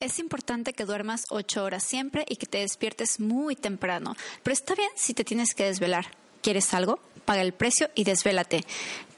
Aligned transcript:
Es 0.00 0.18
importante 0.18 0.72
que 0.72 0.86
duermas 0.86 1.26
ocho 1.28 1.62
horas 1.62 1.84
siempre 1.84 2.24
y 2.26 2.36
que 2.36 2.46
te 2.46 2.56
despiertes 2.56 3.20
muy 3.20 3.54
temprano, 3.54 4.16
pero 4.42 4.54
está 4.54 4.74
bien 4.74 4.88
si 4.96 5.12
te 5.12 5.24
tienes 5.24 5.52
que 5.54 5.66
desvelar. 5.66 6.06
¿Quieres 6.40 6.72
algo? 6.72 7.00
Paga 7.26 7.42
el 7.42 7.52
precio 7.52 7.90
y 7.94 8.04
desvélate. 8.04 8.64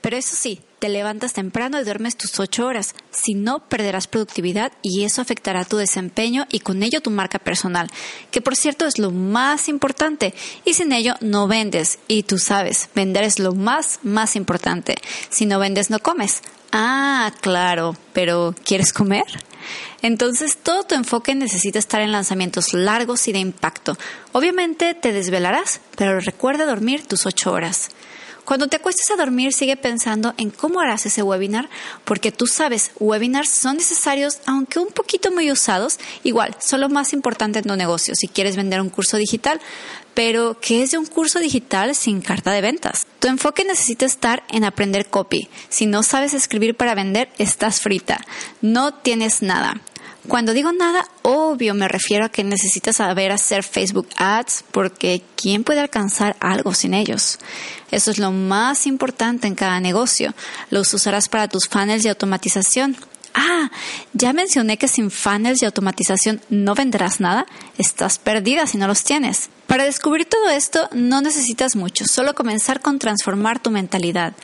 Pero 0.01 0.17
eso 0.17 0.35
sí, 0.35 0.61
te 0.81 0.89
levantas 0.89 1.35
temprano 1.35 1.81
y 1.81 1.85
duermes 1.85 2.17
tus 2.17 2.41
ocho 2.41 2.67
horas. 2.67 2.97
Si 3.13 3.35
no, 3.35 3.61
perderás 3.69 4.09
productividad 4.09 4.73
y 4.83 5.05
eso 5.05 5.23
afectará 5.23 5.65
tu 5.65 5.77
desempeño 5.77 6.47
y 6.51 6.59
con 6.59 6.83
ello 6.83 7.01
tu 7.01 7.13
marca 7.13 7.39
personal, 7.39 7.89
que 8.33 8.41
por 8.41 8.57
cierto 8.57 8.85
es 8.85 8.99
lo 8.99 9.13
más 9.13 9.69
importante. 9.69 10.35
Y 10.65 10.75
sin 10.75 10.93
ello 10.93 11.15
no 11.21 11.47
vendes. 11.47 12.01
Y 12.09 12.25
tú 12.25 12.39
sabes, 12.39 12.91
vender 12.93 13.23
es 13.23 13.39
lo 13.39 13.55
más, 13.55 14.01
más 14.03 14.35
importante. 14.35 14.97
Si 15.31 15.47
no 15.47 15.61
vendes, 15.61 15.91
no 15.91 16.01
comes. 16.01 16.43
Ah, 16.73 17.33
claro, 17.41 17.97
pero 18.13 18.53
¿quieres 18.65 18.93
comer? 18.93 19.27
Entonces 20.03 20.57
todo 20.57 20.83
tu 20.83 20.95
enfoque 20.95 21.35
necesita 21.35 21.79
estar 21.79 22.01
en 22.01 22.13
lanzamientos 22.13 22.75
largos 22.75 23.29
y 23.29 23.33
de 23.33 23.39
impacto. 23.39 23.97
Obviamente 24.33 24.95
te 24.95 25.13
desvelarás, 25.13 25.81
pero 25.97 26.19
recuerda 26.21 26.67
dormir 26.67 27.07
tus 27.07 27.25
ocho 27.25 27.53
horas. 27.53 27.91
Cuando 28.45 28.67
te 28.67 28.77
acuestes 28.77 29.09
a 29.13 29.17
dormir, 29.17 29.53
sigue 29.53 29.77
pensando 29.77 30.35
en 30.37 30.51
cómo 30.51 30.81
harás 30.81 31.07
ese 31.07 31.23
webinar, 31.23 31.71
porque 32.05 32.33
tú 32.33 32.49
sabes, 32.49 32.91
webinars 32.99 33.49
son 33.49 33.77
necesarios, 33.77 34.39
aunque 34.47 34.81
un 34.81 34.89
poquito 34.89 35.31
muy 35.31 35.53
usados. 35.53 35.99
Igual, 36.25 36.57
son 36.59 36.81
lo 36.81 36.89
más 36.89 37.13
importante 37.13 37.61
en 37.61 37.67
tu 37.67 37.77
negocio 37.77 38.15
si 38.17 38.27
quieres 38.27 38.57
vender 38.57 38.81
un 38.81 38.91
curso 38.91 39.17
digital. 39.17 39.61
Pero, 40.15 40.59
¿qué 40.61 40.83
es 40.83 40.91
de 40.91 40.99
un 40.99 41.07
curso 41.07 41.39
digital 41.39 41.95
sin 41.95 42.21
carta 42.21 42.51
de 42.51 42.61
ventas? 42.61 43.07
Tu 43.21 43.29
enfoque 43.29 43.65
necesita 43.65 44.05
estar 44.05 44.43
en 44.51 44.65
aprender 44.65 45.07
copy. 45.07 45.49
Si 45.69 45.87
no 45.87 46.03
sabes 46.03 46.35
escribir 46.35 46.77
para 46.77 46.97
vender, 46.97 47.31
estás 47.39 47.81
frita. 47.81 48.21
No 48.61 48.93
tienes 48.93 49.41
nada. 49.41 49.81
Cuando 50.29 50.53
digo 50.53 50.71
nada, 50.73 51.05
obvio 51.23 51.75
me 51.75 51.89
refiero 51.89 52.25
a 52.25 52.29
que 52.29 52.45
necesitas 52.45 52.97
saber 52.97 53.33
hacer 53.33 53.65
Facebook 53.65 54.09
Ads 54.17 54.65
porque 54.71 55.23
¿quién 55.35 55.65
puede 55.65 55.81
alcanzar 55.81 56.37
algo 56.39 56.75
sin 56.75 56.95
ellos? 56.95 57.41
Eso 57.91 58.13
es 58.13 58.19
lo 58.19 58.31
más 58.31 58.87
importante 58.87 59.49
en 59.49 59.57
cada 59.57 59.81
negocio. 59.81 60.33
Los 60.71 60.95
usarás 60.95 61.29
para 61.29 61.49
tus 61.49 61.69
funnels 61.69 62.05
de 62.05 62.11
automatización. 62.11 62.97
Ah, 63.35 63.71
ya 64.13 64.33
mencioné 64.33 64.77
que 64.77 64.87
sin 64.87 65.11
funnels 65.11 65.59
de 65.59 65.67
automatización 65.67 66.41
no 66.51 66.77
venderás 66.77 67.19
nada. 67.19 67.45
Estás 67.77 68.19
perdida 68.19 68.69
si 68.69 68.79
no 68.79 68.87
los 68.87 69.03
tienes. 69.03 69.51
Para 69.67 69.85
descubrir 69.85 70.27
todo 70.27 70.51
esto 70.51 70.89
no 70.93 71.21
necesitas 71.21 71.75
mucho, 71.75 72.05
solo 72.07 72.35
comenzar 72.35 72.81
con 72.81 73.01
transformar 73.01 73.61
tu 73.61 73.71
mentalidad 73.71 74.35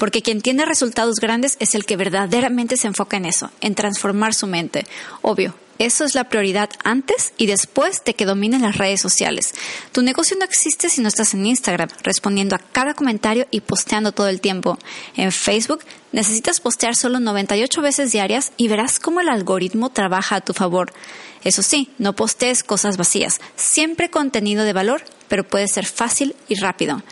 porque 0.00 0.22
quien 0.22 0.40
tiene 0.40 0.64
resultados 0.64 1.16
grandes 1.16 1.58
es 1.60 1.74
el 1.74 1.84
que 1.84 1.98
verdaderamente 1.98 2.78
se 2.78 2.86
enfoca 2.86 3.18
en 3.18 3.26
eso, 3.26 3.50
en 3.60 3.74
transformar 3.74 4.32
su 4.32 4.46
mente. 4.46 4.86
Obvio, 5.20 5.54
eso 5.78 6.06
es 6.06 6.14
la 6.14 6.24
prioridad 6.24 6.70
antes 6.84 7.34
y 7.36 7.44
después 7.44 8.02
de 8.06 8.14
que 8.14 8.24
dominen 8.24 8.62
las 8.62 8.78
redes 8.78 9.02
sociales. 9.02 9.52
Tu 9.92 10.00
negocio 10.00 10.38
no 10.38 10.46
existe 10.46 10.88
si 10.88 11.02
no 11.02 11.08
estás 11.08 11.34
en 11.34 11.44
Instagram, 11.44 11.90
respondiendo 12.02 12.56
a 12.56 12.60
cada 12.60 12.94
comentario 12.94 13.46
y 13.50 13.60
posteando 13.60 14.12
todo 14.12 14.28
el 14.28 14.40
tiempo. 14.40 14.78
En 15.16 15.32
Facebook 15.32 15.84
necesitas 16.12 16.60
postear 16.60 16.96
solo 16.96 17.20
98 17.20 17.82
veces 17.82 18.10
diarias 18.10 18.52
y 18.56 18.68
verás 18.68 19.00
cómo 19.00 19.20
el 19.20 19.28
algoritmo 19.28 19.90
trabaja 19.90 20.36
a 20.36 20.40
tu 20.40 20.54
favor. 20.54 20.94
Eso 21.44 21.62
sí, 21.62 21.90
no 21.98 22.16
postees 22.16 22.64
cosas 22.64 22.96
vacías, 22.96 23.38
siempre 23.54 24.08
contenido 24.08 24.64
de 24.64 24.72
valor, 24.72 25.04
pero 25.28 25.46
puede 25.46 25.68
ser 25.68 25.84
fácil 25.84 26.34
y 26.48 26.54
rápido. 26.54 27.02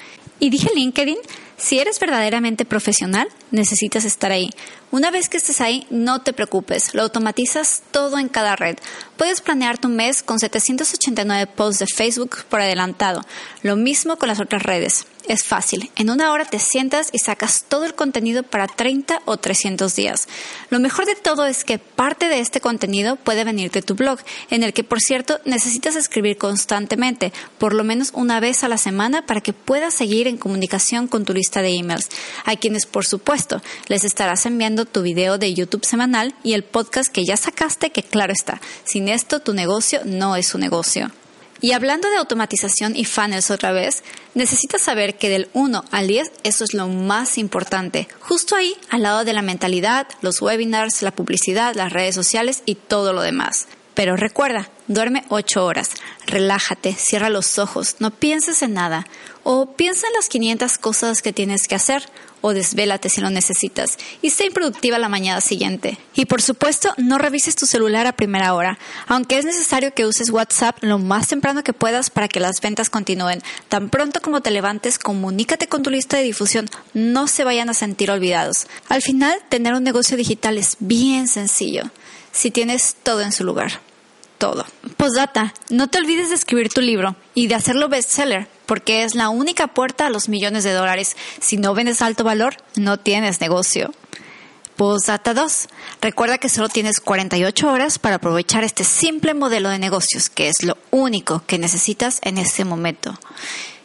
Y 0.40 0.48
dije 0.48 0.70
LinkedIn, 0.74 1.18
si 1.58 1.80
eres 1.80 1.98
verdaderamente 1.98 2.64
profesional, 2.64 3.28
necesitas 3.50 4.04
estar 4.04 4.30
ahí. 4.30 4.50
Una 4.92 5.10
vez 5.10 5.28
que 5.28 5.36
estés 5.36 5.60
ahí, 5.60 5.86
no 5.90 6.22
te 6.22 6.32
preocupes, 6.32 6.94
lo 6.94 7.02
automatizas 7.02 7.82
todo 7.90 8.18
en 8.18 8.28
cada 8.28 8.54
red. 8.54 8.76
Puedes 9.16 9.40
planear 9.40 9.76
tu 9.76 9.88
mes 9.88 10.22
con 10.22 10.38
789 10.38 11.50
posts 11.54 11.80
de 11.80 11.86
Facebook 11.86 12.44
por 12.48 12.60
adelantado. 12.60 13.22
Lo 13.62 13.74
mismo 13.74 14.16
con 14.16 14.28
las 14.28 14.40
otras 14.40 14.62
redes. 14.62 15.04
Es 15.28 15.44
fácil. 15.44 15.90
En 15.96 16.08
una 16.08 16.32
hora 16.32 16.46
te 16.46 16.58
sientas 16.58 17.10
y 17.12 17.18
sacas 17.18 17.66
todo 17.68 17.84
el 17.84 17.94
contenido 17.94 18.44
para 18.44 18.66
30 18.66 19.20
o 19.26 19.36
300 19.36 19.94
días. 19.94 20.26
Lo 20.70 20.80
mejor 20.80 21.04
de 21.04 21.16
todo 21.16 21.44
es 21.44 21.64
que 21.64 21.78
parte 21.78 22.28
de 22.28 22.40
este 22.40 22.62
contenido 22.62 23.16
puede 23.16 23.44
venir 23.44 23.70
de 23.70 23.82
tu 23.82 23.94
blog, 23.94 24.20
en 24.48 24.62
el 24.62 24.72
que, 24.72 24.84
por 24.84 25.00
cierto, 25.00 25.38
necesitas 25.44 25.96
escribir 25.96 26.38
constantemente, 26.38 27.34
por 27.58 27.74
lo 27.74 27.84
menos 27.84 28.10
una 28.14 28.40
vez 28.40 28.64
a 28.64 28.68
la 28.68 28.78
semana, 28.78 29.26
para 29.26 29.42
que 29.42 29.52
puedas 29.52 29.92
seguir 29.92 30.28
en 30.28 30.38
comunicación 30.38 31.08
con 31.08 31.26
tu 31.26 31.34
lista 31.34 31.60
de 31.60 31.74
emails, 31.74 32.08
a 32.46 32.56
quienes, 32.56 32.86
por 32.86 33.04
supuesto, 33.04 33.60
les 33.88 34.04
estarás 34.04 34.46
enviando 34.46 34.86
tu 34.86 35.02
video 35.02 35.36
de 35.36 35.52
YouTube 35.52 35.84
semanal 35.84 36.34
y 36.42 36.54
el 36.54 36.64
podcast 36.64 37.12
que 37.12 37.26
ya 37.26 37.36
sacaste, 37.36 37.90
que 37.90 38.02
claro 38.02 38.32
está, 38.32 38.62
sin 38.84 39.10
esto 39.10 39.40
tu 39.40 39.52
negocio 39.52 40.00
no 40.06 40.36
es 40.36 40.54
un 40.54 40.62
negocio. 40.62 41.12
Y 41.60 41.72
hablando 41.72 42.08
de 42.08 42.16
automatización 42.16 42.94
y 42.94 43.04
funnels 43.04 43.50
otra 43.50 43.72
vez, 43.72 44.04
necesitas 44.34 44.82
saber 44.82 45.16
que 45.16 45.28
del 45.28 45.48
1 45.54 45.84
al 45.90 46.06
10 46.06 46.30
eso 46.44 46.64
es 46.64 46.72
lo 46.72 46.86
más 46.88 47.36
importante. 47.36 48.06
Justo 48.20 48.54
ahí, 48.54 48.74
al 48.90 49.02
lado 49.02 49.24
de 49.24 49.32
la 49.32 49.42
mentalidad, 49.42 50.06
los 50.20 50.40
webinars, 50.40 51.02
la 51.02 51.10
publicidad, 51.10 51.74
las 51.74 51.92
redes 51.92 52.14
sociales 52.14 52.62
y 52.64 52.76
todo 52.76 53.12
lo 53.12 53.22
demás. 53.22 53.66
Pero 53.98 54.14
recuerda, 54.14 54.70
duerme 54.86 55.24
8 55.28 55.64
horas, 55.64 55.90
relájate, 56.24 56.94
cierra 56.94 57.30
los 57.30 57.58
ojos, 57.58 57.96
no 57.98 58.12
pienses 58.12 58.62
en 58.62 58.74
nada. 58.74 59.08
O 59.42 59.72
piensa 59.72 60.06
en 60.06 60.12
las 60.12 60.28
500 60.28 60.78
cosas 60.78 61.20
que 61.20 61.32
tienes 61.32 61.66
que 61.66 61.74
hacer 61.74 62.08
o 62.40 62.52
desvélate 62.52 63.08
si 63.08 63.20
lo 63.20 63.28
necesitas 63.28 63.98
y 64.22 64.30
sé 64.30 64.46
improductiva 64.46 65.00
la 65.00 65.08
mañana 65.08 65.40
siguiente. 65.40 65.98
Y 66.14 66.26
por 66.26 66.42
supuesto, 66.42 66.94
no 66.96 67.18
revises 67.18 67.56
tu 67.56 67.66
celular 67.66 68.06
a 68.06 68.14
primera 68.14 68.54
hora, 68.54 68.78
aunque 69.08 69.36
es 69.36 69.44
necesario 69.44 69.92
que 69.92 70.06
uses 70.06 70.30
WhatsApp 70.30 70.78
lo 70.82 71.00
más 71.00 71.26
temprano 71.26 71.64
que 71.64 71.72
puedas 71.72 72.08
para 72.08 72.28
que 72.28 72.38
las 72.38 72.60
ventas 72.60 72.90
continúen. 72.90 73.42
Tan 73.68 73.90
pronto 73.90 74.20
como 74.22 74.42
te 74.42 74.52
levantes, 74.52 75.00
comunícate 75.00 75.66
con 75.66 75.82
tu 75.82 75.90
lista 75.90 76.18
de 76.18 76.22
difusión, 76.22 76.70
no 76.94 77.26
se 77.26 77.42
vayan 77.42 77.68
a 77.68 77.74
sentir 77.74 78.12
olvidados. 78.12 78.68
Al 78.88 79.02
final, 79.02 79.36
tener 79.48 79.74
un 79.74 79.82
negocio 79.82 80.16
digital 80.16 80.56
es 80.56 80.76
bien 80.78 81.26
sencillo, 81.26 81.90
si 82.30 82.52
tienes 82.52 82.94
todo 83.02 83.22
en 83.22 83.32
su 83.32 83.42
lugar 83.42 83.87
todo. 84.38 84.64
Postdata, 84.96 85.52
no 85.68 85.88
te 85.88 85.98
olvides 85.98 86.30
de 86.30 86.36
escribir 86.36 86.70
tu 86.70 86.80
libro 86.80 87.16
y 87.34 87.48
de 87.48 87.54
hacerlo 87.54 87.88
bestseller, 87.88 88.48
porque 88.66 89.04
es 89.04 89.14
la 89.14 89.28
única 89.28 89.66
puerta 89.68 90.06
a 90.06 90.10
los 90.10 90.28
millones 90.28 90.64
de 90.64 90.72
dólares. 90.72 91.16
Si 91.40 91.56
no 91.56 91.74
vendes 91.74 92.02
alto 92.02 92.24
valor, 92.24 92.56
no 92.76 92.98
tienes 92.98 93.40
negocio. 93.40 93.92
Postdata 94.76 95.34
2. 95.34 95.68
Recuerda 96.00 96.38
que 96.38 96.48
solo 96.48 96.68
tienes 96.68 97.00
48 97.00 97.68
horas 97.68 97.98
para 97.98 98.16
aprovechar 98.16 98.62
este 98.62 98.84
simple 98.84 99.34
modelo 99.34 99.70
de 99.70 99.80
negocios, 99.80 100.30
que 100.30 100.48
es 100.48 100.62
lo 100.62 100.78
único 100.90 101.42
que 101.46 101.58
necesitas 101.58 102.20
en 102.22 102.38
este 102.38 102.64
momento. 102.64 103.18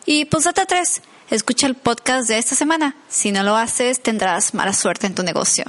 Y 0.06 0.26
Postdata 0.26 0.68
3. 0.68 1.02
Escucha 1.32 1.66
el 1.66 1.74
podcast 1.74 2.28
de 2.28 2.38
esta 2.38 2.54
semana. 2.56 2.96
Si 3.10 3.32
no 3.32 3.42
lo 3.42 3.56
haces, 3.56 4.04
tendrás 4.04 4.54
mala 4.54 4.74
suerte 4.74 5.08
en 5.08 5.16
tu 5.16 5.24
negocio. 5.24 5.66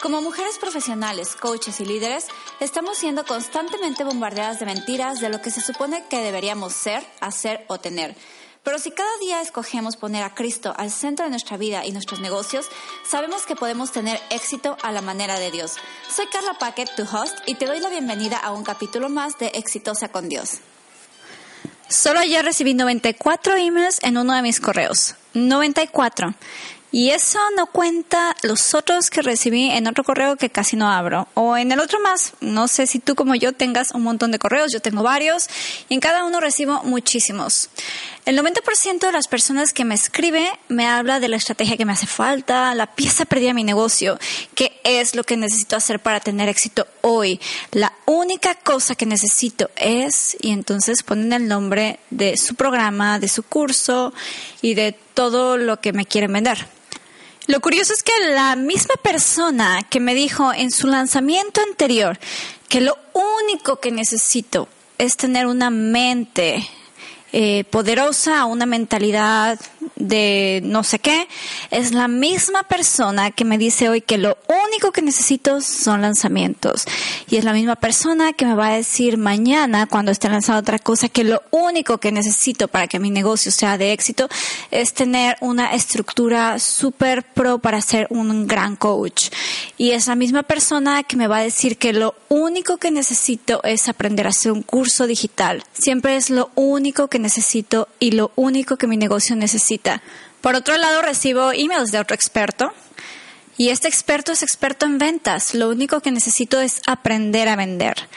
Como 0.00 0.22
mujeres 0.22 0.56
profesionales, 0.56 1.36
coaches 1.36 1.78
y 1.80 1.84
líderes, 1.84 2.26
estamos 2.58 2.96
siendo 2.96 3.26
constantemente 3.26 4.02
bombardeadas 4.02 4.58
de 4.58 4.64
mentiras 4.64 5.20
de 5.20 5.28
lo 5.28 5.42
que 5.42 5.50
se 5.50 5.60
supone 5.60 6.04
que 6.08 6.22
deberíamos 6.22 6.72
ser, 6.72 7.04
hacer 7.20 7.66
o 7.68 7.78
tener. 7.78 8.16
Pero 8.62 8.78
si 8.78 8.92
cada 8.92 9.14
día 9.18 9.42
escogemos 9.42 9.98
poner 9.98 10.22
a 10.22 10.34
Cristo 10.34 10.72
al 10.78 10.90
centro 10.90 11.26
de 11.26 11.30
nuestra 11.30 11.58
vida 11.58 11.84
y 11.84 11.92
nuestros 11.92 12.20
negocios, 12.20 12.66
sabemos 13.06 13.44
que 13.44 13.56
podemos 13.56 13.92
tener 13.92 14.18
éxito 14.30 14.78
a 14.82 14.90
la 14.90 15.02
manera 15.02 15.38
de 15.38 15.50
Dios. 15.50 15.74
Soy 16.08 16.26
Carla 16.28 16.54
Paquet, 16.54 16.88
tu 16.96 17.02
host, 17.02 17.36
y 17.44 17.56
te 17.56 17.66
doy 17.66 17.80
la 17.80 17.90
bienvenida 17.90 18.38
a 18.38 18.52
un 18.52 18.64
capítulo 18.64 19.10
más 19.10 19.38
de 19.38 19.48
Exitosa 19.48 20.08
con 20.08 20.30
Dios. 20.30 20.60
Solo 21.88 22.20
ayer 22.20 22.42
recibí 22.42 22.72
94 22.72 23.56
emails 23.56 23.98
en 24.02 24.16
uno 24.16 24.34
de 24.34 24.40
mis 24.40 24.60
correos. 24.60 25.16
94. 25.34 26.34
Y 26.92 27.10
eso 27.10 27.38
no 27.56 27.66
cuenta 27.66 28.36
los 28.42 28.74
otros 28.74 29.10
que 29.10 29.22
recibí 29.22 29.70
en 29.70 29.86
otro 29.86 30.02
correo 30.02 30.36
que 30.36 30.50
casi 30.50 30.76
no 30.76 30.90
abro. 30.90 31.28
O 31.34 31.56
en 31.56 31.70
el 31.70 31.80
otro 31.80 32.00
más. 32.00 32.32
No 32.40 32.66
sé 32.68 32.86
si 32.86 32.98
tú 32.98 33.14
como 33.14 33.34
yo 33.34 33.52
tengas 33.52 33.92
un 33.92 34.02
montón 34.02 34.32
de 34.32 34.38
correos. 34.38 34.72
Yo 34.72 34.80
tengo 34.80 35.02
varios. 35.02 35.48
Y 35.88 35.94
en 35.94 36.00
cada 36.00 36.24
uno 36.24 36.40
recibo 36.40 36.82
muchísimos. 36.82 37.70
El 38.26 38.38
90% 38.38 39.00
de 39.00 39.12
las 39.12 39.28
personas 39.28 39.72
que 39.72 39.84
me 39.84 39.94
escribe 39.94 40.46
me 40.68 40.86
habla 40.86 41.20
de 41.20 41.28
la 41.28 41.36
estrategia 41.36 41.76
que 41.76 41.86
me 41.86 41.94
hace 41.94 42.06
falta, 42.06 42.74
la 42.74 42.94
pieza 42.94 43.24
perdida 43.24 43.48
de 43.48 43.54
mi 43.54 43.64
negocio, 43.64 44.18
qué 44.54 44.78
es 44.84 45.14
lo 45.14 45.24
que 45.24 45.38
necesito 45.38 45.74
hacer 45.74 46.00
para 46.00 46.20
tener 46.20 46.48
éxito 46.48 46.86
hoy. 47.00 47.40
La 47.72 47.94
única 48.04 48.54
cosa 48.54 48.94
que 48.94 49.06
necesito 49.06 49.70
es, 49.76 50.36
y 50.40 50.50
entonces 50.50 51.02
ponen 51.02 51.32
el 51.32 51.48
nombre 51.48 51.98
de 52.10 52.36
su 52.36 52.56
programa, 52.56 53.18
de 53.18 53.28
su 53.28 53.42
curso 53.42 54.12
y 54.60 54.74
de 54.74 54.92
todo 55.14 55.56
lo 55.56 55.80
que 55.80 55.92
me 55.92 56.04
quieren 56.04 56.32
vender. 56.32 56.79
Lo 57.50 57.58
curioso 57.58 57.92
es 57.92 58.04
que 58.04 58.12
la 58.32 58.54
misma 58.54 58.94
persona 59.02 59.84
que 59.90 59.98
me 59.98 60.14
dijo 60.14 60.52
en 60.52 60.70
su 60.70 60.86
lanzamiento 60.86 61.60
anterior 61.60 62.16
que 62.68 62.80
lo 62.80 62.96
único 63.42 63.80
que 63.80 63.90
necesito 63.90 64.68
es 64.98 65.16
tener 65.16 65.48
una 65.48 65.68
mente 65.68 66.64
eh, 67.32 67.64
poderosa, 67.64 68.44
una 68.44 68.66
mentalidad 68.66 69.58
de 69.96 70.60
no 70.64 70.82
sé 70.82 70.98
qué, 70.98 71.28
es 71.70 71.92
la 71.92 72.08
misma 72.08 72.62
persona 72.64 73.30
que 73.30 73.44
me 73.44 73.58
dice 73.58 73.88
hoy 73.88 74.00
que 74.00 74.18
lo 74.18 74.38
único 74.66 74.92
que 74.92 75.02
necesito 75.02 75.60
son 75.60 76.02
lanzamientos. 76.02 76.84
Y 77.28 77.36
es 77.36 77.44
la 77.44 77.52
misma 77.52 77.76
persona 77.76 78.32
que 78.32 78.46
me 78.46 78.54
va 78.54 78.68
a 78.68 78.76
decir 78.76 79.16
mañana, 79.16 79.86
cuando 79.86 80.10
esté 80.10 80.28
lanzando 80.28 80.60
otra 80.60 80.78
cosa, 80.78 81.08
que 81.08 81.24
lo 81.24 81.42
único 81.50 81.98
que 81.98 82.12
necesito 82.12 82.68
para 82.68 82.86
que 82.86 82.98
mi 82.98 83.10
negocio 83.10 83.52
sea 83.52 83.78
de 83.78 83.92
éxito 83.92 84.28
es 84.70 84.92
tener 84.92 85.36
una 85.40 85.72
estructura 85.74 86.58
super 86.58 87.22
pro 87.22 87.58
para 87.58 87.80
ser 87.80 88.06
un 88.10 88.46
gran 88.46 88.76
coach. 88.76 89.30
Y 89.76 89.92
es 89.92 90.06
la 90.06 90.14
misma 90.14 90.42
persona 90.42 91.02
que 91.02 91.16
me 91.16 91.28
va 91.28 91.38
a 91.38 91.42
decir 91.42 91.76
que 91.76 91.92
lo 91.92 92.14
único 92.28 92.76
que 92.78 92.90
necesito 92.90 93.62
es 93.64 93.88
aprender 93.88 94.26
a 94.26 94.30
hacer 94.30 94.52
un 94.52 94.62
curso 94.62 95.06
digital. 95.06 95.62
Siempre 95.72 96.16
es 96.16 96.30
lo 96.30 96.50
único 96.54 97.08
que 97.08 97.18
necesito 97.18 97.88
y 97.98 98.12
lo 98.12 98.32
único 98.36 98.76
que 98.76 98.86
mi 98.86 98.96
negocio 98.96 99.36
necesita. 99.36 99.69
Por 100.40 100.54
otro 100.54 100.76
lado, 100.76 101.02
recibo 101.02 101.52
emails 101.52 101.92
de 101.92 101.98
otro 101.98 102.14
experto 102.14 102.72
y 103.56 103.68
este 103.68 103.88
experto 103.88 104.32
es 104.32 104.42
experto 104.42 104.86
en 104.86 104.98
ventas. 104.98 105.54
Lo 105.54 105.68
único 105.68 106.00
que 106.00 106.10
necesito 106.10 106.60
es 106.60 106.80
aprender 106.86 107.46
a 107.48 107.56
vender. 107.56 108.08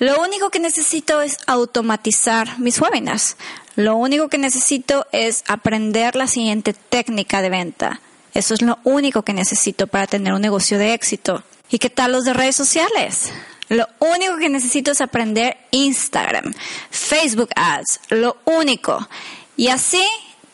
Lo 0.00 0.20
único 0.20 0.50
que 0.50 0.58
necesito 0.58 1.20
es 1.20 1.38
automatizar 1.46 2.58
mis 2.58 2.80
webinars. 2.80 3.36
Lo 3.76 3.96
único 3.96 4.28
que 4.28 4.38
necesito 4.38 5.06
es 5.12 5.44
aprender 5.46 6.16
la 6.16 6.26
siguiente 6.26 6.72
técnica 6.72 7.42
de 7.42 7.50
venta. 7.50 8.00
Eso 8.34 8.54
es 8.54 8.62
lo 8.62 8.78
único 8.84 9.22
que 9.22 9.32
necesito 9.32 9.86
para 9.86 10.06
tener 10.06 10.32
un 10.32 10.42
negocio 10.42 10.78
de 10.78 10.94
éxito. 10.94 11.44
¿Y 11.70 11.78
qué 11.78 11.90
tal 11.90 12.12
los 12.12 12.24
de 12.24 12.32
redes 12.32 12.56
sociales? 12.56 13.30
Lo 13.68 13.86
único 13.98 14.36
que 14.38 14.48
necesito 14.48 14.92
es 14.92 15.00
aprender 15.00 15.58
Instagram, 15.70 16.54
Facebook 16.90 17.50
Ads, 17.54 18.00
lo 18.10 18.38
único. 18.46 19.08
Y 19.56 19.68
así 19.68 20.04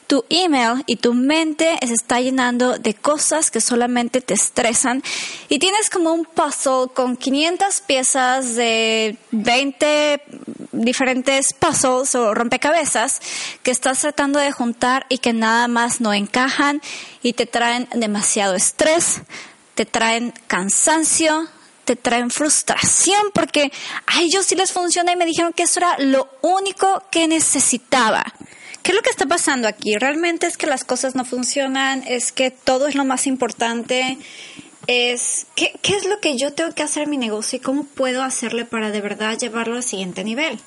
tu 0.07 0.25
email 0.29 0.83
y 0.87 0.97
tu 0.97 1.15
mente 1.15 1.79
se 1.87 1.95
está 1.95 2.21
llenando 2.21 2.79
de 2.79 2.95
cosas 2.95 3.51
que 3.51 3.61
solamente 3.61 4.21
te 4.21 4.35
estresan 4.35 5.03
y 5.49 5.59
tienes 5.59 5.91
como 5.91 6.13
un 6.13 6.25
puzzle 6.25 6.89
con 6.95 7.17
500 7.17 7.81
piezas 7.83 8.55
de 8.55 9.17
20 9.31 10.23
diferentes 10.73 11.53
puzzles 11.55 12.15
o 12.15 12.35
rompecabezas 12.35 13.21
que 13.63 13.71
estás 13.71 14.01
tratando 14.01 14.39
de 14.39 14.53
juntar 14.53 15.07
y 15.09 15.19
que 15.19 15.33
nada 15.33 15.69
más 15.69 16.01
no 16.01 16.13
encajan 16.13 16.83
y 17.23 17.33
te 17.33 17.47
traen 17.47 17.89
demasiado 17.95 18.55
estrés, 18.55 19.23
te 19.75 19.87
traen 19.87 20.33
cansancio, 20.47 21.49
te 21.85 21.97
traen 21.97 22.31
frustración 22.31 23.31
porque 23.33 23.73
a 24.07 24.21
ellos 24.21 24.47
sí 24.47 24.55
les 24.55 24.73
funciona 24.73 25.13
y 25.13 25.17
me 25.17 25.27
dijeron 25.27 25.53
que 25.53 25.65
eso 25.65 25.81
era 25.81 25.97
lo 25.99 26.29
único 26.43 27.03
que 27.11 27.29
necesitaba. 27.29 28.25
¿Qué 28.85 28.91
es 28.91 28.97
lo 28.97 29.03
que 29.03 29.09
está 29.09 29.25
pasando 29.25 29.67
aquí? 29.67 29.97
¿Realmente 29.97 30.47
es 30.47 30.59
que 30.59 30.67
las 30.67 30.85
cosas 30.85 31.15
no 31.15 31.25
funcionan? 31.25 32.05
¿Es 32.07 32.33
que 32.33 32.51
todo 32.51 32.87
es 32.87 32.95
lo 32.95 33.07
más 33.07 33.27
importante? 33.27 34.19
¿Es 34.87 35.47
qué, 35.57 35.73
qué 35.81 35.97
es 35.97 36.05
lo 36.05 36.21
que 36.21 36.37
yo 36.37 36.53
tengo 36.53 36.71
que 36.75 36.83
hacer 36.83 37.05
en 37.05 37.11
mi 37.11 37.17
negocio 37.17 37.57
y 37.57 37.61
cómo 37.61 37.85
puedo 37.85 38.23
hacerle 38.23 38.67
para 38.67 38.91
de 38.91 39.01
verdad 39.01 39.39
llevarlo 39.39 39.77
al 39.77 39.83
siguiente 39.83 40.23
nivel? 40.23 40.61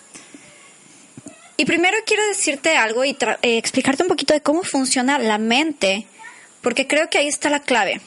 Y 1.57 1.65
primero 1.65 1.95
quiero 2.07 2.25
decirte 2.27 2.75
algo 2.75 3.05
y 3.05 3.11
eh, 3.43 3.57
explicarte 3.59 4.01
un 4.01 4.09
poquito 4.09 4.33
de 4.33 4.41
cómo 4.41 4.63
funciona 4.63 5.19
la 5.19 5.37
mente, 5.37 6.07
porque 6.61 6.87
creo 6.87 7.11
que 7.11 7.19
ahí 7.19 7.27
está 7.27 7.51
la 7.51 7.61
clave. 7.61 8.01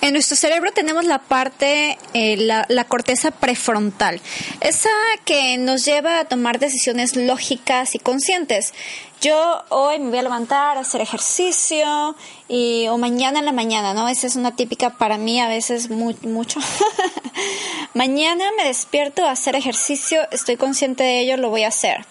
En 0.00 0.12
nuestro 0.12 0.36
cerebro 0.36 0.72
tenemos 0.72 1.04
la 1.04 1.18
parte, 1.18 1.98
eh, 2.14 2.36
la, 2.36 2.66
la, 2.68 2.84
corteza 2.84 3.32
prefrontal, 3.32 4.20
esa 4.60 4.90
que 5.24 5.58
nos 5.58 5.84
lleva 5.84 6.20
a 6.20 6.24
tomar 6.26 6.60
decisiones 6.60 7.16
lógicas 7.16 7.96
y 7.96 7.98
conscientes. 7.98 8.74
Yo 9.20 9.64
hoy 9.70 9.98
me 9.98 10.10
voy 10.10 10.18
a 10.20 10.22
levantar 10.22 10.76
a 10.76 10.80
hacer 10.80 11.00
ejercicio 11.00 12.14
y 12.46 12.86
o 12.86 12.98
mañana 12.98 13.40
en 13.40 13.46
la 13.46 13.52
mañana, 13.52 13.92
¿no? 13.92 14.08
Esa 14.08 14.28
es 14.28 14.36
una 14.36 14.54
típica 14.54 14.90
para 14.90 15.18
mí 15.18 15.40
a 15.40 15.48
veces 15.48 15.90
mucho. 15.90 16.60
mañana 17.94 18.44
me 18.56 18.64
despierto 18.64 19.24
a 19.24 19.32
hacer 19.32 19.56
ejercicio, 19.56 20.20
estoy 20.30 20.56
consciente 20.56 21.02
de 21.02 21.20
ello, 21.20 21.36
lo 21.36 21.50
voy 21.50 21.64
a 21.64 21.68
hacer. 21.68 22.06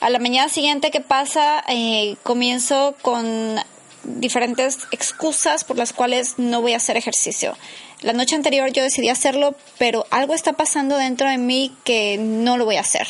A 0.00 0.10
la 0.10 0.18
mañana 0.18 0.48
siguiente 0.48 0.90
que 0.90 1.00
pasa, 1.00 1.62
eh, 1.68 2.16
comienzo 2.24 2.96
con 3.02 3.60
diferentes 4.02 4.80
excusas 4.90 5.62
por 5.62 5.78
las 5.78 5.92
cuales 5.92 6.34
no 6.38 6.60
voy 6.60 6.72
a 6.72 6.78
hacer 6.78 6.96
ejercicio. 6.96 7.56
La 8.00 8.14
noche 8.14 8.34
anterior 8.34 8.72
yo 8.72 8.82
decidí 8.82 9.10
hacerlo, 9.10 9.54
pero 9.78 10.06
algo 10.10 10.34
está 10.34 10.54
pasando 10.54 10.96
dentro 10.96 11.28
de 11.28 11.38
mí 11.38 11.72
que 11.84 12.18
no 12.18 12.56
lo 12.56 12.64
voy 12.64 12.78
a 12.78 12.80
hacer. 12.80 13.06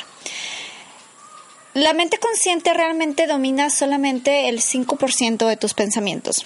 La 1.74 1.94
mente 1.94 2.18
consciente 2.18 2.74
realmente 2.74 3.26
domina 3.26 3.70
solamente 3.70 4.48
el 4.48 4.60
5% 4.60 5.46
de 5.46 5.56
tus 5.56 5.74
pensamientos. 5.74 6.44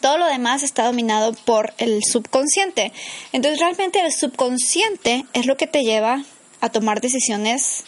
Todo 0.00 0.18
lo 0.18 0.26
demás 0.26 0.62
está 0.62 0.84
dominado 0.84 1.32
por 1.32 1.74
el 1.78 2.02
subconsciente. 2.04 2.92
Entonces 3.32 3.60
realmente 3.60 4.00
el 4.00 4.12
subconsciente 4.12 5.26
es 5.32 5.46
lo 5.46 5.56
que 5.56 5.66
te 5.66 5.82
lleva 5.82 6.22
a 6.60 6.70
tomar 6.70 7.00
decisiones 7.00 7.84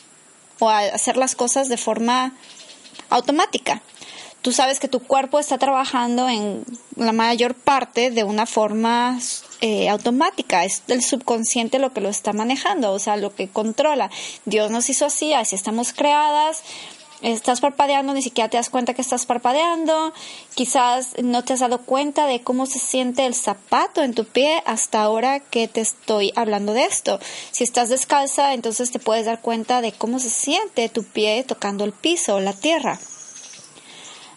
o 0.59 0.69
a 0.69 0.81
hacer 0.81 1.17
las 1.17 1.35
cosas 1.35 1.69
de 1.69 1.77
forma 1.77 2.35
automática 3.09 3.83
tú 4.43 4.53
sabes 4.53 4.81
que 4.81 4.89
tu 4.89 5.01
cuerpo 5.01 5.39
está 5.39 5.59
trabajando 5.59 6.29
en 6.29 6.65
la 6.97 7.13
mayor 7.13 7.55
parte 7.55 8.11
de 8.11 8.25
una 8.25 8.47
forma 8.47 9.19
eh, 9.61 9.89
automática, 9.89 10.65
es 10.65 10.83
el 10.89 11.03
subconsciente 11.03 11.79
lo 11.79 11.93
que 11.93 12.01
lo 12.01 12.09
está 12.09 12.33
manejando, 12.33 12.93
o 12.93 12.99
sea, 12.99 13.17
lo 13.17 13.35
que 13.35 13.49
controla. 13.49 14.11
Dios 14.45 14.71
nos 14.71 14.89
hizo 14.89 15.07
así, 15.07 15.35
así 15.35 15.55
estamos 15.55 15.93
creadas. 15.93 16.63
Estás 17.23 17.61
parpadeando, 17.61 18.15
ni 18.15 18.23
siquiera 18.23 18.49
te 18.49 18.57
das 18.57 18.71
cuenta 18.71 18.95
que 18.95 19.03
estás 19.03 19.27
parpadeando. 19.27 20.15
Quizás 20.55 21.17
no 21.23 21.45
te 21.45 21.53
has 21.53 21.61
dado 21.61 21.83
cuenta 21.83 22.27
de 22.27 22.41
cómo 22.41 22.65
se 22.65 22.79
siente 22.79 23.27
el 23.27 23.35
zapato 23.35 24.03
en 24.03 24.15
tu 24.15 24.25
pie 24.25 24.63
hasta 24.65 25.03
ahora 25.03 25.41
que 25.41 25.69
te 25.69 25.83
estoy 25.83 26.33
hablando 26.35 26.73
de 26.73 26.85
esto. 26.85 27.21
Si 27.51 27.63
estás 27.63 27.91
descalza, 27.91 28.55
entonces 28.55 28.91
te 28.91 28.99
puedes 28.99 29.27
dar 29.27 29.43
cuenta 29.43 29.83
de 29.83 29.93
cómo 29.93 30.19
se 30.19 30.31
siente 30.31 30.89
tu 30.89 31.05
pie 31.05 31.45
tocando 31.45 31.85
el 31.85 31.93
piso 31.93 32.37
o 32.37 32.41
la 32.41 32.55
tierra. 32.55 32.99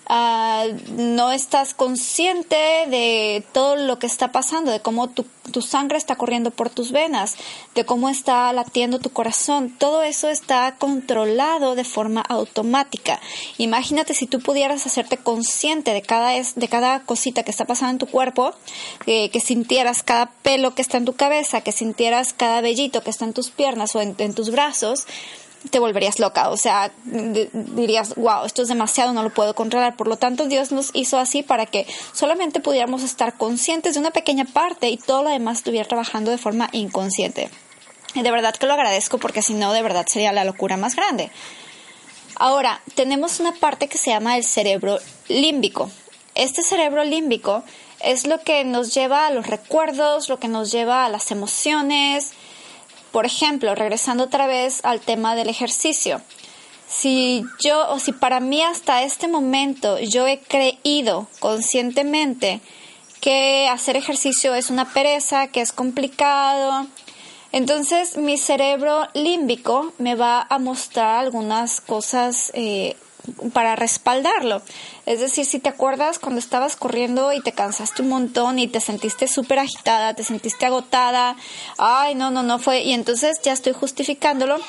Ah, 0.08 0.66
no 0.98 1.32
estás 1.32 1.74
consciente 1.74 2.56
de 2.56 3.44
todo 3.54 3.78
lo 3.78 4.00
que 4.00 4.08
está 4.08 4.34
pasando, 4.34 4.72
de 4.72 4.82
cómo 4.82 5.10
tu, 5.10 5.26
sangre 5.62 5.98
está 5.98 6.18
corriendo 6.18 6.52
por 6.52 6.70
tus 6.70 6.92
venas, 6.92 7.36
de 7.74 7.86
cómo 7.86 8.10
está 8.10 8.52
latiendo 8.52 9.00
tu 9.00 9.12
corazón. 9.12 9.74
Todo 9.78 10.04
eso 10.04 10.30
está 10.30 10.76
controlado 10.78 11.76
de 11.76 11.86
forma 11.86 12.22
automática. 12.22 13.22
Imagínate 13.58 14.14
si 14.14 14.28
tú 14.28 14.40
pudieras 14.40 14.86
hacerte 14.86 15.18
consciente 15.18 15.94
de 15.94 16.02
cada, 16.02 16.32
de 16.32 16.68
cada 16.68 17.04
cosita 17.04 17.44
que 17.44 17.52
está 17.52 17.66
pasando 17.66 17.92
en 17.92 17.98
tu 18.00 18.08
cuerpo, 18.08 18.54
que 19.06 19.42
sintieras 19.44 20.04
cada 20.04 20.32
pelo 20.32 20.76
que 20.76 20.82
está 20.82 20.98
en 20.98 21.06
tu 21.06 21.14
cabeza, 21.14 21.62
que 21.62 21.72
sintieras 21.72 22.34
cada 22.34 22.60
vellito 22.60 23.04
que 23.04 23.10
está 23.10 23.24
en 23.26 23.34
tus 23.34 23.52
piernas 23.52 23.96
o 23.96 24.02
en 24.02 24.34
tus 24.34 24.52
brazos 24.52 25.08
te 25.70 25.80
volverías 25.80 26.20
loca, 26.20 26.50
o 26.50 26.58
sea, 26.58 26.92
dirías, 27.06 28.16
wow, 28.16 28.46
esto 28.46 28.62
es 28.62 28.68
demasiado, 28.68 29.14
no 29.14 29.24
lo 29.24 29.30
puedo 29.30 29.56
controlar. 29.56 29.96
Por 29.96 30.08
lo 30.08 30.18
tanto, 30.18 30.46
Dios 30.46 30.72
nos 30.72 30.90
hizo 30.94 31.18
así 31.18 31.44
para 31.44 31.66
que 31.66 31.88
solamente 32.12 32.60
pudiéramos 32.60 33.04
estar 33.04 33.38
conscientes 33.38 33.94
de 33.94 34.00
una 34.00 34.12
pequeña 34.12 34.46
parte 34.46 34.90
y 34.90 34.98
todo 34.98 35.24
lo 35.24 35.30
demás 35.30 35.60
estuviera 35.60 35.88
trabajando 35.88 36.32
de 36.32 36.38
forma 36.38 36.70
inconsciente. 36.72 37.50
Y 38.14 38.22
de 38.22 38.32
verdad 38.32 38.56
que 38.56 38.68
lo 38.68 38.74
agradezco 38.74 39.18
porque 39.18 39.42
si 39.42 39.54
no, 39.54 39.74
de 39.74 39.82
verdad 39.82 40.06
sería 40.08 40.32
la 40.32 40.46
locura 40.46 40.78
más 40.78 40.96
grande. 40.96 41.32
Ahora, 42.36 42.82
tenemos 42.96 43.40
una 43.40 43.54
parte 43.54 43.88
que 43.88 43.98
se 43.98 44.12
llama 44.12 44.38
el 44.38 44.44
cerebro 44.44 45.00
límbico. 45.28 45.90
Este 46.36 46.64
cerebro 46.64 47.04
límbico 47.04 47.64
es 48.00 48.28
lo 48.28 48.40
que 48.42 48.64
nos 48.66 48.94
lleva 48.94 49.28
a 49.28 49.32
los 49.32 49.48
recuerdos, 49.48 50.30
lo 50.30 50.40
que 50.40 50.48
nos 50.48 50.72
lleva 50.72 51.06
a 51.06 51.10
las 51.10 51.32
emociones, 51.32 52.34
por 53.14 53.28
ejemplo, 53.28 53.76
regresando 53.76 54.24
otra 54.24 54.48
vez 54.48 54.84
al 54.84 55.00
tema 55.00 55.36
del 55.36 55.48
ejercicio. 55.48 56.20
Si 56.88 57.46
yo 57.60 57.88
o 57.90 58.00
si 58.00 58.12
para 58.12 58.40
mí 58.40 58.64
hasta 58.64 59.04
este 59.04 59.28
momento 59.28 60.00
yo 60.00 60.28
he 60.28 60.40
creído 60.40 61.28
conscientemente 61.40 62.60
que 63.22 63.70
hacer 63.72 63.96
ejercicio 63.98 64.56
es 64.56 64.72
una 64.72 64.92
pereza, 64.94 65.48
que 65.48 65.62
es 65.62 65.72
complicado. 65.72 66.88
Entonces 67.52 68.18
mi 68.18 68.40
cerebro 68.40 69.08
límbico 69.14 69.94
me 70.00 70.16
va 70.16 70.46
a 70.50 70.58
mostrar 70.58 71.20
algunas 71.20 71.82
cosas 71.82 72.52
eh, 72.56 72.98
para 73.54 73.76
respaldarlo. 73.76 74.62
Es 75.06 75.20
decir, 75.20 75.46
si 75.46 75.60
te 75.60 75.70
acuerdas 75.70 76.20
cuando 76.20 76.40
estabas 76.40 76.76
corriendo 76.76 77.34
y 77.34 77.42
te 77.42 77.52
cansaste 77.52 78.02
un 78.02 78.10
montón 78.10 78.60
y 78.60 78.68
te 78.68 78.80
sentiste 78.80 79.28
súper 79.28 79.60
agitada, 79.60 80.14
te 80.14 80.24
sentiste 80.24 80.66
agotada, 80.66 81.36
ay, 81.78 82.16
no, 82.16 82.32
no, 82.32 82.44
no 82.44 82.60
fue, 82.60 82.82
y 82.84 82.94
entonces 82.94 83.40
ya 83.44 83.54
estoy 83.54 83.74
justificándolo 83.74 84.60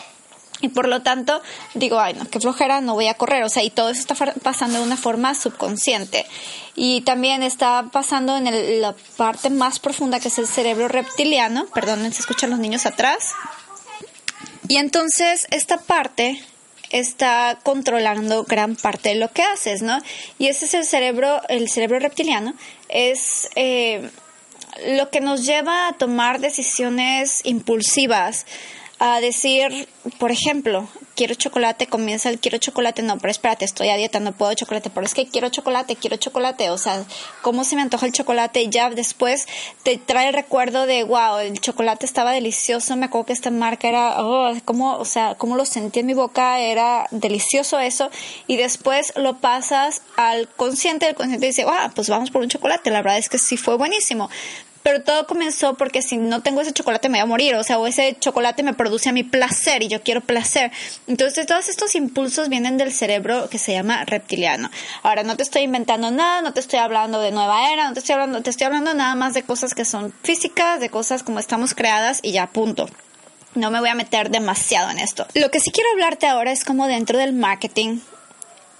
y 0.61 0.69
por 0.69 0.89
lo 0.89 1.03
tanto 1.03 1.43
digo, 1.75 2.01
ay, 2.01 2.15
no, 2.15 2.29
qué 2.31 2.41
flojera, 2.41 2.81
no 2.81 2.95
voy 2.95 3.09
a 3.09 3.15
correr. 3.15 3.43
O 3.45 3.49
sea, 3.49 3.63
y 3.63 3.71
todo 3.71 3.91
eso 3.91 4.01
está 4.01 4.15
pasando 4.43 4.79
de 4.79 4.85
una 4.85 4.97
forma 4.97 5.35
subconsciente. 5.35 6.27
Y 6.75 7.03
también 7.03 7.43
está 7.43 7.91
pasando 7.93 8.37
en 8.37 8.81
la 8.81 8.95
parte 9.17 9.51
más 9.51 9.79
profunda 9.79 10.21
que 10.21 10.29
es 10.29 10.39
el 10.39 10.47
cerebro 10.47 10.89
reptiliano. 10.89 11.67
Perdón, 11.75 12.01
se 12.13 12.21
escuchan 12.21 12.51
los 12.51 12.59
niños 12.59 12.87
atrás. 12.87 13.33
Y 14.67 14.77
entonces 14.77 15.47
esta 15.51 15.79
parte 15.79 16.43
está 16.95 17.59
controlando 17.65 18.45
gran 18.45 18.77
parte 18.77 19.11
de 19.11 19.15
lo 19.17 19.33
que 19.33 19.43
haces, 19.43 19.83
¿no? 19.83 19.99
Y 20.39 20.47
ese 20.47 20.67
es 20.67 20.75
el 20.75 20.85
cerebro, 20.85 21.43
el 21.49 21.69
cerebro 21.69 21.99
reptiliano, 21.99 22.55
es 22.89 23.49
eh, 23.57 24.09
lo 24.87 25.11
que 25.11 25.21
nos 25.21 25.45
lleva 25.45 25.89
a 25.89 25.95
tomar 25.95 26.41
decisiones 26.41 27.41
impulsivas, 27.45 28.47
a 29.07 29.21
decir, 29.21 29.87
por 30.19 30.31
ejemplo, 30.31 30.89
quiero 31.15 31.35
chocolate, 31.35 31.89
comienza 31.89 32.31
el 32.31 32.41
quiero 32.41 32.57
chocolate, 32.57 33.03
no, 33.03 33.19
pero 33.19 33.31
espérate, 33.31 33.67
estoy 33.67 33.91
a 33.91 33.97
dieta, 33.97 34.19
no 34.19 34.33
puedo 34.33 34.55
chocolate, 34.55 34.89
pero 34.89 35.05
es 35.05 35.13
que 35.13 35.29
quiero 35.29 35.51
chocolate, 35.51 35.95
quiero 35.97 36.17
chocolate, 36.17 36.71
o 36.71 36.79
sea, 36.79 37.05
cómo 37.43 37.65
se 37.65 37.77
me 37.77 37.83
antoja 37.83 38.07
el 38.07 38.13
chocolate 38.13 38.67
ya 38.71 38.89
después 38.89 39.47
te 39.83 39.99
trae 39.99 40.29
el 40.29 40.35
recuerdo 40.35 40.87
de, 40.87 41.05
wow, 41.05 41.37
el 41.37 41.61
chocolate 41.61 42.07
estaba 42.07 42.33
delicioso, 42.33 42.97
me 42.97 43.05
acuerdo 43.05 43.27
que 43.27 43.35
esta 43.35 43.51
marca 43.51 43.89
era, 43.89 44.25
oh, 44.25 44.55
como, 44.65 44.97
o 44.97 45.05
sea, 45.05 45.35
cómo 45.35 45.55
lo 45.57 45.67
sentí 45.67 46.01
en 46.01 46.07
mi 46.07 46.15
boca, 46.15 46.61
era 46.61 47.07
delicioso 47.11 47.79
eso, 47.81 48.11
y 48.47 48.57
después 48.57 49.13
lo 49.17 49.37
pasas 49.37 50.01
al 50.17 50.49
consciente, 50.49 51.07
el 51.07 51.15
consciente 51.15 51.45
dice, 51.45 51.67
wow, 51.67 51.93
pues 51.95 52.09
vamos 52.09 52.31
por 52.31 52.41
un 52.41 52.49
chocolate, 52.49 52.91
la 52.91 53.03
verdad 53.03 53.19
es 53.19 53.29
que 53.29 53.37
sí 53.37 53.59
fue 53.59 53.77
buenísimo, 53.77 54.31
pero 54.85 55.03
todo 55.03 55.27
comenzó 55.27 55.75
porque 55.75 56.03
si 56.03 56.19
no 56.19 56.43
tengo 56.43 56.61
ese 56.61 56.75
chocolate 56.75 57.09
me 57.09 57.17
voy 57.17 57.23
a 57.23 57.27
morir, 57.27 57.55
o 57.55 57.65
sea, 57.65 57.79
o 57.79 57.87
ese 57.87 58.19
chocolate 58.21 58.63
me 58.63 58.75
produce 58.75 59.09
a 59.09 59.13
mi 59.13 59.25
placer 59.25 59.83
y 59.83 59.89
yo 59.89 60.03
quiero 60.03 60.21
placer. 60.21 60.71
Entonces, 61.07 61.47
todos 61.47 61.71
estos 61.71 61.95
impulsos 61.95 62.51
vienen 62.51 62.77
del 62.77 62.93
cerebro 62.93 63.49
que 63.49 63.57
se 63.57 63.73
llama 63.73 64.05
reptiliano. 64.05 64.71
Ahora, 65.03 65.23
no 65.23 65.39
te 65.39 65.43
estoy 65.43 65.63
inventando 65.63 66.11
nada, 66.11 66.43
no 66.43 66.53
te 66.53 66.61
estoy 66.61 66.81
hablando 66.81 67.19
de 67.21 67.33
nueva 67.33 67.73
era, 67.73 67.89
no 67.89 67.95
te 67.95 68.01
estoy 68.01 68.13
hablando, 68.13 68.43
te 68.43 68.51
estoy 68.51 68.67
hablando 68.67 68.93
nada 68.93 69.15
más 69.15 69.33
de 69.33 69.43
cosas 69.43 69.75
que 69.75 69.87
son 69.87 70.13
físicas, 70.23 70.81
de 70.81 70.91
cosas 70.91 71.23
como 71.23 71.39
estamos 71.39 71.75
creadas 71.75 72.21
y 72.23 72.33
ya, 72.33 72.49
punto. 72.49 72.87
No 73.55 73.71
me 73.71 73.81
voy 73.81 73.89
a 73.89 73.95
meter 73.95 74.29
demasiado 74.29 74.91
en 74.91 74.99
esto. 74.99 75.27
Lo 75.33 75.51
que 75.51 75.61
sí 75.61 75.71
quiero 75.71 75.89
hablarte 75.93 76.27
ahora 76.27 76.53
es 76.53 76.63
como 76.63 76.89
dentro 76.89 77.17
del 77.17 77.33
marketing, 77.33 78.01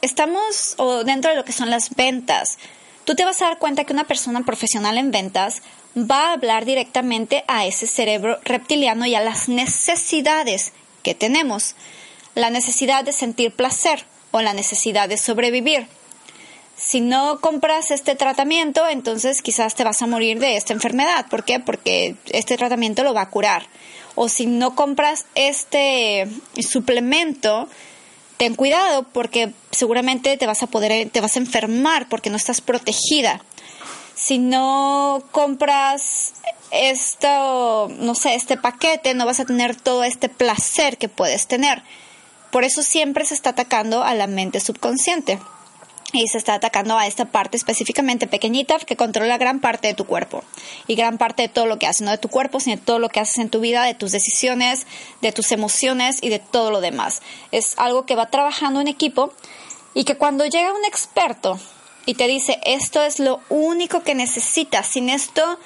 estamos, 0.03 0.75
o 0.77 1.03
dentro 1.03 1.31
de 1.31 1.37
lo 1.39 1.47
que 1.47 1.53
son 1.53 1.71
las 1.71 1.97
ventas, 1.97 2.59
tú 3.07 3.15
te 3.15 3.25
vas 3.25 3.41
a 3.41 3.47
dar 3.47 3.59
cuenta 3.59 3.85
que 3.85 3.95
una 3.95 4.05
persona 4.05 4.43
profesional 4.43 4.99
en 4.99 5.11
ventas 5.11 5.63
va 5.97 6.29
a 6.29 6.33
hablar 6.33 6.65
directamente 6.65 7.45
a 7.47 7.67
ese 7.67 7.87
cerebro 7.87 8.39
reptiliano 8.45 9.07
y 9.07 9.15
a 9.15 9.21
las 9.21 9.49
necesidades 9.49 10.73
que 11.03 11.15
tenemos. 11.15 11.77
La 12.35 12.51
necesidad 12.51 13.05
de 13.05 13.13
sentir 13.13 13.53
placer 13.53 14.05
o 14.31 14.41
la 14.43 14.55
necesidad 14.55 15.09
de 15.09 15.17
sobrevivir. 15.17 15.87
Si 16.77 17.01
no 17.01 17.41
compras 17.41 17.93
este 17.93 18.17
tratamiento, 18.17 18.89
entonces 18.89 19.43
quizás 19.43 19.77
te 19.77 19.85
vas 19.85 20.03
a 20.03 20.09
morir 20.09 20.41
de 20.41 20.57
esta 20.57 20.73
enfermedad. 20.73 21.27
¿Por 21.31 21.45
qué? 21.45 21.61
Porque 21.61 22.17
este 22.31 22.57
tratamiento 22.57 23.05
lo 23.05 23.15
va 23.15 23.23
a 23.23 23.31
curar. 23.31 23.69
O 24.17 24.29
si 24.29 24.47
no 24.47 24.75
compras 24.75 25.27
este 25.37 26.27
suplemento, 26.61 27.69
ten 28.37 28.57
cuidado 28.57 29.05
porque 29.05 29.53
seguramente 29.71 30.37
te 30.37 30.47
vas 30.47 30.65
a 30.65 30.67
poder 30.67 31.09
te 31.11 31.21
vas 31.21 31.37
a 31.37 31.39
enfermar 31.39 32.09
porque 32.09 32.31
no 32.31 32.37
estás 32.37 32.61
protegida 32.61 33.41
si 34.15 34.39
no 34.39 35.23
compras 35.33 36.35
esto, 36.71 37.89
no 37.99 38.15
sé, 38.15 38.35
este 38.35 38.57
paquete, 38.57 39.15
no 39.15 39.27
vas 39.27 39.41
a 39.41 39.45
tener 39.45 39.77
todo 39.77 40.05
este 40.05 40.29
placer 40.29 40.99
que 40.99 41.09
puedes 41.09 41.47
tener. 41.47 41.83
Por 42.51 42.65
eso 42.65 42.83
siempre 42.83 43.25
se 43.25 43.35
está 43.35 43.51
atacando 43.51 44.03
a 44.05 44.15
la 44.15 44.27
mente 44.27 44.61
subconsciente. 44.61 45.39
Y 46.13 46.29
se 46.29 46.39
está 46.39 46.55
atacando 46.55 46.97
a 46.97 47.09
esta 47.09 47.25
parte 47.25 47.57
específicamente 47.57 48.29
pequeñita 48.29 48.79
que 48.79 48.95
controla 48.95 49.37
gran 49.37 49.59
parte 49.59 49.89
de 49.89 49.95
tu 49.95 50.05
cuerpo 50.05 50.45
y 50.87 50.95
gran 50.95 51.19
parte 51.19 51.43
de 51.43 51.49
todo 51.49 51.67
lo 51.67 51.81
que 51.81 51.89
haces, 51.89 52.03
no 52.03 52.13
de 52.13 52.19
tu 52.19 52.29
cuerpo, 52.29 52.61
sino 52.61 52.77
de 52.77 52.83
todo 52.83 53.01
lo 53.01 53.09
que 53.09 53.19
haces 53.19 53.39
en 53.39 53.51
tu 53.51 53.59
vida, 53.59 53.83
de 53.83 53.95
tus 53.95 54.13
decisiones, 54.13 54.87
de 55.23 55.33
tus 55.33 55.51
emociones 55.51 56.19
y 56.23 56.29
de 56.29 56.39
todo 56.39 56.71
lo 56.71 56.81
demás. 56.81 57.21
Es 57.51 57.75
algo 57.79 58.07
que 58.07 58.15
va 58.15 58.31
trabajando 58.31 58.81
en 58.81 58.87
equipo 58.87 59.33
y 59.93 60.05
que 60.05 60.17
cuando 60.17 60.47
llega 60.47 60.73
un 60.73 60.85
experto 60.85 61.59
y 62.07 62.15
te 62.15 62.27
dice, 62.27 62.59
esto 62.65 63.03
es 63.03 63.19
lo 63.19 63.41
único 63.49 64.03
que 64.03 64.15
necesitas, 64.15 64.87
sin 64.87 65.09
esto 65.09 65.59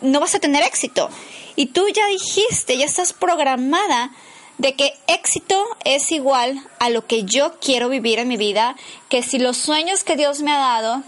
no 0.00 0.20
vas 0.20 0.34
a 0.34 0.40
tener 0.40 0.62
éxito. 0.62 1.10
Y 1.56 1.66
tú 1.66 1.86
ya 1.88 2.06
dijiste, 2.06 2.76
ya 2.76 2.84
estás 2.84 3.12
programada 3.12 4.12
de 4.58 4.74
que 4.74 4.92
éxito 5.06 5.64
es 5.84 6.12
igual 6.12 6.62
a 6.78 6.90
lo 6.90 7.06
que 7.06 7.24
yo 7.24 7.58
quiero 7.60 7.88
vivir 7.88 8.18
en 8.18 8.28
mi 8.28 8.36
vida, 8.36 8.76
que 9.08 9.22
si 9.22 9.38
los 9.38 9.56
sueños 9.56 10.04
que 10.04 10.16
Dios 10.16 10.42
me 10.42 10.52
ha 10.52 10.58
dado, 10.58 11.02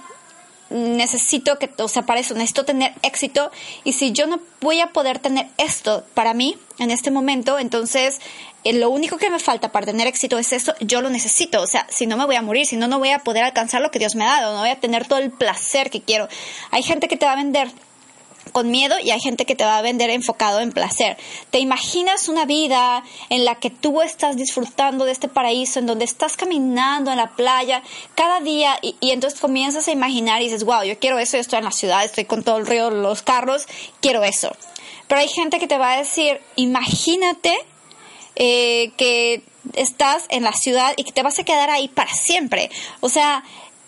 necesito 0.72 1.58
que, 1.58 1.70
o 1.78 1.88
sea, 1.88 2.02
para 2.02 2.20
eso 2.20 2.34
necesito 2.34 2.64
tener 2.64 2.92
éxito 3.02 3.50
y 3.84 3.92
si 3.92 4.12
yo 4.12 4.26
no 4.26 4.40
voy 4.60 4.80
a 4.80 4.88
poder 4.88 5.18
tener 5.18 5.48
esto 5.58 6.04
para 6.14 6.34
mí 6.34 6.56
en 6.78 6.90
este 6.90 7.10
momento, 7.10 7.58
entonces 7.58 8.20
eh, 8.64 8.72
lo 8.72 8.90
único 8.90 9.18
que 9.18 9.30
me 9.30 9.38
falta 9.38 9.72
para 9.72 9.86
tener 9.86 10.06
éxito 10.06 10.38
es 10.38 10.52
eso, 10.52 10.74
yo 10.80 11.00
lo 11.00 11.10
necesito, 11.10 11.60
o 11.60 11.66
sea, 11.66 11.86
si 11.90 12.06
no 12.06 12.16
me 12.16 12.26
voy 12.26 12.36
a 12.36 12.42
morir, 12.42 12.66
si 12.66 12.76
no, 12.76 12.88
no 12.88 12.98
voy 12.98 13.10
a 13.10 13.20
poder 13.20 13.44
alcanzar 13.44 13.82
lo 13.82 13.90
que 13.90 13.98
Dios 13.98 14.14
me 14.14 14.24
ha 14.24 14.40
dado, 14.40 14.54
no 14.54 14.60
voy 14.60 14.70
a 14.70 14.80
tener 14.80 15.06
todo 15.06 15.18
el 15.18 15.30
placer 15.30 15.90
que 15.90 16.00
quiero. 16.00 16.28
Hay 16.70 16.82
gente 16.82 17.08
que 17.08 17.16
te 17.16 17.26
va 17.26 17.32
a 17.32 17.36
vender 17.36 17.70
con 18.50 18.70
miedo 18.70 18.96
y 19.02 19.10
hay 19.10 19.20
gente 19.20 19.46
que 19.46 19.54
te 19.54 19.64
va 19.64 19.78
a 19.78 19.82
vender 19.82 20.10
enfocado 20.10 20.60
en 20.60 20.72
placer. 20.72 21.16
¿Te 21.50 21.58
imaginas 21.58 22.28
una 22.28 22.44
vida 22.44 23.04
en 23.30 23.44
la 23.44 23.56
que 23.56 23.70
tú 23.70 24.02
estás 24.02 24.36
disfrutando 24.36 25.04
de 25.04 25.12
este 25.12 25.28
paraíso, 25.28 25.78
en 25.78 25.86
donde 25.86 26.04
estás 26.04 26.36
caminando 26.36 27.10
en 27.10 27.18
la 27.18 27.30
playa 27.36 27.82
cada 28.14 28.40
día 28.40 28.78
y, 28.82 28.96
entonces 29.10 29.40
comienzas 29.40 29.88
a 29.88 29.92
imaginar 29.92 30.42
y 30.42 30.46
dices, 30.46 30.64
wow, 30.64 30.82
yo 30.82 30.98
quiero 30.98 31.18
eso, 31.18 31.36
yo 31.36 31.40
estoy 31.40 31.58
en 31.60 31.64
la 31.64 31.70
ciudad, 31.70 32.04
estoy 32.04 32.24
con 32.24 32.42
todo 32.42 32.56
el 32.56 32.66
río, 32.66 32.90
los 32.90 33.22
carros, 33.22 33.66
quiero 34.00 34.24
eso. 34.24 34.54
Pero 35.06 35.20
hay 35.20 35.28
gente 35.28 35.58
que 35.58 35.66
te 35.66 35.78
va 35.78 35.92
a 35.92 35.98
decir, 35.98 36.40
imagínate 36.56 37.56
eh, 38.36 38.92
que 38.96 39.42
estás 39.74 40.24
en 40.30 40.42
la 40.42 40.52
ciudad 40.52 40.94
y 40.96 41.04
que 41.04 41.12
te 41.12 41.22
vas 41.22 41.38
a 41.38 41.44
quedar 41.44 41.70
ahí 41.70 41.88
para 41.88 42.12
siempre. 42.12 42.70
O 43.00 43.08
sea, 43.08 43.44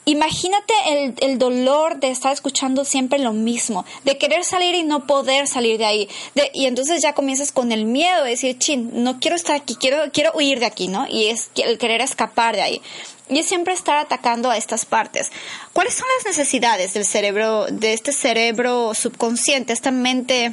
Imagínate 0.07 0.75
el, 1.23 1.39
dolor 1.39 1.99
de 1.99 2.11
estar 2.11 2.33
escuchando 2.33 2.85
siempre 2.85 3.19
lo 3.19 3.33
mismo, 3.33 3.87
de 4.05 4.19
querer 4.19 4.45
salir 4.45 4.75
y 4.75 4.83
no 4.83 5.07
poder 5.07 5.47
salir 5.47 5.79
de 5.79 5.87
ahí. 5.87 6.09
y 6.53 6.67
entonces 6.67 7.03
ya 7.03 7.15
comienzas 7.15 7.53
con 7.53 7.73
el 7.73 7.87
miedo 7.87 8.23
de 8.23 8.31
decir, 8.31 8.59
chin, 8.59 8.91
no 9.03 9.19
quiero 9.19 9.37
estar 9.37 9.57
aquí, 9.57 9.77
quiero, 9.77 10.11
quiero 10.13 10.33
huir 10.35 10.61
de 10.61 10.67
aquí, 10.67 10.89
¿no? 10.89 11.07
Y 11.09 11.27
es 11.27 11.51
el 11.57 11.79
querer 11.79 12.03
escapar 12.03 12.55
de 12.55 12.63
ahí. 12.63 12.83
Y 13.31 13.39
es 13.39 13.47
siempre 13.47 13.73
estar 13.73 13.97
atacando 13.97 14.51
a 14.51 14.59
estas 14.59 14.85
partes. 14.85 15.33
¿Cuáles 15.73 15.95
son 15.95 16.07
las 16.19 16.27
necesidades 16.27 16.93
del 16.93 17.07
cerebro, 17.07 17.67
de 17.71 17.95
este 17.95 18.13
cerebro 18.13 18.93
subconsciente, 18.93 19.73
esta 19.73 19.91
mente, 19.91 20.53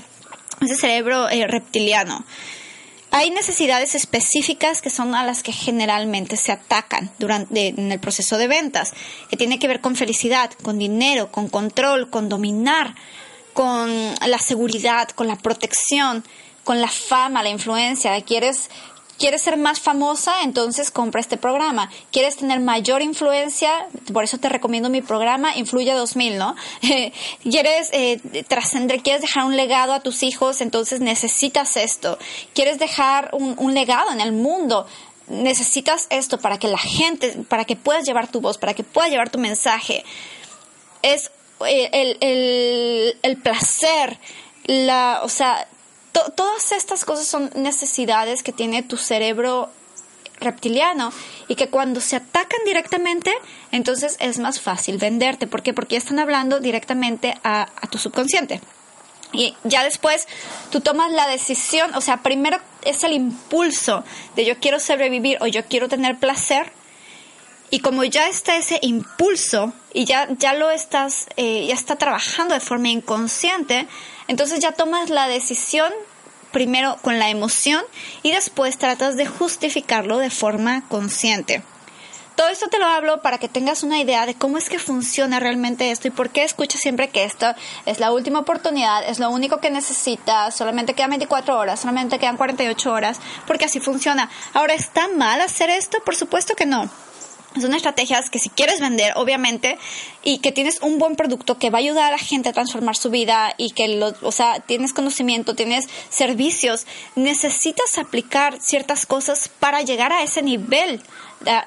ese 0.62 0.76
cerebro 0.78 1.28
eh, 1.30 1.46
reptiliano? 1.48 2.24
Hay 3.14 3.30
necesidades 3.30 3.94
específicas 3.94 4.82
que 4.82 4.90
son 4.90 5.16
a 5.16 5.26
las 5.26 5.44
que 5.44 5.52
generalmente 5.52 6.38
se 6.38 6.54
atacan 6.54 7.12
durante 7.20 7.68
en 7.68 7.92
el 7.92 8.00
proceso 8.00 8.38
de 8.38 8.48
ventas, 8.48 8.94
que 9.30 9.36
tiene 9.36 9.60
que 9.60 9.68
ver 9.68 9.82
con 9.82 9.98
felicidad, 9.98 10.50
con 10.64 10.80
dinero, 10.80 11.30
con 11.30 11.50
control, 11.50 12.10
con 12.10 12.30
dominar, 12.30 12.96
con 13.54 13.92
la 14.26 14.38
seguridad, 14.40 15.10
con 15.10 15.28
la 15.28 15.36
protección, 15.36 16.24
con 16.64 16.80
la 16.80 16.88
fama, 16.88 17.44
la 17.44 17.50
influencia. 17.50 18.20
Quieres 18.22 18.70
¿Quieres 19.22 19.44
ser 19.44 19.56
más 19.56 19.80
famosa? 19.80 20.42
Entonces 20.42 20.90
compra 20.90 21.22
este 21.22 21.38
programa. 21.38 21.92
¿Quieres 22.12 22.38
tener 22.38 22.60
mayor 22.60 23.04
influencia? 23.04 23.88
Por 24.12 24.24
eso 24.24 24.40
te 24.40 24.50
recomiendo 24.50 24.90
mi 24.90 25.04
programa 25.04 25.56
Influye 25.56 25.94
2000, 25.94 26.40
¿no? 26.40 26.56
¿Quieres 27.44 27.90
eh, 27.92 28.20
trascender? 28.48 29.04
¿Quieres 29.04 29.22
dejar 29.22 29.46
un 29.46 29.56
legado 29.56 29.94
a 29.94 30.00
tus 30.00 30.24
hijos? 30.24 30.60
Entonces 30.60 31.02
necesitas 31.02 31.78
esto. 31.78 32.18
¿Quieres 32.56 32.80
dejar 32.80 33.30
un, 33.34 33.76
legado 33.76 34.12
en 34.12 34.22
el 34.22 34.32
mundo? 34.32 34.88
Necesitas 35.28 36.08
esto 36.10 36.40
para 36.40 36.58
que 36.58 36.68
la 36.68 36.80
gente, 36.80 37.44
para 37.48 37.66
que 37.66 37.76
puedas 37.76 38.08
llevar 38.08 38.28
tu 38.28 38.42
voz, 38.42 38.58
para 38.58 38.74
que 38.74 38.84
puedas 38.84 39.12
llevar 39.12 39.30
tu 39.30 39.38
mensaje. 39.38 40.04
Es 41.04 41.30
eh, 41.68 41.92
el, 41.94 42.18
el, 42.22 43.20
el 43.22 43.38
placer, 43.38 44.18
la, 44.66 45.22
o 45.22 45.30
sea, 45.30 45.68
todas 46.12 46.72
estas 46.72 47.06
cosas 47.06 47.28
son 47.28 47.52
necesidades 47.56 48.44
que 48.44 48.52
tiene 48.52 48.84
tu 48.84 48.98
cerebro 48.98 49.70
reptiliano 50.40 51.14
y 51.48 51.56
que 51.56 51.70
cuando 51.70 52.02
se 52.02 52.16
atacan 52.16 52.60
directamente, 52.66 53.32
entonces 53.72 54.18
es 54.20 54.40
más 54.40 54.60
fácil 54.60 54.98
venderte. 54.98 55.48
¿Por 55.48 55.62
qué? 55.62 55.74
Porque 55.74 55.94
ya 55.94 56.00
están 56.00 56.20
hablando 56.20 56.60
directamente 56.60 57.38
a, 57.44 57.62
a 57.62 57.88
tu 57.88 57.98
subconsciente. 57.98 58.60
Y 59.34 59.56
ya 59.64 59.84
después 59.84 60.28
tú 60.72 60.82
tomas 60.82 61.12
la 61.12 61.28
decisión, 61.28 61.96
o 61.96 62.02
sea, 62.02 62.18
primero 62.18 62.60
es 62.84 63.04
el 63.04 63.14
impulso 63.14 64.04
de 64.36 64.46
yo 64.46 64.60
quiero 64.60 64.80
sobrevivir 64.80 65.38
o 65.42 65.48
yo 65.48 65.64
quiero 65.66 65.88
tener 65.88 66.18
placer. 66.18 66.74
Y 67.72 67.80
como 67.80 68.04
ya 68.04 68.28
está 68.28 68.58
ese 68.58 68.80
impulso 68.82 69.74
y 69.94 70.06
ya, 70.06 70.28
ya 70.38 70.54
lo 70.54 70.70
estás, 70.70 71.28
eh, 71.38 71.66
ya 71.68 71.74
está 71.74 71.96
trabajando 71.96 72.54
de 72.54 72.60
forma 72.60 72.90
inconsciente, 72.90 73.88
entonces 74.28 74.60
ya 74.60 74.74
tomas 74.74 75.10
la 75.10 75.28
decisión 75.28 75.92
primero 76.52 76.98
con 77.02 77.18
la 77.18 77.30
emoción 77.30 77.82
y 78.24 78.32
después 78.32 78.78
tratas 78.78 79.16
de 79.16 79.26
justificarlo 79.26 80.18
de 80.18 80.30
forma 80.30 80.88
consciente. 80.90 81.64
Todo 82.36 82.50
esto 82.50 82.68
te 82.70 82.80
lo 82.80 82.88
hablo 82.88 83.22
para 83.22 83.38
que 83.38 83.48
tengas 83.48 83.84
una 83.84 84.00
idea 84.00 84.26
de 84.26 84.34
cómo 84.36 84.58
es 84.58 84.70
que 84.70 84.80
funciona 84.80 85.40
realmente 85.40 85.92
esto 85.92 86.08
y 86.08 86.12
por 86.12 86.30
qué 86.30 86.44
escuchas 86.44 86.82
siempre 86.82 87.10
que 87.10 87.24
esto 87.24 87.54
es 87.86 88.00
la 88.00 88.12
última 88.12 88.40
oportunidad, 88.40 89.08
es 89.08 89.20
lo 89.20 89.30
único 89.30 89.60
que 89.60 89.70
necesitas, 89.70 90.56
solamente 90.56 90.94
quedan 90.94 91.12
24 91.12 91.58
horas, 91.58 91.80
solamente 91.80 92.20
quedan 92.20 92.38
48 92.38 92.92
horas, 92.92 93.20
porque 93.48 93.66
así 93.66 93.80
funciona. 93.80 94.30
Ahora, 94.54 94.74
¿está 94.74 95.08
mal 95.10 95.40
hacer 95.40 95.70
esto? 95.70 96.00
Por 96.04 96.16
supuesto 96.16 96.56
que 96.56 96.66
no. 96.66 96.90
Son 97.60 97.74
estrategias 97.74 98.30
que 98.30 98.40
si 98.40 98.50
quieres 98.50 98.80
vender, 98.80 99.14
obviamente, 99.18 99.78
y 100.24 100.38
que 100.38 100.54
tienes 100.54 100.80
un 100.82 101.00
buen 101.00 101.16
producto 101.16 101.58
que 101.58 101.70
va 101.70 101.80
a 101.80 101.82
ayudar 101.82 102.06
a 102.06 102.12
la 102.12 102.18
gente 102.18 102.48
a 102.48 102.54
transformar 102.54 102.96
su 102.96 103.10
vida 103.10 103.54
y 103.58 103.72
que, 103.72 103.90
lo, 103.90 104.14
o 104.22 104.32
sea, 104.32 104.62
tienes 104.62 104.94
conocimiento, 104.94 105.54
tienes 105.54 105.86
servicios, 106.10 106.86
necesitas 107.16 107.98
aplicar 107.98 108.62
ciertas 108.62 109.06
cosas 109.06 109.50
para 109.60 109.82
llegar 109.82 110.14
a 110.14 110.24
ese 110.24 110.42
nivel 110.42 111.02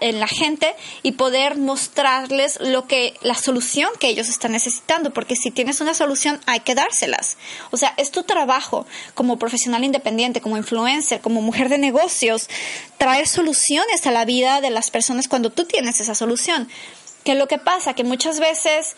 en 0.00 0.20
la 0.20 0.26
gente 0.26 0.74
y 1.02 1.12
poder 1.12 1.56
mostrarles 1.56 2.58
lo 2.60 2.86
que 2.86 3.14
la 3.22 3.34
solución 3.34 3.88
que 3.98 4.08
ellos 4.08 4.28
están 4.28 4.52
necesitando 4.52 5.12
porque 5.12 5.36
si 5.36 5.50
tienes 5.50 5.80
una 5.80 5.94
solución 5.94 6.40
hay 6.46 6.60
que 6.60 6.74
dárselas. 6.74 7.36
O 7.70 7.76
sea 7.76 7.94
es 7.96 8.10
tu 8.10 8.22
trabajo 8.22 8.86
como 9.14 9.38
profesional 9.38 9.84
independiente 9.84 10.40
como 10.40 10.56
influencer 10.56 11.20
como 11.20 11.42
mujer 11.42 11.68
de 11.68 11.78
negocios 11.78 12.48
traer 12.98 13.26
soluciones 13.26 14.06
a 14.06 14.10
la 14.10 14.24
vida 14.24 14.60
de 14.60 14.70
las 14.70 14.90
personas 14.90 15.28
cuando 15.28 15.50
tú 15.50 15.64
tienes 15.64 16.00
esa 16.00 16.14
solución. 16.14 16.68
Que 17.24 17.34
lo 17.34 17.48
que 17.48 17.58
pasa 17.58 17.94
que 17.94 18.04
muchas 18.04 18.38
veces 18.38 18.96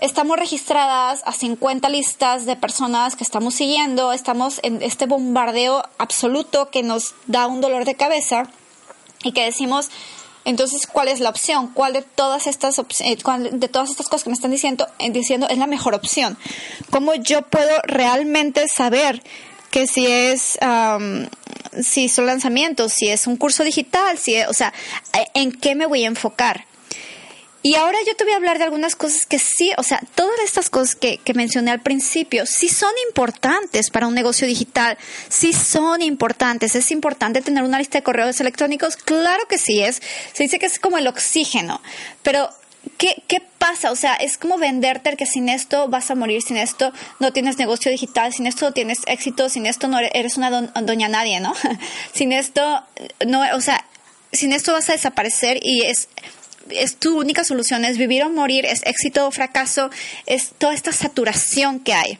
estamos 0.00 0.38
registradas 0.38 1.22
a 1.24 1.32
50 1.32 1.88
listas 1.90 2.46
de 2.46 2.56
personas 2.56 3.16
que 3.16 3.24
estamos 3.24 3.54
siguiendo, 3.54 4.12
estamos 4.12 4.60
en 4.62 4.82
este 4.82 5.06
bombardeo 5.06 5.84
absoluto 5.98 6.70
que 6.70 6.82
nos 6.82 7.14
da 7.26 7.46
un 7.46 7.60
dolor 7.60 7.84
de 7.84 7.94
cabeza 7.94 8.50
y 9.22 9.32
que 9.32 9.44
decimos, 9.44 9.90
entonces, 10.44 10.86
¿cuál 10.86 11.08
es 11.08 11.20
la 11.20 11.28
opción? 11.28 11.68
¿Cuál 11.74 11.92
de 11.92 12.02
todas 12.02 12.46
estas 12.46 12.78
eh, 12.78 13.18
de 13.52 13.68
todas 13.68 13.90
estas 13.90 14.06
cosas 14.06 14.24
que 14.24 14.30
me 14.30 14.34
están 14.34 14.50
diciendo, 14.50 14.86
eh, 14.98 15.10
diciendo 15.10 15.48
es 15.48 15.58
la 15.58 15.66
mejor 15.66 15.94
opción? 15.94 16.38
¿Cómo 16.90 17.14
yo 17.14 17.42
puedo 17.42 17.80
realmente 17.84 18.66
saber 18.68 19.22
que 19.70 19.86
si 19.86 20.06
es 20.06 20.58
si 21.82 22.08
son 22.08 22.26
lanzamientos, 22.26 22.92
si 22.92 23.08
es 23.08 23.26
un 23.26 23.36
curso 23.36 23.62
digital, 23.62 24.18
si 24.18 24.40
o 24.42 24.52
sea, 24.52 24.72
en 25.34 25.52
qué 25.52 25.74
me 25.74 25.86
voy 25.86 26.04
a 26.04 26.08
enfocar? 26.08 26.64
Y 27.62 27.74
ahora 27.74 27.98
yo 28.06 28.16
te 28.16 28.24
voy 28.24 28.32
a 28.32 28.36
hablar 28.36 28.58
de 28.58 28.64
algunas 28.64 28.96
cosas 28.96 29.26
que 29.26 29.38
sí, 29.38 29.70
o 29.76 29.82
sea, 29.82 30.00
todas 30.14 30.40
estas 30.44 30.70
cosas 30.70 30.94
que, 30.94 31.18
que, 31.18 31.34
mencioné 31.34 31.70
al 31.70 31.82
principio, 31.82 32.46
sí 32.46 32.68
son 32.68 32.92
importantes 33.08 33.90
para 33.90 34.06
un 34.06 34.14
negocio 34.14 34.46
digital, 34.46 34.96
sí 35.28 35.52
son 35.52 36.00
importantes. 36.00 36.74
Es 36.74 36.90
importante 36.90 37.42
tener 37.42 37.62
una 37.62 37.78
lista 37.78 37.98
de 37.98 38.02
correos 38.02 38.40
electrónicos, 38.40 38.96
claro 38.96 39.46
que 39.46 39.58
sí 39.58 39.82
es. 39.82 40.00
Se 40.32 40.44
dice 40.44 40.58
que 40.58 40.66
es 40.66 40.78
como 40.78 40.96
el 40.96 41.06
oxígeno, 41.06 41.82
pero 42.22 42.48
¿qué, 42.96 43.22
qué 43.28 43.42
pasa? 43.58 43.90
O 43.90 43.96
sea, 43.96 44.14
es 44.14 44.38
como 44.38 44.56
venderte 44.56 45.16
que 45.18 45.26
sin 45.26 45.50
esto 45.50 45.88
vas 45.88 46.10
a 46.10 46.14
morir, 46.14 46.40
sin 46.40 46.56
esto 46.56 46.92
no 47.18 47.32
tienes 47.34 47.58
negocio 47.58 47.90
digital, 47.90 48.32
sin 48.32 48.46
esto 48.46 48.66
no 48.66 48.72
tienes 48.72 49.00
éxito, 49.06 49.50
sin 49.50 49.66
esto 49.66 49.86
no 49.86 49.98
eres 49.98 50.38
una 50.38 50.50
doña 50.50 51.08
nadie, 51.08 51.40
¿no? 51.40 51.52
sin 52.14 52.32
esto, 52.32 52.82
no, 53.26 53.42
o 53.54 53.60
sea, 53.60 53.84
sin 54.32 54.52
esto 54.52 54.72
vas 54.72 54.88
a 54.88 54.92
desaparecer 54.92 55.58
y 55.62 55.82
es 55.82 56.08
es 56.72 56.96
tu 56.96 57.18
única 57.18 57.44
solución, 57.44 57.84
es 57.84 57.98
vivir 57.98 58.22
o 58.22 58.30
morir, 58.30 58.66
es 58.66 58.82
éxito 58.84 59.26
o 59.26 59.30
fracaso, 59.30 59.90
es 60.26 60.50
toda 60.58 60.74
esta 60.74 60.92
saturación 60.92 61.80
que 61.80 61.94
hay. 61.94 62.18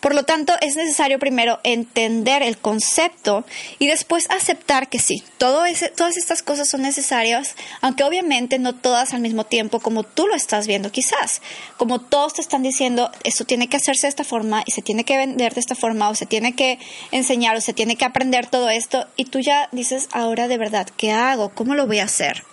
Por 0.00 0.14
lo 0.14 0.22
tanto, 0.22 0.52
es 0.60 0.76
necesario 0.76 1.18
primero 1.18 1.58
entender 1.64 2.42
el 2.42 2.56
concepto 2.56 3.44
y 3.80 3.88
después 3.88 4.30
aceptar 4.30 4.88
que 4.88 5.00
sí, 5.00 5.24
todo 5.38 5.64
todas 5.96 6.16
estas 6.16 6.42
cosas 6.42 6.68
son 6.68 6.82
necesarias, 6.82 7.56
aunque 7.80 8.04
obviamente 8.04 8.60
no 8.60 8.76
todas 8.76 9.12
al 9.12 9.20
mismo 9.20 9.44
tiempo 9.44 9.80
como 9.80 10.04
tú 10.04 10.28
lo 10.28 10.36
estás 10.36 10.68
viendo 10.68 10.92
quizás. 10.92 11.42
Como 11.76 12.00
todos 12.00 12.34
te 12.34 12.42
están 12.42 12.62
diciendo, 12.62 13.10
esto 13.24 13.44
tiene 13.44 13.68
que 13.68 13.76
hacerse 13.76 14.06
de 14.06 14.10
esta 14.10 14.22
forma 14.22 14.62
y 14.66 14.70
se 14.70 14.82
tiene 14.82 15.04
que 15.04 15.16
vender 15.16 15.54
de 15.54 15.60
esta 15.60 15.74
forma 15.74 16.08
o 16.10 16.14
se 16.14 16.26
tiene 16.26 16.54
que 16.54 16.78
enseñar 17.10 17.56
o 17.56 17.60
se 17.60 17.72
tiene 17.72 17.96
que 17.96 18.04
aprender 18.04 18.46
todo 18.46 18.70
esto 18.70 19.08
y 19.16 19.24
tú 19.24 19.40
ya 19.40 19.68
dices, 19.72 20.08
ahora 20.12 20.46
de 20.46 20.58
verdad, 20.58 20.86
¿qué 20.96 21.10
hago? 21.10 21.48
¿Cómo 21.48 21.74
lo 21.74 21.88
voy 21.88 21.98
a 21.98 22.04
hacer? 22.04 22.44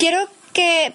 Quiero 0.00 0.30
que 0.54 0.94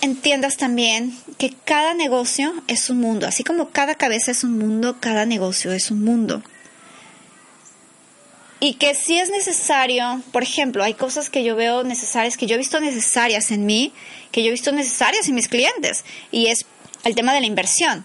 entiendas 0.00 0.56
también 0.56 1.16
que 1.38 1.54
cada 1.64 1.94
negocio 1.94 2.52
es 2.66 2.90
un 2.90 2.98
mundo, 2.98 3.28
así 3.28 3.44
como 3.44 3.70
cada 3.70 3.94
cabeza 3.94 4.32
es 4.32 4.42
un 4.42 4.58
mundo, 4.58 4.96
cada 4.98 5.24
negocio 5.24 5.72
es 5.72 5.92
un 5.92 6.02
mundo. 6.02 6.42
Y 8.58 8.74
que 8.74 8.96
si 8.96 9.20
es 9.20 9.30
necesario, 9.30 10.20
por 10.32 10.42
ejemplo, 10.42 10.82
hay 10.82 10.94
cosas 10.94 11.30
que 11.30 11.44
yo 11.44 11.54
veo 11.54 11.84
necesarias, 11.84 12.36
que 12.36 12.46
yo 12.46 12.56
he 12.56 12.58
visto 12.58 12.80
necesarias 12.80 13.52
en 13.52 13.66
mí, 13.66 13.92
que 14.32 14.42
yo 14.42 14.48
he 14.48 14.50
visto 14.50 14.72
necesarias 14.72 15.28
en 15.28 15.36
mis 15.36 15.46
clientes, 15.46 16.04
y 16.32 16.46
es 16.46 16.66
el 17.04 17.14
tema 17.14 17.32
de 17.32 17.42
la 17.42 17.46
inversión 17.46 18.04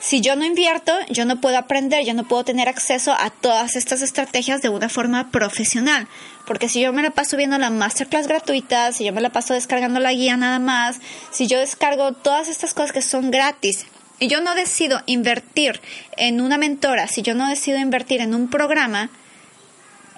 si 0.00 0.20
yo 0.20 0.36
no 0.36 0.44
invierto, 0.44 0.92
yo 1.10 1.24
no 1.24 1.40
puedo 1.40 1.58
aprender, 1.58 2.04
yo 2.04 2.14
no 2.14 2.26
puedo 2.26 2.44
tener 2.44 2.68
acceso 2.68 3.12
a 3.12 3.30
todas 3.30 3.74
estas 3.74 4.02
estrategias 4.02 4.62
de 4.62 4.68
una 4.68 4.88
forma 4.88 5.30
profesional. 5.30 6.06
Porque 6.48 6.70
si 6.70 6.80
yo 6.80 6.94
me 6.94 7.02
la 7.02 7.10
paso 7.10 7.36
viendo 7.36 7.58
la 7.58 7.68
masterclass 7.68 8.26
gratuita, 8.26 8.90
si 8.92 9.04
yo 9.04 9.12
me 9.12 9.20
la 9.20 9.28
paso 9.28 9.52
descargando 9.52 10.00
la 10.00 10.14
guía 10.14 10.34
nada 10.38 10.58
más, 10.58 10.96
si 11.30 11.46
yo 11.46 11.58
descargo 11.58 12.12
todas 12.12 12.48
estas 12.48 12.72
cosas 12.72 12.92
que 12.92 13.02
son 13.02 13.30
gratis 13.30 13.84
y 14.18 14.28
yo 14.28 14.40
no 14.40 14.54
decido 14.54 15.02
invertir 15.04 15.78
en 16.16 16.40
una 16.40 16.56
mentora, 16.56 17.06
si 17.06 17.20
yo 17.20 17.34
no 17.34 17.46
decido 17.50 17.78
invertir 17.78 18.22
en 18.22 18.34
un 18.34 18.48
programa, 18.48 19.10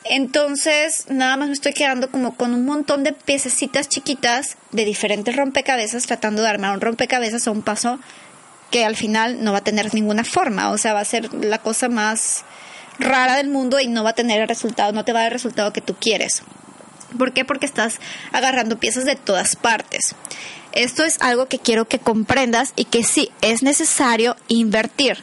entonces 0.05 1.07
nada 1.09 1.37
más 1.37 1.49
me 1.49 1.55
estoy 1.55 1.73
quedando 1.73 2.13
como 2.13 2.37
con 2.37 2.55
un 2.55 2.65
montón 2.65 3.03
de 3.03 3.13
piececitas 3.13 3.89
chiquitas 3.89 4.57
de 4.71 4.85
diferentes 4.85 5.35
rompecabezas 5.35 6.07
tratando 6.07 6.43
de 6.43 6.49
armar 6.49 6.75
un 6.75 6.81
rompecabezas 6.81 7.49
a 7.49 7.51
un 7.51 7.63
paso 7.63 7.99
que 8.71 8.85
al 8.85 8.95
final 8.95 9.43
no 9.43 9.51
va 9.51 9.59
a 9.59 9.65
tener 9.65 9.93
ninguna 9.95 10.23
forma, 10.23 10.71
o 10.71 10.79
sea, 10.79 10.95
va 10.95 11.01
a 11.01 11.05
ser 11.05 11.35
la 11.35 11.59
cosa 11.59 11.89
más 11.89 12.45
rara 13.01 13.37
del 13.37 13.49
mundo 13.49 13.81
y 13.81 13.89
no 13.89 14.05
va 14.05 14.11
a 14.11 14.15
tener 14.15 14.41
el 14.41 14.49
resultado, 14.49 14.93
no 14.93 15.05
te 15.05 15.13
va 15.13 15.21
a 15.21 15.23
dar 15.23 15.33
el 15.33 15.39
resultado 15.39 15.73
que 15.73 15.81
tú 15.81 15.95
quieres. 15.95 16.43
¿Por 17.19 17.33
qué? 17.33 17.45
Porque 17.45 17.67
estás 17.67 17.99
agarrando 18.33 18.79
piezas 18.79 19.05
de 19.05 19.17
todas 19.17 19.57
partes. 19.57 20.15
Esto 20.73 21.05
es 21.05 21.21
algo 21.21 21.47
que 21.47 21.59
quiero 21.59 21.89
que 21.89 21.99
comprendas 21.99 22.73
y 22.77 22.85
que 22.85 23.03
sí, 23.03 23.31
es 23.41 23.63
necesario 23.63 24.37
invertir 24.47 25.19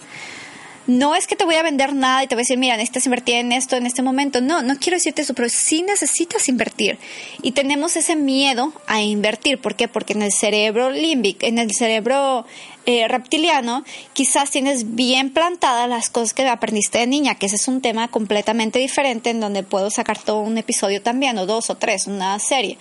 no 0.87 1.15
es 1.15 1.27
que 1.27 1.35
te 1.35 1.43
voy 1.43 1.55
a 1.55 1.63
vender 1.63 1.93
nada 1.93 2.23
y 2.23 2.27
te 2.27 2.35
voy 2.35 2.41
a 2.41 2.43
decir, 2.43 2.57
mira, 2.57 2.77
necesitas 2.77 3.05
invertir 3.05 3.35
en 3.35 3.51
esto 3.51 3.75
en 3.75 3.85
este 3.85 4.01
momento. 4.01 4.39
No, 4.39 4.61
no 4.61 4.77
quiero 4.77 4.95
decirte 4.95 5.21
eso, 5.21 5.33
pero 5.33 5.49
sí 5.49 5.83
necesitas 5.83 6.47
invertir. 6.47 6.97
Y 7.41 7.51
tenemos 7.51 7.97
ese 7.97 8.15
miedo 8.15 8.73
a 8.87 9.01
invertir. 9.01 9.59
¿Por 9.59 9.75
qué? 9.75 9.89
Porque 9.89 10.13
en 10.13 10.21
el 10.21 10.31
cerebro 10.31 10.89
límbico, 10.89 11.45
en 11.45 11.59
el 11.59 11.71
cerebro 11.73 12.45
eh, 12.85 13.07
reptiliano, 13.09 13.83
quizás 14.13 14.49
tienes 14.49 14.95
bien 14.95 15.33
plantadas 15.33 15.89
las 15.89 16.09
cosas 16.09 16.33
que 16.33 16.47
aprendiste 16.47 16.99
de 16.99 17.07
niña, 17.07 17.35
que 17.35 17.47
ese 17.47 17.57
es 17.57 17.67
un 17.67 17.81
tema 17.81 18.07
completamente 18.07 18.79
diferente 18.79 19.29
en 19.29 19.41
donde 19.41 19.63
puedo 19.63 19.91
sacar 19.91 20.17
todo 20.17 20.39
un 20.39 20.57
episodio 20.57 21.01
también, 21.01 21.37
o 21.37 21.45
dos 21.45 21.69
o 21.69 21.75
tres, 21.75 22.07
una 22.07 22.39
serie. 22.39 22.77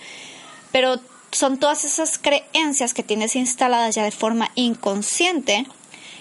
Pero 0.71 1.01
son 1.31 1.57
todas 1.57 1.83
esas 1.83 2.17
creencias 2.17 2.93
que 2.93 3.03
tienes 3.03 3.35
instaladas 3.35 3.95
ya 3.95 4.03
de 4.05 4.11
forma 4.11 4.49
inconsciente 4.55 5.65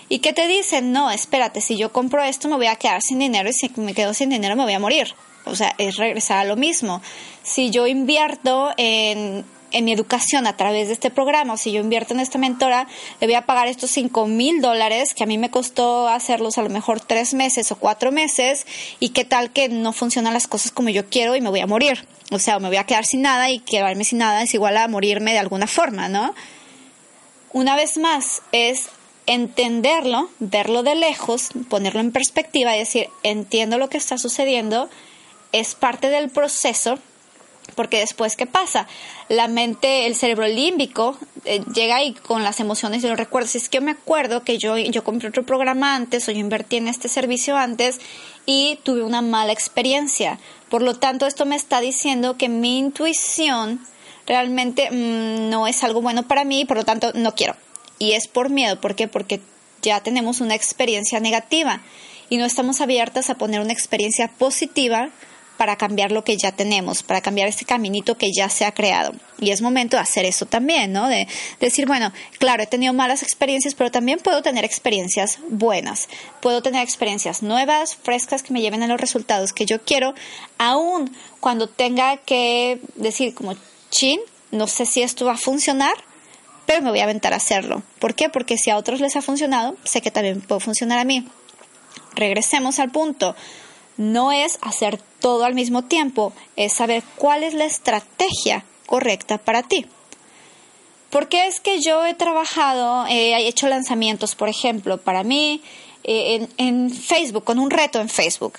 y 0.08 0.20
que 0.20 0.32
te 0.32 0.46
dicen, 0.46 0.92
no, 0.92 1.10
espérate, 1.10 1.60
si 1.60 1.76
yo 1.76 1.92
compro 1.92 2.22
esto 2.22 2.48
me 2.48 2.56
voy 2.56 2.66
a 2.66 2.76
quedar 2.76 3.02
sin 3.02 3.18
dinero 3.18 3.48
y 3.48 3.52
si 3.52 3.70
me 3.76 3.94
quedo 3.94 4.14
sin 4.14 4.30
dinero 4.30 4.56
me 4.56 4.64
voy 4.64 4.74
a 4.74 4.78
morir. 4.78 5.14
O 5.44 5.54
sea, 5.54 5.74
es 5.78 5.96
regresar 5.96 6.38
a 6.38 6.44
lo 6.44 6.56
mismo. 6.56 7.00
Si 7.42 7.70
yo 7.70 7.86
invierto 7.86 8.70
en, 8.76 9.44
en 9.70 9.84
mi 9.84 9.92
educación 9.92 10.46
a 10.46 10.56
través 10.56 10.88
de 10.88 10.94
este 10.94 11.10
programa, 11.10 11.54
o 11.54 11.56
si 11.56 11.70
yo 11.70 11.80
invierto 11.80 12.14
en 12.14 12.20
esta 12.20 12.38
mentora, 12.38 12.88
le 13.20 13.26
voy 13.26 13.34
a 13.34 13.46
pagar 13.46 13.68
estos 13.68 13.90
5 13.90 14.26
mil 14.26 14.60
dólares 14.60 15.14
que 15.14 15.22
a 15.22 15.26
mí 15.26 15.38
me 15.38 15.50
costó 15.50 16.08
hacerlos 16.08 16.58
a 16.58 16.62
lo 16.62 16.70
mejor 16.70 17.00
tres 17.00 17.34
meses 17.34 17.70
o 17.70 17.76
cuatro 17.76 18.10
meses, 18.10 18.66
y 18.98 19.10
qué 19.10 19.24
tal 19.24 19.52
que 19.52 19.68
no 19.68 19.92
funcionan 19.92 20.34
las 20.34 20.48
cosas 20.48 20.72
como 20.72 20.88
yo 20.88 21.08
quiero 21.08 21.36
y 21.36 21.40
me 21.40 21.50
voy 21.50 21.60
a 21.60 21.66
morir. 21.66 22.06
O 22.32 22.38
sea, 22.38 22.58
me 22.58 22.68
voy 22.68 22.78
a 22.78 22.84
quedar 22.84 23.06
sin 23.06 23.22
nada 23.22 23.50
y 23.50 23.60
quedarme 23.60 24.04
sin 24.04 24.18
nada 24.18 24.42
es 24.42 24.52
igual 24.54 24.76
a 24.76 24.88
morirme 24.88 25.32
de 25.32 25.38
alguna 25.38 25.66
forma, 25.66 26.08
¿no? 26.08 26.34
Una 27.52 27.76
vez 27.76 27.98
más, 27.98 28.42
es 28.52 28.88
entenderlo, 29.26 30.30
verlo 30.38 30.82
de 30.82 30.94
lejos, 30.94 31.48
ponerlo 31.68 32.00
en 32.00 32.12
perspectiva 32.12 32.74
y 32.76 32.80
decir, 32.80 33.08
entiendo 33.22 33.78
lo 33.78 33.88
que 33.88 33.98
está 33.98 34.18
sucediendo, 34.18 34.88
es 35.52 35.74
parte 35.74 36.08
del 36.10 36.30
proceso 36.30 36.98
porque 37.74 37.98
después, 37.98 38.36
¿qué 38.36 38.46
pasa? 38.46 38.86
La 39.28 39.48
mente, 39.48 40.06
el 40.06 40.14
cerebro 40.14 40.46
límbico, 40.46 41.18
eh, 41.44 41.62
llega 41.74 41.96
ahí 41.96 42.14
con 42.14 42.44
las 42.44 42.60
emociones 42.60 43.02
y 43.02 43.08
los 43.08 43.18
recuerdos. 43.18 43.50
Si 43.50 43.58
es 43.58 43.68
que 43.68 43.78
yo 43.78 43.82
me 43.82 43.90
acuerdo 43.90 44.44
que 44.44 44.58
yo, 44.58 44.78
yo 44.78 45.02
compré 45.02 45.28
otro 45.28 45.44
programa 45.44 45.94
antes 45.94 46.28
o 46.28 46.32
yo 46.32 46.38
invertí 46.38 46.76
en 46.76 46.88
este 46.88 47.08
servicio 47.08 47.56
antes 47.56 48.00
y 48.46 48.78
tuve 48.84 49.02
una 49.02 49.20
mala 49.20 49.52
experiencia. 49.52 50.38
Por 50.68 50.82
lo 50.82 50.94
tanto, 50.94 51.26
esto 51.26 51.44
me 51.44 51.56
está 51.56 51.80
diciendo 51.80 52.36
que 52.36 52.48
mi 52.48 52.78
intuición 52.78 53.80
realmente 54.26 54.90
mm, 54.90 55.50
no 55.50 55.66
es 55.66 55.82
algo 55.82 56.00
bueno 56.02 56.22
para 56.22 56.44
mí 56.44 56.60
y 56.60 56.64
por 56.64 56.76
lo 56.76 56.84
tanto 56.84 57.12
no 57.14 57.34
quiero. 57.34 57.56
Y 57.98 58.12
es 58.12 58.28
por 58.28 58.50
miedo. 58.50 58.80
¿Por 58.80 58.94
qué? 58.94 59.08
Porque 59.08 59.40
ya 59.82 60.00
tenemos 60.00 60.40
una 60.40 60.54
experiencia 60.54 61.20
negativa 61.20 61.80
y 62.28 62.38
no 62.38 62.44
estamos 62.44 62.80
abiertas 62.80 63.30
a 63.30 63.38
poner 63.38 63.60
una 63.60 63.72
experiencia 63.72 64.28
positiva 64.28 65.10
para 65.56 65.76
cambiar 65.76 66.12
lo 66.12 66.24
que 66.24 66.36
ya 66.36 66.52
tenemos, 66.52 67.02
para 67.02 67.20
cambiar 67.20 67.48
este 67.48 67.64
caminito 67.64 68.16
que 68.16 68.30
ya 68.32 68.48
se 68.48 68.64
ha 68.64 68.72
creado. 68.72 69.12
Y 69.38 69.50
es 69.50 69.62
momento 69.62 69.96
de 69.96 70.02
hacer 70.02 70.24
eso 70.24 70.46
también, 70.46 70.92
¿no? 70.92 71.08
De, 71.08 71.26
decir, 71.60 71.86
bueno, 71.86 72.12
claro, 72.38 72.62
he 72.62 72.66
tenido 72.66 72.92
malas 72.92 73.22
experiencias, 73.22 73.74
pero 73.74 73.90
también 73.90 74.18
puedo 74.18 74.42
tener 74.42 74.64
experiencias 74.64 75.38
buenas. 75.48 76.08
Puedo 76.40 76.62
tener 76.62 76.82
experiencias 76.82 77.42
nuevas, 77.42 77.96
frescas, 77.96 78.42
que 78.42 78.52
me 78.52 78.60
lleven 78.60 78.82
a 78.82 78.86
los 78.86 79.00
resultados 79.00 79.52
que 79.52 79.66
yo 79.66 79.82
quiero, 79.82 80.14
aun 80.58 81.14
cuando 81.40 81.68
tenga 81.68 82.18
que 82.18 82.80
decir 82.96 83.34
como, 83.34 83.54
chin, 83.90 84.20
no 84.50 84.66
sé 84.66 84.86
si 84.86 85.02
esto 85.02 85.24
va 85.26 85.32
a 85.32 85.38
funcionar, 85.38 85.94
pero 86.66 86.82
me 86.82 86.90
voy 86.90 87.00
a 87.00 87.04
aventar 87.04 87.32
a 87.32 87.36
hacerlo. 87.36 87.82
¿Por 87.98 88.14
qué? 88.14 88.28
Porque 88.28 88.58
si 88.58 88.70
a 88.70 88.76
otros 88.76 89.00
les 89.00 89.16
ha 89.16 89.22
funcionado, 89.22 89.76
sé 89.84 90.02
que 90.02 90.10
también 90.10 90.40
puede 90.40 90.60
funcionar 90.60 90.98
a 90.98 91.04
mí. 91.04 91.26
Regresemos 92.14 92.78
al 92.78 92.90
punto 92.90 93.34
no 93.96 94.32
es 94.32 94.58
hacer 94.60 95.00
todo 95.20 95.44
al 95.44 95.54
mismo 95.54 95.82
tiempo, 95.82 96.32
es 96.56 96.72
saber 96.72 97.02
cuál 97.16 97.42
es 97.42 97.54
la 97.54 97.64
estrategia 97.64 98.64
correcta 98.86 99.38
para 99.38 99.62
ti. 99.62 99.86
Porque 101.10 101.46
es 101.46 101.60
que 101.60 101.80
yo 101.80 102.04
he 102.04 102.14
trabajado, 102.14 103.06
he 103.06 103.46
hecho 103.46 103.68
lanzamientos, 103.68 104.34
por 104.34 104.48
ejemplo, 104.48 104.98
para 104.98 105.22
mí 105.22 105.62
eh, 106.04 106.46
en, 106.58 106.90
Facebook, 106.90 107.44
con 107.44 107.58
un 107.58 107.70
reto 107.70 108.00
en 108.00 108.08
Facebook. 108.08 108.58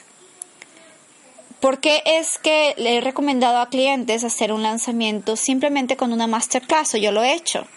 Porque 1.59 2.01
es 2.05 2.37
que 2.37 2.73
le 2.77 2.97
he 2.97 3.01
recomendado 3.01 3.59
a 3.59 3.69
clientes 3.69 4.23
hacer 4.23 4.51
un 4.51 4.63
lanzamiento 4.63 5.35
simplemente 5.35 5.97
con 5.97 6.13
una 6.13 6.27
masterclass, 6.27 6.95
o 6.95 6.97
yo 6.97 7.11
lo 7.11 7.23
he 7.23 7.33
hecho 7.33 7.67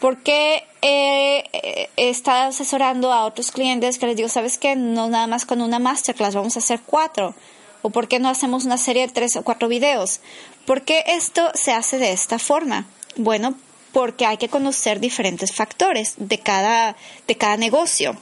porque 0.00 0.64
he, 0.82 1.88
estado 1.96 2.48
asesorando 2.48 3.12
a 3.12 3.24
otros 3.24 3.50
clientes 3.50 3.98
que 3.98 4.06
les 4.06 4.16
digo, 4.16 4.28
¿sabes 4.28 4.58
qué? 4.58 4.76
No 4.76 5.08
nada 5.08 5.26
más 5.26 5.44
con 5.44 5.60
una 5.60 5.78
masterclass, 5.78 6.34
vamos 6.34 6.56
a 6.56 6.60
hacer 6.60 6.80
cuatro. 6.84 7.34
¿O 7.82 7.90
por 7.90 8.08
qué 8.08 8.18
no 8.18 8.28
hacemos 8.28 8.64
una 8.64 8.78
serie 8.78 9.06
de 9.06 9.12
tres 9.12 9.36
o 9.36 9.42
cuatro 9.42 9.68
videos? 9.68 10.20
¿Por 10.66 10.82
qué 10.82 11.04
esto 11.06 11.50
se 11.54 11.72
hace 11.72 11.98
de 11.98 12.12
esta 12.12 12.38
forma? 12.38 12.86
Bueno, 13.16 13.54
porque 13.92 14.26
hay 14.26 14.36
que 14.36 14.48
conocer 14.48 15.00
diferentes 15.00 15.54
factores 15.54 16.14
de 16.16 16.38
cada, 16.38 16.96
de 17.26 17.36
cada 17.36 17.56
negocio. 17.56 18.16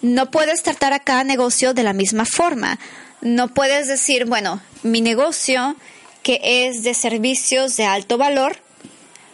No 0.00 0.30
puedes 0.30 0.62
tratar 0.62 0.92
a 0.92 1.00
cada 1.00 1.24
negocio 1.24 1.74
de 1.74 1.82
la 1.82 1.92
misma 1.92 2.24
forma. 2.24 2.78
No 3.20 3.48
puedes 3.48 3.88
decir, 3.88 4.26
bueno, 4.26 4.60
mi 4.82 5.00
negocio 5.00 5.74
que 6.22 6.40
es 6.66 6.82
de 6.82 6.94
servicios 6.94 7.76
de 7.76 7.84
alto 7.84 8.18
valor, 8.18 8.58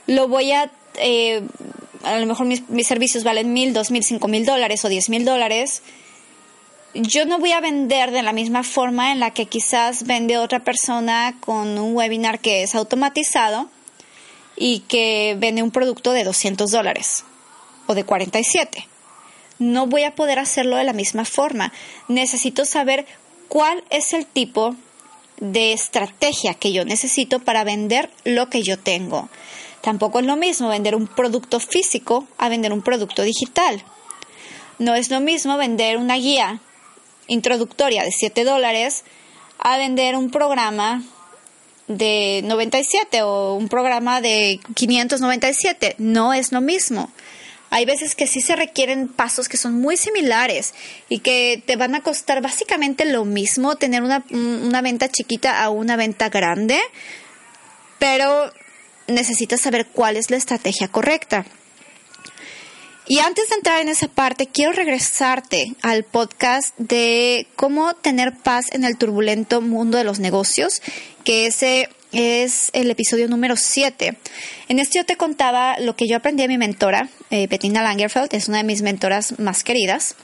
lo 0.07 0.29
voy 0.29 0.53
a 0.53 0.71
eh, 0.99 1.43
a 2.03 2.19
lo 2.19 2.27
mejor 2.27 2.47
mis, 2.47 2.87
servicios 2.87 3.25
valen 3.25 3.53
mil, 3.53 3.73
dos 3.73 3.91
mil, 3.91 4.05
cinco 4.05 4.29
mil 4.29 4.45
dólares 4.45 4.85
o 4.85 4.89
diez 4.89 5.09
mil 5.09 5.25
dólares, 5.25 5.83
yo 6.95 7.27
no 7.27 7.39
voy 7.39 7.53
a 7.53 7.61
vender 7.61 8.13
de 8.13 8.23
la 8.23 8.33
misma 8.33 8.63
forma 8.63 9.13
en 9.13 9.21
la 9.21 9.33
que 9.33 9.47
quizás 9.47 10.05
vende 10.05 10.39
otra 10.39 10.61
persona 10.61 11.37
con 11.41 11.79
un 11.79 11.95
webinar 11.97 12.39
que 12.39 12.63
es 12.63 12.75
automatizado 12.75 13.69
y 14.57 14.81
que 14.81 15.37
vende 15.39 15.63
un 15.63 15.73
producto 15.73 16.13
de 16.13 16.23
200 16.23 16.71
dólares 16.71 17.25
o 17.87 17.95
de 17.95 18.05
47. 18.05 18.87
No 19.59 19.87
voy 19.87 20.05
a 20.05 20.15
poder 20.15 20.39
hacerlo 20.39 20.77
de 20.77 20.85
la 20.85 20.93
misma 20.93 21.25
forma. 21.25 21.73
Necesito 22.07 22.65
saber 22.65 23.07
cuál 23.49 23.83
es 23.91 24.13
el 24.13 24.27
tipo 24.27 24.77
de 25.39 25.73
estrategia 25.73 26.55
que 26.55 26.73
yo 26.73 26.85
necesito 26.85 27.41
para 27.41 27.65
vender 27.65 28.11
lo 28.25 28.49
que 28.51 28.63
yo 28.63 28.79
tengo. 28.79 29.29
Tampoco 29.85 30.19
es 30.19 30.25
lo 30.25 30.37
mismo 30.37 30.71
vender 30.71 30.95
un 30.95 31.07
producto 31.07 31.61
físico 31.61 32.27
a 32.39 32.49
vender 32.49 32.73
un 32.73 32.81
producto 32.81 33.21
digital. 33.23 33.85
No 34.79 34.95
es 34.95 35.11
lo 35.11 35.21
mismo 35.21 35.59
vender 35.59 35.99
una 35.99 36.17
guía 36.17 36.61
introductoria 37.27 38.03
de 38.03 38.11
7 38.11 38.45
dólares 38.45 39.05
a 39.59 39.77
vender 39.77 40.17
un 40.17 40.31
programa 40.31 41.03
de 41.87 42.41
97 42.45 43.21
o 43.25 43.57
un 43.57 43.69
programa 43.69 44.23
de 44.23 44.59
597. 44.75 45.97
No 45.99 46.33
es 46.33 46.51
lo 46.51 46.63
mismo. 46.63 47.11
Hay 47.69 47.85
veces 47.85 48.15
que 48.15 48.27
sí 48.27 48.41
se 48.41 48.57
requieren 48.57 49.09
pasos 49.09 49.51
que 49.51 49.59
son 49.59 49.79
muy 49.79 49.99
similares 49.99 50.73
y 51.11 51.19
que 51.19 51.63
te 51.67 51.77
van 51.77 51.95
a 51.95 52.03
costar 52.03 52.41
básicamente 52.41 53.05
lo 53.05 53.27
mismo 53.27 53.77
tener 53.77 54.03
una, 54.03 54.25
una 54.31 54.81
venta 54.81 55.11
chiquita 55.11 55.63
a 55.63 55.69
una 55.69 55.97
venta 55.97 56.31
grande, 56.31 56.81
pero 57.99 58.51
necesitas 59.07 59.61
saber 59.61 59.87
cuál 59.87 60.17
es 60.17 60.31
la 60.31 60.37
estrategia 60.37 60.89
correcta. 60.89 61.45
Y 63.07 63.19
antes 63.19 63.51
de 63.51 63.57
entrar 63.57 63.81
en 63.83 63.89
esa 63.89 64.09
parte, 64.09 64.47
quiero 64.47 64.73
regresarte 64.73 65.75
al 65.83 66.05
podcast 66.05 66.75
de 66.79 67.47
cómo 67.55 67.93
tener 67.95 68.33
paz 68.35 68.67
en 68.73 68.85
el 68.85 68.97
turbulento 68.97 69.61
mundo 69.61 69.99
de 69.99 70.05
los 70.05 70.21
negocios, 70.21 70.81
que 71.23 71.47
ese 71.47 71.91
es 72.13 72.71
el 72.73 72.91
episodio 72.91 73.29
número 73.29 73.57
7. 73.57 74.17
En 74.69 74.79
este 74.79 74.99
yo 74.99 75.05
te 75.05 75.17
contaba 75.17 75.79
lo 75.81 75.97
que 75.97 76.09
yo 76.09 76.17
aprendí 76.17 76.43
de 76.43 76.49
mi 76.49 76.57
mentora, 76.57 77.11
eh, 77.31 77.47
Bettina 77.47 77.83
Langerfeld, 77.83 78.33
es 78.33 78.49
una 78.49 78.59
de 78.59 78.65
mis 78.65 78.81
mentoras 78.81 79.39
más 79.39 79.65
queridas. 79.65 80.17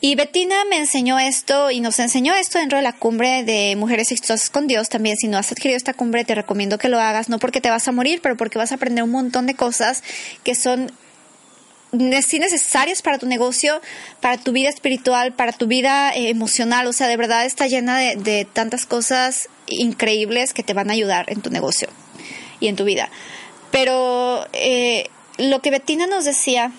Y 0.00 0.14
Bettina 0.14 0.64
me 0.68 0.76
enseñó 0.76 1.18
esto 1.18 1.70
y 1.70 1.80
nos 1.80 1.98
enseñó 1.98 2.34
esto 2.34 2.58
dentro 2.58 2.76
de 2.76 2.84
la 2.84 2.92
cumbre 2.92 3.44
de 3.44 3.74
Mujeres 3.76 4.12
Exitosas 4.12 4.50
con 4.50 4.66
Dios. 4.66 4.90
También, 4.90 5.16
si 5.16 5.26
no 5.26 5.38
has 5.38 5.50
adquirido 5.50 5.76
esta 5.76 5.94
cumbre, 5.94 6.24
te 6.24 6.34
recomiendo 6.34 6.76
que 6.76 6.90
lo 6.90 7.00
hagas, 7.00 7.30
no 7.30 7.38
porque 7.38 7.62
te 7.62 7.70
vas 7.70 7.88
a 7.88 7.92
morir, 7.92 8.20
pero 8.22 8.36
porque 8.36 8.58
vas 8.58 8.72
a 8.72 8.74
aprender 8.74 9.04
un 9.04 9.10
montón 9.10 9.46
de 9.46 9.54
cosas 9.54 10.02
que 10.44 10.54
son 10.54 10.92
necesarias 11.92 13.00
para 13.00 13.18
tu 13.18 13.26
negocio, 13.26 13.80
para 14.20 14.36
tu 14.36 14.52
vida 14.52 14.68
espiritual, 14.68 15.32
para 15.32 15.52
tu 15.52 15.66
vida 15.66 16.10
eh, 16.14 16.28
emocional. 16.28 16.86
O 16.86 16.92
sea, 16.92 17.08
de 17.08 17.16
verdad 17.16 17.46
está 17.46 17.66
llena 17.66 17.98
de, 17.98 18.46
tantas 18.52 18.84
cosas 18.84 19.48
increíbles 19.66 20.52
que 20.52 20.62
te 20.62 20.74
van 20.74 20.90
a 20.90 20.92
ayudar 20.92 21.32
en 21.32 21.40
tu 21.40 21.48
negocio 21.48 21.88
y 22.60 22.68
en 22.68 22.76
tu 22.76 22.84
vida. 22.84 23.08
Pero 23.70 24.46
eh, 24.52 25.08
lo 25.38 25.60
que 25.62 25.70
Bettina 25.70 26.06
nos 26.06 26.26
decía 26.26 26.72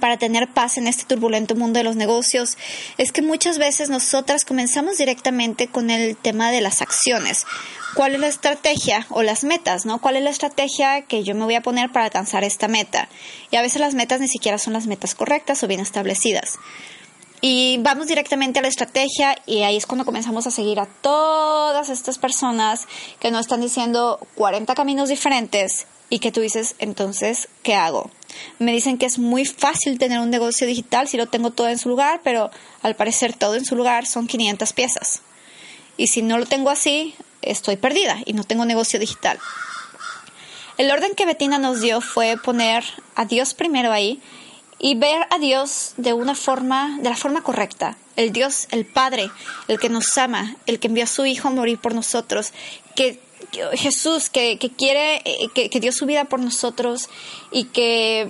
para 0.00 0.16
tener 0.16 0.48
paz 0.48 0.78
en 0.78 0.86
este 0.86 1.04
turbulento 1.04 1.54
mundo 1.54 1.78
de 1.78 1.84
los 1.84 1.96
negocios 1.96 2.56
es 2.98 3.12
que 3.12 3.22
muchas 3.22 3.58
veces 3.58 3.90
nosotras 3.90 4.44
comenzamos 4.44 4.98
directamente 4.98 5.68
con 5.68 5.90
el 5.90 6.16
tema 6.16 6.50
de 6.50 6.60
las 6.60 6.82
acciones. 6.82 7.44
¿Cuál 7.94 8.14
es 8.14 8.20
la 8.20 8.26
estrategia 8.26 9.06
o 9.10 9.22
las 9.22 9.44
metas, 9.44 9.86
no? 9.86 10.00
¿Cuál 10.00 10.16
es 10.16 10.24
la 10.24 10.30
estrategia 10.30 11.02
que 11.02 11.22
yo 11.22 11.34
me 11.34 11.44
voy 11.44 11.54
a 11.54 11.62
poner 11.62 11.92
para 11.92 12.06
alcanzar 12.06 12.42
esta 12.42 12.66
meta? 12.66 13.08
Y 13.50 13.56
a 13.56 13.62
veces 13.62 13.80
las 13.80 13.94
metas 13.94 14.20
ni 14.20 14.26
siquiera 14.26 14.58
son 14.58 14.72
las 14.72 14.86
metas 14.86 15.14
correctas 15.14 15.62
o 15.62 15.68
bien 15.68 15.80
establecidas. 15.80 16.58
Y 17.40 17.76
vamos 17.82 18.06
directamente 18.06 18.58
a 18.58 18.62
la 18.62 18.68
estrategia 18.68 19.36
y 19.46 19.62
ahí 19.62 19.76
es 19.76 19.86
cuando 19.86 20.06
comenzamos 20.06 20.46
a 20.46 20.50
seguir 20.50 20.80
a 20.80 20.86
todas 20.86 21.88
estas 21.88 22.18
personas 22.18 22.88
que 23.20 23.30
nos 23.30 23.42
están 23.42 23.60
diciendo 23.60 24.18
40 24.34 24.74
caminos 24.74 25.10
diferentes 25.10 25.86
y 26.08 26.20
que 26.20 26.32
tú 26.32 26.40
dices, 26.40 26.74
entonces, 26.78 27.48
¿qué 27.62 27.74
hago? 27.74 28.10
Me 28.58 28.72
dicen 28.72 28.98
que 28.98 29.06
es 29.06 29.18
muy 29.18 29.44
fácil 29.44 29.98
tener 29.98 30.20
un 30.20 30.30
negocio 30.30 30.66
digital 30.66 31.08
si 31.08 31.16
lo 31.16 31.26
tengo 31.26 31.50
todo 31.50 31.68
en 31.68 31.78
su 31.78 31.88
lugar, 31.88 32.20
pero 32.24 32.50
al 32.82 32.96
parecer 32.96 33.34
todo 33.34 33.54
en 33.54 33.64
su 33.64 33.76
lugar 33.76 34.06
son 34.06 34.26
500 34.26 34.72
piezas. 34.72 35.22
Y 35.96 36.08
si 36.08 36.22
no 36.22 36.38
lo 36.38 36.46
tengo 36.46 36.70
así, 36.70 37.14
estoy 37.42 37.76
perdida 37.76 38.18
y 38.24 38.32
no 38.32 38.44
tengo 38.44 38.64
negocio 38.64 38.98
digital. 38.98 39.38
El 40.76 40.90
orden 40.90 41.14
que 41.14 41.26
Betina 41.26 41.58
nos 41.58 41.80
dio 41.80 42.00
fue 42.00 42.36
poner 42.36 42.84
a 43.14 43.24
Dios 43.26 43.54
primero 43.54 43.92
ahí 43.92 44.20
y 44.80 44.96
ver 44.96 45.26
a 45.30 45.38
Dios 45.38 45.94
de 45.96 46.12
una 46.12 46.34
forma, 46.34 46.98
de 47.00 47.10
la 47.10 47.16
forma 47.16 47.42
correcta. 47.42 47.96
El 48.16 48.32
Dios, 48.32 48.66
el 48.70 48.84
Padre, 48.84 49.30
el 49.68 49.78
que 49.78 49.88
nos 49.88 50.16
ama, 50.18 50.56
el 50.66 50.80
que 50.80 50.88
envió 50.88 51.04
a 51.04 51.06
su 51.06 51.26
Hijo 51.26 51.48
a 51.48 51.52
morir 51.52 51.78
por 51.78 51.94
nosotros, 51.94 52.52
que 52.96 53.20
Jesús 53.74 54.30
que, 54.30 54.58
quiere, 54.76 55.22
eh, 55.24 55.48
que, 55.54 55.80
dio 55.80 55.92
su 55.92 56.06
vida 56.06 56.24
por 56.24 56.40
nosotros 56.40 57.08
y 57.50 57.64
que 57.64 58.28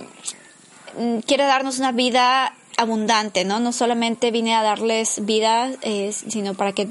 mm, 0.97 1.19
quiere 1.19 1.45
darnos 1.45 1.79
una 1.79 1.91
vida 1.91 2.55
abundante, 2.77 3.45
¿no? 3.45 3.59
No 3.59 3.71
solamente 3.71 4.31
vine 4.31 4.53
a 4.53 4.61
darles 4.61 5.25
vida, 5.25 5.71
eh, 5.81 6.11
sino 6.11 6.53
para 6.55 6.73
que 6.73 6.89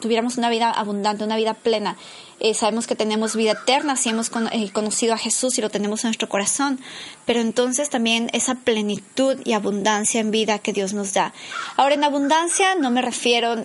tuviéramos 0.00 0.36
una 0.36 0.48
vida 0.48 0.70
abundante, 0.70 1.24
una 1.24 1.36
vida 1.36 1.54
plena. 1.54 1.96
Eh, 2.40 2.54
sabemos 2.54 2.86
que 2.86 2.94
tenemos 2.94 3.34
vida 3.34 3.52
eterna 3.52 3.96
si 3.96 4.10
hemos 4.10 4.30
conocido 4.30 5.14
a 5.14 5.18
Jesús 5.18 5.58
y 5.58 5.60
lo 5.60 5.70
tenemos 5.70 6.04
en 6.04 6.08
nuestro 6.08 6.28
corazón, 6.28 6.78
pero 7.26 7.40
entonces 7.40 7.90
también 7.90 8.30
esa 8.32 8.54
plenitud 8.54 9.38
y 9.44 9.54
abundancia 9.54 10.20
en 10.20 10.30
vida 10.30 10.60
que 10.60 10.72
Dios 10.72 10.92
nos 10.92 11.14
da. 11.14 11.32
Ahora, 11.76 11.94
en 11.94 12.04
abundancia 12.04 12.76
no 12.76 12.90
me 12.90 13.02
refiero 13.02 13.56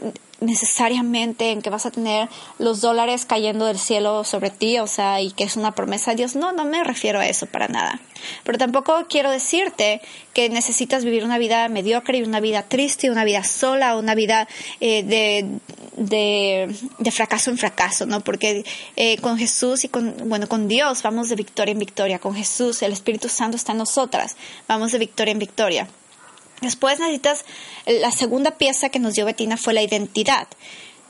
necesariamente 0.44 1.52
en 1.52 1.62
que 1.62 1.70
vas 1.70 1.86
a 1.86 1.92
tener 1.92 2.30
los 2.60 2.82
dólares 2.82 3.26
cayendo 3.26 3.66
del 3.66 3.80
cielo 3.80 4.24
sobre 4.24 4.50
ti, 4.50 4.80
o 4.80 4.88
sea, 4.88 5.22
y 5.22 5.32
que 5.32 5.44
es 5.44 5.56
una 5.56 5.74
promesa 5.74 6.12
de 6.12 6.18
Dios. 6.18 6.36
No, 6.36 6.52
no 6.52 6.66
me 6.66 6.84
refiero 6.84 7.20
a 7.20 7.28
eso 7.28 7.46
para 7.46 7.68
nada. 7.68 8.00
Pero 8.44 8.58
tampoco 8.58 9.06
quiero 9.10 9.32
decirte 9.32 10.02
que 10.34 10.50
necesitas 10.50 11.06
vivir 11.06 11.24
una 11.24 11.38
vida 11.38 11.68
mediocre 11.70 12.18
y 12.18 12.24
una 12.24 12.40
vida 12.40 12.64
triste, 12.64 13.10
una 13.10 13.24
vida 13.24 13.44
sola, 13.44 13.98
una 13.98 14.16
vida 14.16 14.48
eh, 14.80 15.04
de, 15.04 15.60
de, 17.00 17.12
fracaso 17.12 17.52
en 17.52 17.58
fracaso, 17.58 18.06
¿no? 18.06 18.22
Porque 18.22 18.66
eh, 18.96 19.18
con 19.20 19.38
Jesús 19.38 19.84
y 19.84 19.90
con, 19.90 20.16
bueno, 20.26 20.48
con 20.48 20.68
Dios 20.68 21.04
vamos 21.04 21.30
de 21.30 21.36
victoria 21.36 21.72
en 21.72 21.80
victoria. 21.80 22.20
Con 22.20 22.36
Jesús, 22.36 22.82
el 22.82 22.92
Espíritu 22.92 23.30
Santo 23.30 23.58
está 23.58 23.72
en 23.72 23.80
nosotras. 23.80 24.36
Vamos 24.68 24.92
de 24.92 25.00
victoria 25.00 25.32
en 25.32 25.40
victoria. 25.40 25.88
Después 26.64 27.00
necesitas, 27.00 27.44
la 27.86 28.12
segunda 28.12 28.52
pieza 28.58 28.90
que 28.90 29.00
nos 29.00 29.14
dio 29.14 29.26
Betina 29.26 29.58
fue 29.58 29.74
la 29.74 29.84
identidad. 29.84 30.48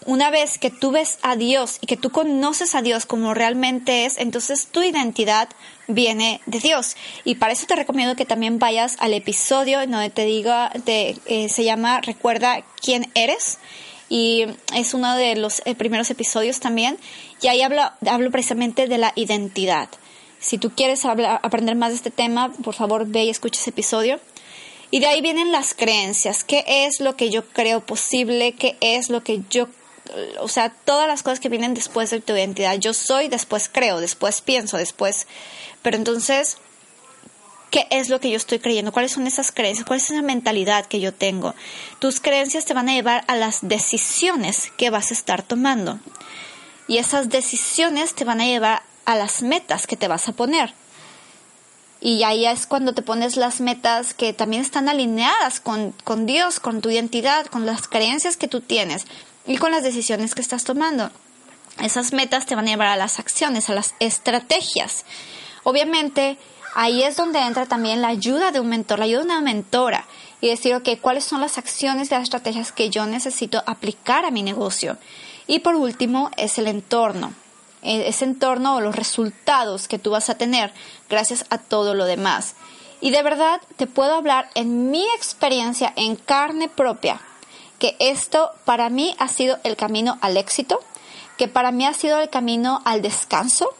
Una 0.05 0.31
vez 0.31 0.57
que 0.57 0.69
tú 0.69 0.91
ves 0.91 1.19
a 1.21 1.35
Dios 1.35 1.77
y 1.79 1.87
que 1.87 1.95
tú 1.95 2.09
conoces 2.09 2.75
a 2.75 2.81
Dios 2.81 3.05
como 3.05 3.33
realmente 3.33 4.05
es, 4.05 4.17
entonces 4.17 4.67
tu 4.67 4.81
identidad 4.81 5.47
viene 5.87 6.41
de 6.45 6.59
Dios. 6.59 6.97
Y 7.23 7.35
para 7.35 7.53
eso 7.53 7.67
te 7.67 7.75
recomiendo 7.75 8.15
que 8.15 8.25
también 8.25 8.59
vayas 8.59 8.97
al 8.99 9.13
episodio 9.13 9.79
donde 9.79 10.09
te 10.09 10.25
diga, 10.25 10.71
de, 10.85 11.17
eh, 11.25 11.47
se 11.47 11.63
llama 11.63 12.01
Recuerda 12.01 12.65
quién 12.81 13.11
eres. 13.13 13.59
Y 14.09 14.45
es 14.75 14.93
uno 14.93 15.15
de 15.15 15.35
los 15.35 15.61
eh, 15.65 15.75
primeros 15.75 16.09
episodios 16.09 16.59
también. 16.59 16.97
Y 17.41 17.47
ahí 17.47 17.61
hablo, 17.61 17.83
hablo 18.05 18.31
precisamente 18.31 18.87
de 18.87 18.97
la 18.97 19.13
identidad. 19.15 19.87
Si 20.39 20.57
tú 20.57 20.71
quieres 20.71 21.05
aprender 21.05 21.75
más 21.75 21.91
de 21.91 21.95
este 21.95 22.11
tema, 22.11 22.51
por 22.51 22.73
favor 22.73 23.05
ve 23.07 23.23
y 23.23 23.29
escucha 23.29 23.61
ese 23.61 23.69
episodio. 23.69 24.19
Y 24.93 24.99
de 24.99 25.07
ahí 25.07 25.21
vienen 25.21 25.51
las 25.51 25.73
creencias. 25.73 26.43
¿Qué 26.43 26.63
es 26.67 26.99
lo 26.99 27.15
que 27.15 27.31
yo 27.31 27.47
creo 27.47 27.83
posible? 27.83 28.51
¿Qué 28.53 28.77
es 28.79 29.09
lo 29.09 29.23
que 29.23 29.41
yo... 29.49 29.67
O 30.39 30.47
sea, 30.47 30.69
todas 30.69 31.07
las 31.07 31.23
cosas 31.23 31.39
que 31.39 31.49
vienen 31.49 31.73
después 31.73 32.11
de 32.11 32.21
tu 32.21 32.33
identidad. 32.33 32.77
Yo 32.77 32.93
soy, 32.93 33.27
después 33.27 33.71
creo, 33.73 33.99
después 33.99 34.41
pienso, 34.41 34.77
después... 34.77 35.25
Pero 35.81 35.97
entonces, 35.97 36.57
¿qué 37.71 37.87
es 37.89 38.09
lo 38.09 38.19
que 38.19 38.29
yo 38.29 38.37
estoy 38.37 38.59
creyendo? 38.59 38.91
¿Cuáles 38.91 39.13
son 39.13 39.25
esas 39.25 39.51
creencias? 39.51 39.87
¿Cuál 39.87 39.97
es 39.97 40.11
esa 40.11 40.21
mentalidad 40.21 40.85
que 40.85 40.99
yo 40.99 41.11
tengo? 41.11 41.55
Tus 41.97 42.19
creencias 42.19 42.65
te 42.65 42.75
van 42.75 42.87
a 42.87 42.93
llevar 42.93 43.23
a 43.25 43.35
las 43.35 43.67
decisiones 43.67 44.71
que 44.77 44.91
vas 44.91 45.09
a 45.09 45.15
estar 45.15 45.41
tomando. 45.41 45.99
Y 46.87 46.99
esas 46.99 47.29
decisiones 47.29 48.13
te 48.13 48.25
van 48.25 48.41
a 48.41 48.45
llevar 48.45 48.83
a 49.05 49.15
las 49.15 49.41
metas 49.41 49.87
que 49.87 49.97
te 49.97 50.07
vas 50.07 50.29
a 50.29 50.33
poner. 50.33 50.75
Y 52.05 52.23
ahí 52.23 52.45
es 52.45 52.67
cuando 52.67 52.93
te 52.93 53.01
pones 53.01 53.37
las 53.37 53.61
metas 53.61 54.13
que 54.13 54.33
también 54.33 54.61
están 54.61 54.89
alineadas 54.89 55.61
con, 55.61 55.93
con 56.03 56.25
Dios, 56.25 56.59
con 56.59 56.81
tu 56.81 56.89
identidad, 56.89 57.45
con 57.45 57.65
las 57.65 57.87
creencias 57.87 58.35
que 58.35 58.49
tú 58.49 58.59
tienes 58.59 59.05
y 59.47 59.55
con 59.55 59.71
las 59.71 59.83
decisiones 59.83 60.35
que 60.35 60.41
estás 60.41 60.65
tomando. 60.65 61.11
Esas 61.81 62.11
metas 62.11 62.45
te 62.45 62.55
van 62.55 62.65
a 62.65 62.71
llevar 62.71 62.89
a 62.89 62.97
las 62.97 63.19
acciones, 63.19 63.69
a 63.69 63.73
las 63.73 63.95
estrategias. 64.01 65.05
Obviamente, 65.63 66.37
ahí 66.75 67.03
es 67.03 67.15
donde 67.15 67.39
entra 67.39 67.67
también 67.67 68.01
la 68.01 68.09
ayuda 68.09 68.51
de 68.51 68.59
un 68.59 68.67
mentor, 68.67 68.99
la 68.99 69.05
ayuda 69.05 69.21
de 69.21 69.27
una 69.27 69.39
mentora 69.39 70.05
y 70.41 70.49
decir, 70.49 70.75
ok, 70.75 70.99
¿cuáles 70.99 71.23
son 71.23 71.39
las 71.39 71.57
acciones 71.57 72.11
y 72.11 72.15
las 72.15 72.23
estrategias 72.23 72.73
que 72.73 72.89
yo 72.89 73.05
necesito 73.05 73.63
aplicar 73.65 74.25
a 74.25 74.31
mi 74.31 74.43
negocio? 74.43 74.97
Y 75.47 75.59
por 75.59 75.75
último, 75.75 76.31
es 76.35 76.57
el 76.57 76.67
entorno. 76.67 77.33
Ese 77.83 78.25
entorno 78.25 78.75
o 78.75 78.81
los 78.81 78.95
resultados 78.95 79.87
que 79.87 79.99
tú 79.99 80.11
vas 80.11 80.29
a 80.29 80.37
tener 80.37 80.73
gracias 81.09 81.45
a 81.49 81.57
todo 81.57 81.93
lo 81.93 82.05
demás. 82.05 82.55
Y 83.01 83.11
de 83.11 83.21
verdad 83.21 83.61
te 83.75 83.87
puedo 83.87 84.15
hablar 84.15 84.49
en 84.55 84.89
mi 84.89 85.03
experiencia 85.15 85.91
en 85.95 86.15
carne 86.15 86.69
propia 86.69 87.19
que 87.83 87.97
esto 87.99 88.51
para 88.63 88.89
mí 88.89 89.13
ha 89.19 89.27
sido 89.27 89.57
el 89.65 89.75
camino 89.75 90.17
al 90.21 90.37
éxito, 90.37 90.79
que 91.37 91.49
para 91.49 91.71
mí 91.71 91.85
ha 91.85 91.93
sido 91.93 92.19
el 92.19 92.29
camino 92.29 92.81
al 92.85 93.01
descanso, 93.01 93.73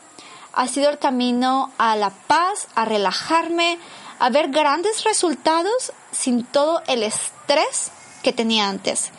ha 0.52 0.68
sido 0.68 0.89
el 0.89 1.00
camino 1.00 1.72
a 1.78 1.96
la 1.96 2.10
paz, 2.10 2.68
a 2.76 2.84
relajarme, 2.84 3.80
a 4.20 4.30
ver 4.30 4.50
grandes 4.50 5.06
resultados 5.06 5.94
sin 6.12 6.44
todo 6.44 6.82
el 6.88 7.02
estrés 7.02 7.92
que 8.24 8.34
tenía 8.34 8.68
antes. 8.68 9.12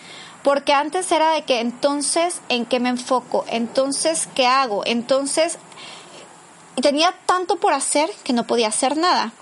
Porque 0.45 0.75
antes 0.75 1.11
era 1.11 1.31
de 1.31 1.43
que 1.43 1.59
entonces, 1.59 2.41
¿en 2.49 2.67
qué 2.67 2.79
me 2.79 2.91
enfoco? 2.91 3.45
Entonces, 3.49 4.29
¿qué 4.37 4.47
hago? 4.47 4.83
Entonces, 4.85 5.59
tenía 6.81 7.13
tanto 7.27 7.57
por 7.57 7.73
hacer 7.73 8.11
que 8.23 8.33
no 8.35 8.47
podía 8.47 8.69
hacer 8.69 8.97
nada. 8.97 9.33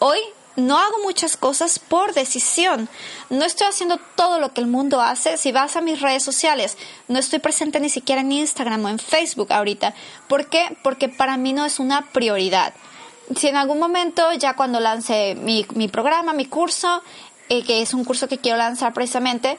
Hoy 0.00 0.18
no 0.56 0.78
hago 0.78 1.02
muchas 1.04 1.36
cosas 1.36 1.78
por 1.78 2.12
decisión. 2.14 2.88
No 3.30 3.44
estoy 3.44 3.68
haciendo 3.68 3.98
todo 4.16 4.40
lo 4.40 4.52
que 4.52 4.60
el 4.60 4.66
mundo 4.66 5.00
hace. 5.00 5.36
Si 5.36 5.52
vas 5.52 5.76
a 5.76 5.80
mis 5.80 6.00
redes 6.00 6.24
sociales, 6.24 6.76
no 7.08 7.18
estoy 7.18 7.38
presente 7.38 7.78
ni 7.78 7.88
siquiera 7.88 8.22
en 8.22 8.32
Instagram 8.32 8.84
o 8.84 8.88
en 8.88 8.98
Facebook 8.98 9.52
ahorita. 9.52 9.94
¿Por 10.28 10.48
qué? 10.48 10.76
Porque 10.82 11.08
para 11.08 11.36
mí 11.36 11.52
no 11.52 11.64
es 11.64 11.78
una 11.78 12.02
prioridad. 12.10 12.74
Si 13.36 13.48
en 13.48 13.56
algún 13.56 13.78
momento, 13.78 14.32
ya 14.32 14.54
cuando 14.54 14.80
lance 14.80 15.34
mi, 15.34 15.88
programa, 15.88 16.32
mi 16.32 16.46
curso, 16.46 17.02
eh, 17.48 17.62
que 17.62 17.82
es 17.82 17.92
un 17.92 18.04
curso 18.04 18.28
que 18.28 18.38
quiero 18.38 18.56
lanzar 18.56 18.92
precisamente, 18.92 19.58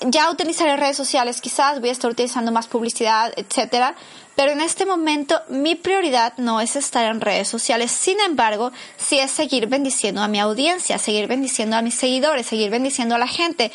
ya 0.00 0.30
utilizaré 0.30 0.76
redes 0.76 0.96
sociales, 0.96 1.40
quizás 1.40 1.80
voy 1.80 1.88
a 1.88 1.92
estar 1.92 2.10
utilizando 2.10 2.52
más 2.52 2.68
publicidad, 2.68 3.32
etcétera, 3.36 3.94
pero 4.36 4.52
en 4.52 4.60
este 4.60 4.86
momento 4.86 5.40
mi 5.48 5.74
prioridad 5.74 6.34
no 6.36 6.60
es 6.60 6.76
estar 6.76 7.04
en 7.04 7.20
redes 7.20 7.48
sociales, 7.48 7.90
sin 7.90 8.20
embargo, 8.20 8.70
sí 8.96 9.18
es 9.18 9.32
seguir 9.32 9.66
bendiciendo 9.66 10.22
a 10.22 10.28
mi 10.28 10.38
audiencia, 10.38 10.98
seguir 10.98 11.26
bendiciendo 11.26 11.76
a 11.76 11.82
mis 11.82 11.94
seguidores, 11.94 12.46
seguir 12.46 12.70
bendiciendo 12.70 13.16
a 13.16 13.18
la 13.18 13.26
gente. 13.26 13.72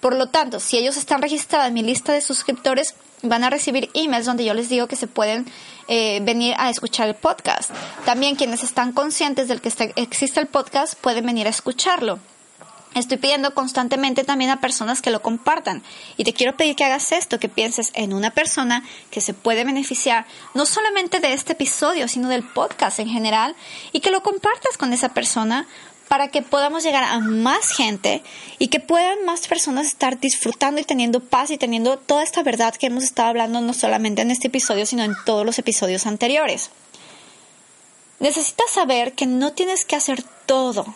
Por 0.00 0.14
lo 0.14 0.28
tanto, 0.28 0.60
si 0.60 0.78
ellos 0.78 0.96
están 0.96 1.20
registrados 1.20 1.68
en 1.68 1.74
mi 1.74 1.82
lista 1.82 2.12
de 2.12 2.20
suscriptores, 2.20 2.94
van 3.22 3.44
a 3.44 3.50
recibir 3.50 3.90
emails 3.94 4.26
donde 4.26 4.44
yo 4.44 4.54
les 4.54 4.68
digo 4.68 4.86
que 4.86 4.96
se 4.96 5.06
pueden 5.06 5.46
eh, 5.88 6.20
venir 6.22 6.54
a 6.58 6.70
escuchar 6.70 7.08
el 7.08 7.14
podcast. 7.14 7.70
También 8.04 8.36
quienes 8.36 8.62
están 8.62 8.92
conscientes 8.92 9.48
del 9.48 9.60
que 9.60 9.72
existe 9.96 10.40
el 10.40 10.46
podcast 10.46 10.94
pueden 10.94 11.26
venir 11.26 11.46
a 11.46 11.50
escucharlo. 11.50 12.18
Estoy 12.96 13.18
pidiendo 13.18 13.52
constantemente 13.52 14.24
también 14.24 14.50
a 14.50 14.62
personas 14.62 15.02
que 15.02 15.10
lo 15.10 15.20
compartan. 15.20 15.82
Y 16.16 16.24
te 16.24 16.32
quiero 16.32 16.56
pedir 16.56 16.76
que 16.76 16.84
hagas 16.84 17.12
esto, 17.12 17.38
que 17.38 17.50
pienses 17.50 17.90
en 17.92 18.14
una 18.14 18.30
persona 18.30 18.82
que 19.10 19.20
se 19.20 19.34
puede 19.34 19.64
beneficiar 19.64 20.24
no 20.54 20.64
solamente 20.64 21.20
de 21.20 21.34
este 21.34 21.52
episodio, 21.52 22.08
sino 22.08 22.30
del 22.30 22.42
podcast 22.42 22.98
en 22.98 23.10
general, 23.10 23.54
y 23.92 24.00
que 24.00 24.10
lo 24.10 24.22
compartas 24.22 24.78
con 24.78 24.94
esa 24.94 25.10
persona 25.10 25.68
para 26.08 26.28
que 26.28 26.40
podamos 26.40 26.84
llegar 26.84 27.04
a 27.04 27.18
más 27.18 27.68
gente 27.68 28.22
y 28.58 28.68
que 28.68 28.80
puedan 28.80 29.26
más 29.26 29.46
personas 29.46 29.88
estar 29.88 30.18
disfrutando 30.18 30.80
y 30.80 30.84
teniendo 30.84 31.20
paz 31.20 31.50
y 31.50 31.58
teniendo 31.58 31.98
toda 31.98 32.22
esta 32.22 32.42
verdad 32.42 32.74
que 32.76 32.86
hemos 32.86 33.04
estado 33.04 33.28
hablando 33.28 33.60
no 33.60 33.74
solamente 33.74 34.22
en 34.22 34.30
este 34.30 34.46
episodio, 34.46 34.86
sino 34.86 35.02
en 35.02 35.14
todos 35.26 35.44
los 35.44 35.58
episodios 35.58 36.06
anteriores. 36.06 36.70
Necesitas 38.20 38.70
saber 38.70 39.12
que 39.12 39.26
no 39.26 39.52
tienes 39.52 39.84
que 39.84 39.96
hacer 39.96 40.22
todo 40.46 40.94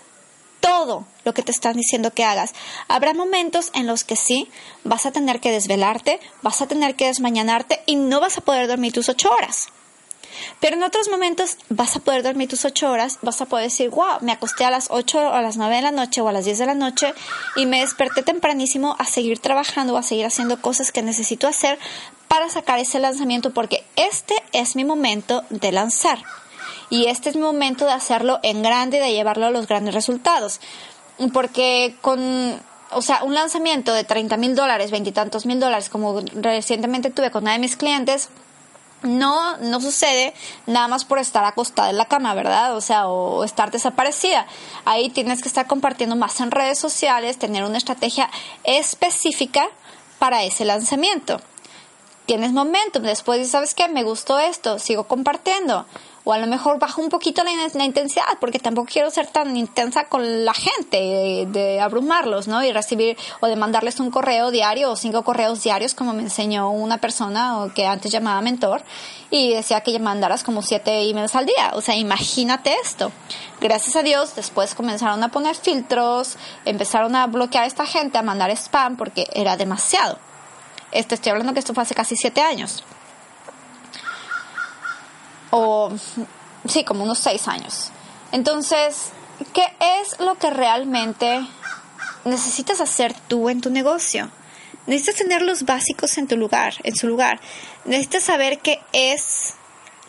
todo 0.60 1.06
lo 1.24 1.34
que 1.34 1.42
te 1.42 1.52
están 1.52 1.76
diciendo 1.76 2.12
que 2.12 2.24
hagas. 2.24 2.52
Habrá 2.88 3.14
momentos 3.14 3.70
en 3.74 3.86
los 3.86 4.04
que 4.04 4.16
sí, 4.16 4.48
vas 4.84 5.06
a 5.06 5.12
tener 5.12 5.40
que 5.40 5.50
desvelarte, 5.50 6.20
vas 6.42 6.62
a 6.62 6.68
tener 6.68 6.94
que 6.94 7.06
desmañanarte 7.06 7.82
y 7.86 7.96
no 7.96 8.20
vas 8.20 8.38
a 8.38 8.42
poder 8.42 8.68
dormir 8.68 8.92
tus 8.92 9.08
ocho 9.08 9.30
horas. 9.30 9.68
Pero 10.60 10.76
en 10.76 10.82
otros 10.82 11.08
momentos 11.08 11.56
vas 11.68 11.96
a 11.96 12.00
poder 12.00 12.22
dormir 12.22 12.48
tus 12.48 12.64
ocho 12.64 12.90
horas, 12.90 13.18
vas 13.22 13.40
a 13.40 13.46
poder 13.46 13.64
decir, 13.64 13.90
wow, 13.90 14.18
me 14.20 14.32
acosté 14.32 14.64
a 14.64 14.70
las 14.70 14.88
ocho 14.90 15.18
o 15.18 15.32
a 15.32 15.42
las 15.42 15.56
nueve 15.56 15.76
de 15.76 15.82
la 15.82 15.90
noche 15.90 16.20
o 16.20 16.28
a 16.28 16.32
las 16.32 16.44
diez 16.44 16.58
de 16.58 16.66
la 16.66 16.74
noche 16.74 17.14
y 17.56 17.66
me 17.66 17.80
desperté 17.80 18.22
tempranísimo 18.22 18.96
a 18.98 19.04
seguir 19.04 19.38
trabajando 19.38 19.96
a 19.96 20.02
seguir 20.02 20.26
haciendo 20.26 20.60
cosas 20.60 20.92
que 20.92 21.02
necesito 21.02 21.48
hacer 21.48 21.78
para 22.28 22.48
sacar 22.48 22.78
ese 22.78 23.00
lanzamiento 23.00 23.52
porque 23.52 23.84
este 23.96 24.34
es 24.52 24.76
mi 24.76 24.84
momento 24.84 25.44
de 25.50 25.72
lanzar 25.72 26.22
y 26.90 27.06
este 27.06 27.30
es 27.30 27.36
momento 27.36 27.86
de 27.86 27.92
hacerlo 27.92 28.40
en 28.42 28.62
grande, 28.62 28.98
de 28.98 29.12
llevarlo 29.12 29.46
a 29.46 29.50
los 29.50 29.66
grandes 29.68 29.94
resultados. 29.94 30.60
Porque 31.32 31.94
con, 32.00 32.60
o 32.90 33.02
sea, 33.02 33.22
un 33.22 33.32
lanzamiento 33.34 33.94
de 33.94 34.04
30 34.04 34.36
mil 34.36 34.56
dólares, 34.56 34.90
veintitantos 34.90 35.46
mil 35.46 35.60
dólares, 35.60 35.88
como 35.88 36.20
recientemente 36.34 37.10
tuve 37.10 37.30
con 37.30 37.44
una 37.44 37.52
de 37.52 37.60
mis 37.60 37.76
clientes, 37.76 38.28
no, 39.02 39.56
no 39.58 39.80
sucede 39.80 40.34
nada 40.66 40.88
más 40.88 41.04
por 41.04 41.18
estar 41.18 41.44
acostada 41.44 41.90
en 41.90 41.96
la 41.96 42.06
cama, 42.06 42.34
¿verdad? 42.34 42.76
O 42.76 42.80
sea, 42.80 43.06
o 43.06 43.44
estar 43.44 43.70
desaparecida. 43.70 44.46
Ahí 44.84 45.10
tienes 45.10 45.42
que 45.42 45.48
estar 45.48 45.66
compartiendo 45.66 46.16
más 46.16 46.40
en 46.40 46.50
redes 46.50 46.78
sociales, 46.78 47.38
tener 47.38 47.64
una 47.64 47.78
estrategia 47.78 48.28
específica 48.64 49.68
para 50.18 50.42
ese 50.42 50.64
lanzamiento. 50.64 51.40
Tienes 52.26 52.52
momentum, 52.52 53.02
después 53.02 53.48
¿sabes 53.48 53.74
qué? 53.74 53.88
Me 53.88 54.02
gustó 54.02 54.38
esto, 54.38 54.78
sigo 54.78 55.04
compartiendo 55.04 55.86
o 56.30 56.32
a 56.32 56.38
lo 56.38 56.46
mejor 56.46 56.78
bajo 56.78 57.02
un 57.02 57.08
poquito 57.08 57.42
la, 57.42 57.84
intensidad, 57.84 58.38
porque 58.38 58.60
tampoco 58.60 58.88
quiero 58.92 59.10
ser 59.10 59.26
tan 59.26 59.56
intensa 59.56 60.04
con 60.04 60.44
la 60.44 60.54
gente, 60.54 61.48
de, 61.48 61.80
abrumarlos, 61.80 62.46
¿no? 62.46 62.62
Y 62.62 62.70
recibir 62.70 63.18
o 63.40 63.48
de 63.48 63.56
mandarles 63.56 63.98
un 63.98 64.12
correo 64.12 64.52
diario 64.52 64.92
o 64.92 64.96
cinco 64.96 65.24
correos 65.24 65.64
diarios, 65.64 65.92
como 65.92 66.12
me 66.12 66.22
enseñó 66.22 66.70
una 66.70 66.98
persona 66.98 67.68
que 67.74 67.84
antes 67.84 68.12
llamaba 68.12 68.40
mentor, 68.42 68.84
y 69.28 69.54
decía 69.54 69.80
que 69.80 69.98
mandaras 69.98 70.44
como 70.44 70.62
siete 70.62 71.00
emails 71.10 71.34
al 71.34 71.46
día. 71.46 71.72
O 71.74 71.80
sea, 71.80 71.96
imagínate 71.96 72.76
esto. 72.80 73.10
Gracias 73.60 73.96
a 73.96 74.04
Dios, 74.04 74.36
después 74.36 74.76
comenzaron 74.76 75.24
a 75.24 75.30
poner 75.30 75.56
filtros, 75.56 76.36
empezaron 76.64 77.16
a 77.16 77.26
bloquear 77.26 77.64
a 77.64 77.66
esta 77.66 77.86
gente, 77.86 78.18
a 78.18 78.22
mandar 78.22 78.52
spam, 78.52 78.96
porque 78.96 79.26
era 79.32 79.56
demasiado. 79.56 80.16
Este, 80.92 81.16
estoy 81.16 81.30
hablando 81.30 81.54
que 81.54 81.58
esto 81.58 81.74
fue 81.74 81.82
hace 81.82 81.96
casi 81.96 82.14
siete 82.14 82.40
años. 82.40 82.84
O, 85.50 85.90
sí, 86.66 86.84
como 86.84 87.04
unos 87.04 87.18
seis 87.18 87.48
años. 87.48 87.90
Entonces, 88.32 89.10
¿qué 89.52 89.66
es 89.80 90.20
lo 90.20 90.36
que 90.36 90.50
realmente 90.50 91.46
necesitas 92.24 92.80
hacer 92.80 93.14
tú 93.28 93.48
en 93.48 93.60
tu 93.60 93.70
negocio? 93.70 94.30
Necesitas 94.86 95.16
tener 95.16 95.42
los 95.42 95.64
básicos 95.64 96.16
en 96.18 96.26
tu 96.26 96.36
lugar, 96.36 96.74
en 96.84 96.96
su 96.96 97.06
lugar. 97.06 97.40
Necesitas 97.84 98.22
saber 98.22 98.60
qué 98.60 98.80
es, 98.92 99.54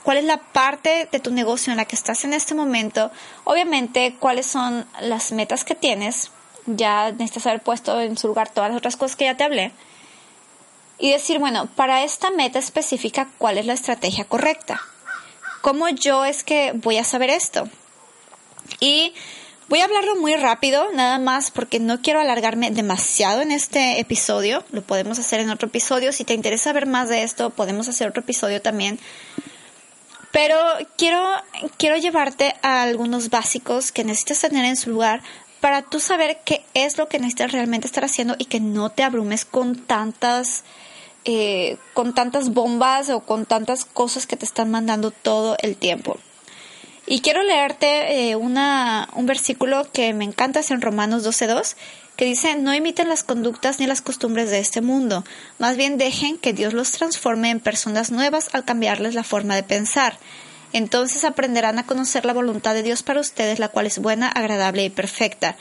cuál 0.03 0.17
es 0.17 0.23
la 0.23 0.37
parte 0.37 1.09
de 1.11 1.19
tu 1.19 1.31
negocio 1.31 1.71
en 1.71 1.77
la 1.77 1.85
que 1.85 1.95
estás 1.95 2.23
en 2.23 2.33
este 2.33 2.55
momento. 2.55 3.11
Obviamente, 3.43 4.15
cuáles 4.19 4.45
son 4.45 4.85
las 4.99 5.31
metas 5.31 5.63
que 5.63 5.75
tienes. 5.75 6.31
Ya 6.67 7.11
necesitas 7.11 7.47
haber 7.47 7.61
puesto 7.61 7.99
en 7.99 8.17
su 8.17 8.27
lugar 8.27 8.49
todas 8.49 8.69
las 8.69 8.77
otras 8.77 8.97
cosas 8.97 9.15
que 9.15 9.25
ya 9.25 9.35
te 9.35 9.43
hablé. 9.43 9.71
Y 10.99 11.11
decir, 11.11 11.39
bueno, 11.39 11.65
para 11.75 12.03
esta 12.03 12.29
meta 12.29 12.59
específica, 12.59 13.27
¿cuál 13.39 13.57
es 13.57 13.65
la 13.65 13.73
estrategia 13.73 14.25
correcta? 14.25 14.81
¿Cómo 15.61 15.89
yo 15.89 16.25
es 16.25 16.43
que 16.43 16.73
voy 16.75 16.97
a 16.97 17.03
saber 17.03 17.29
esto? 17.29 17.69
Y 18.79 19.13
Voy 19.71 19.79
a 19.79 19.85
hablarlo 19.85 20.17
muy 20.17 20.35
rápido, 20.35 20.91
nada 20.91 21.17
más 21.17 21.49
porque 21.49 21.79
no 21.79 22.01
quiero 22.01 22.19
alargarme 22.19 22.71
demasiado 22.71 23.41
en 23.41 23.53
este 23.53 24.01
episodio. 24.01 24.65
Lo 24.73 24.81
podemos 24.81 25.17
hacer 25.17 25.39
en 25.39 25.49
otro 25.49 25.69
episodio. 25.69 26.11
Si 26.11 26.25
te 26.25 26.33
interesa 26.33 26.73
ver 26.73 26.87
más 26.87 27.07
de 27.07 27.23
esto, 27.23 27.51
podemos 27.51 27.87
hacer 27.87 28.09
otro 28.09 28.21
episodio 28.21 28.61
también. 28.61 28.99
Pero 30.33 30.57
quiero, 30.97 31.25
quiero 31.77 31.95
llevarte 31.95 32.53
a 32.61 32.81
algunos 32.83 33.29
básicos 33.29 33.93
que 33.93 34.03
necesitas 34.03 34.41
tener 34.41 34.65
en 34.65 34.75
su 34.75 34.89
lugar 34.89 35.21
para 35.61 35.83
tú 35.83 36.01
saber 36.01 36.41
qué 36.43 36.65
es 36.73 36.97
lo 36.97 37.07
que 37.07 37.19
necesitas 37.19 37.53
realmente 37.53 37.87
estar 37.87 38.03
haciendo 38.03 38.35
y 38.37 38.45
que 38.47 38.59
no 38.59 38.89
te 38.89 39.03
abrumes 39.03 39.45
con 39.45 39.77
tantas, 39.77 40.65
eh, 41.25 41.77
con 41.93 42.13
tantas 42.13 42.49
bombas 42.49 43.09
o 43.09 43.21
con 43.21 43.45
tantas 43.45 43.85
cosas 43.85 44.25
que 44.25 44.37
te 44.37 44.45
están 44.45 44.71
mandando 44.71 45.11
todo 45.11 45.55
el 45.61 45.75
tiempo. 45.75 46.17
Y 47.05 47.21
quiero 47.21 47.43
leerte 47.43 48.29
eh, 48.29 48.35
una, 48.35 49.09
un 49.15 49.25
versículo 49.25 49.87
que 49.91 50.13
me 50.13 50.23
encanta, 50.23 50.59
es 50.61 50.71
en 50.71 50.81
Romanos 50.81 51.25
12.2, 51.25 51.75
que 52.15 52.25
dice, 52.25 52.55
no 52.55 52.73
imiten 52.73 53.09
las 53.09 53.23
conductas 53.23 53.79
ni 53.79 53.87
las 53.87 54.01
costumbres 54.01 54.49
de 54.51 54.59
este 54.59 54.81
mundo, 54.81 55.23
más 55.57 55.77
bien 55.77 55.97
dejen 55.97 56.37
que 56.37 56.53
Dios 56.53 56.73
los 56.73 56.91
transforme 56.91 57.49
en 57.49 57.59
personas 57.59 58.11
nuevas 58.11 58.49
al 58.53 58.65
cambiarles 58.65 59.15
la 59.15 59.23
forma 59.23 59.55
de 59.55 59.63
pensar. 59.63 60.17
Entonces 60.73 61.25
aprenderán 61.25 61.79
a 61.79 61.85
conocer 61.85 62.25
la 62.25 62.33
voluntad 62.33 62.73
de 62.73 62.83
Dios 62.83 63.03
para 63.03 63.19
ustedes, 63.19 63.59
la 63.59 63.69
cual 63.69 63.87
es 63.87 63.99
buena, 63.99 64.29
agradable 64.29 64.85
y 64.85 64.89
perfecta. 64.89 65.57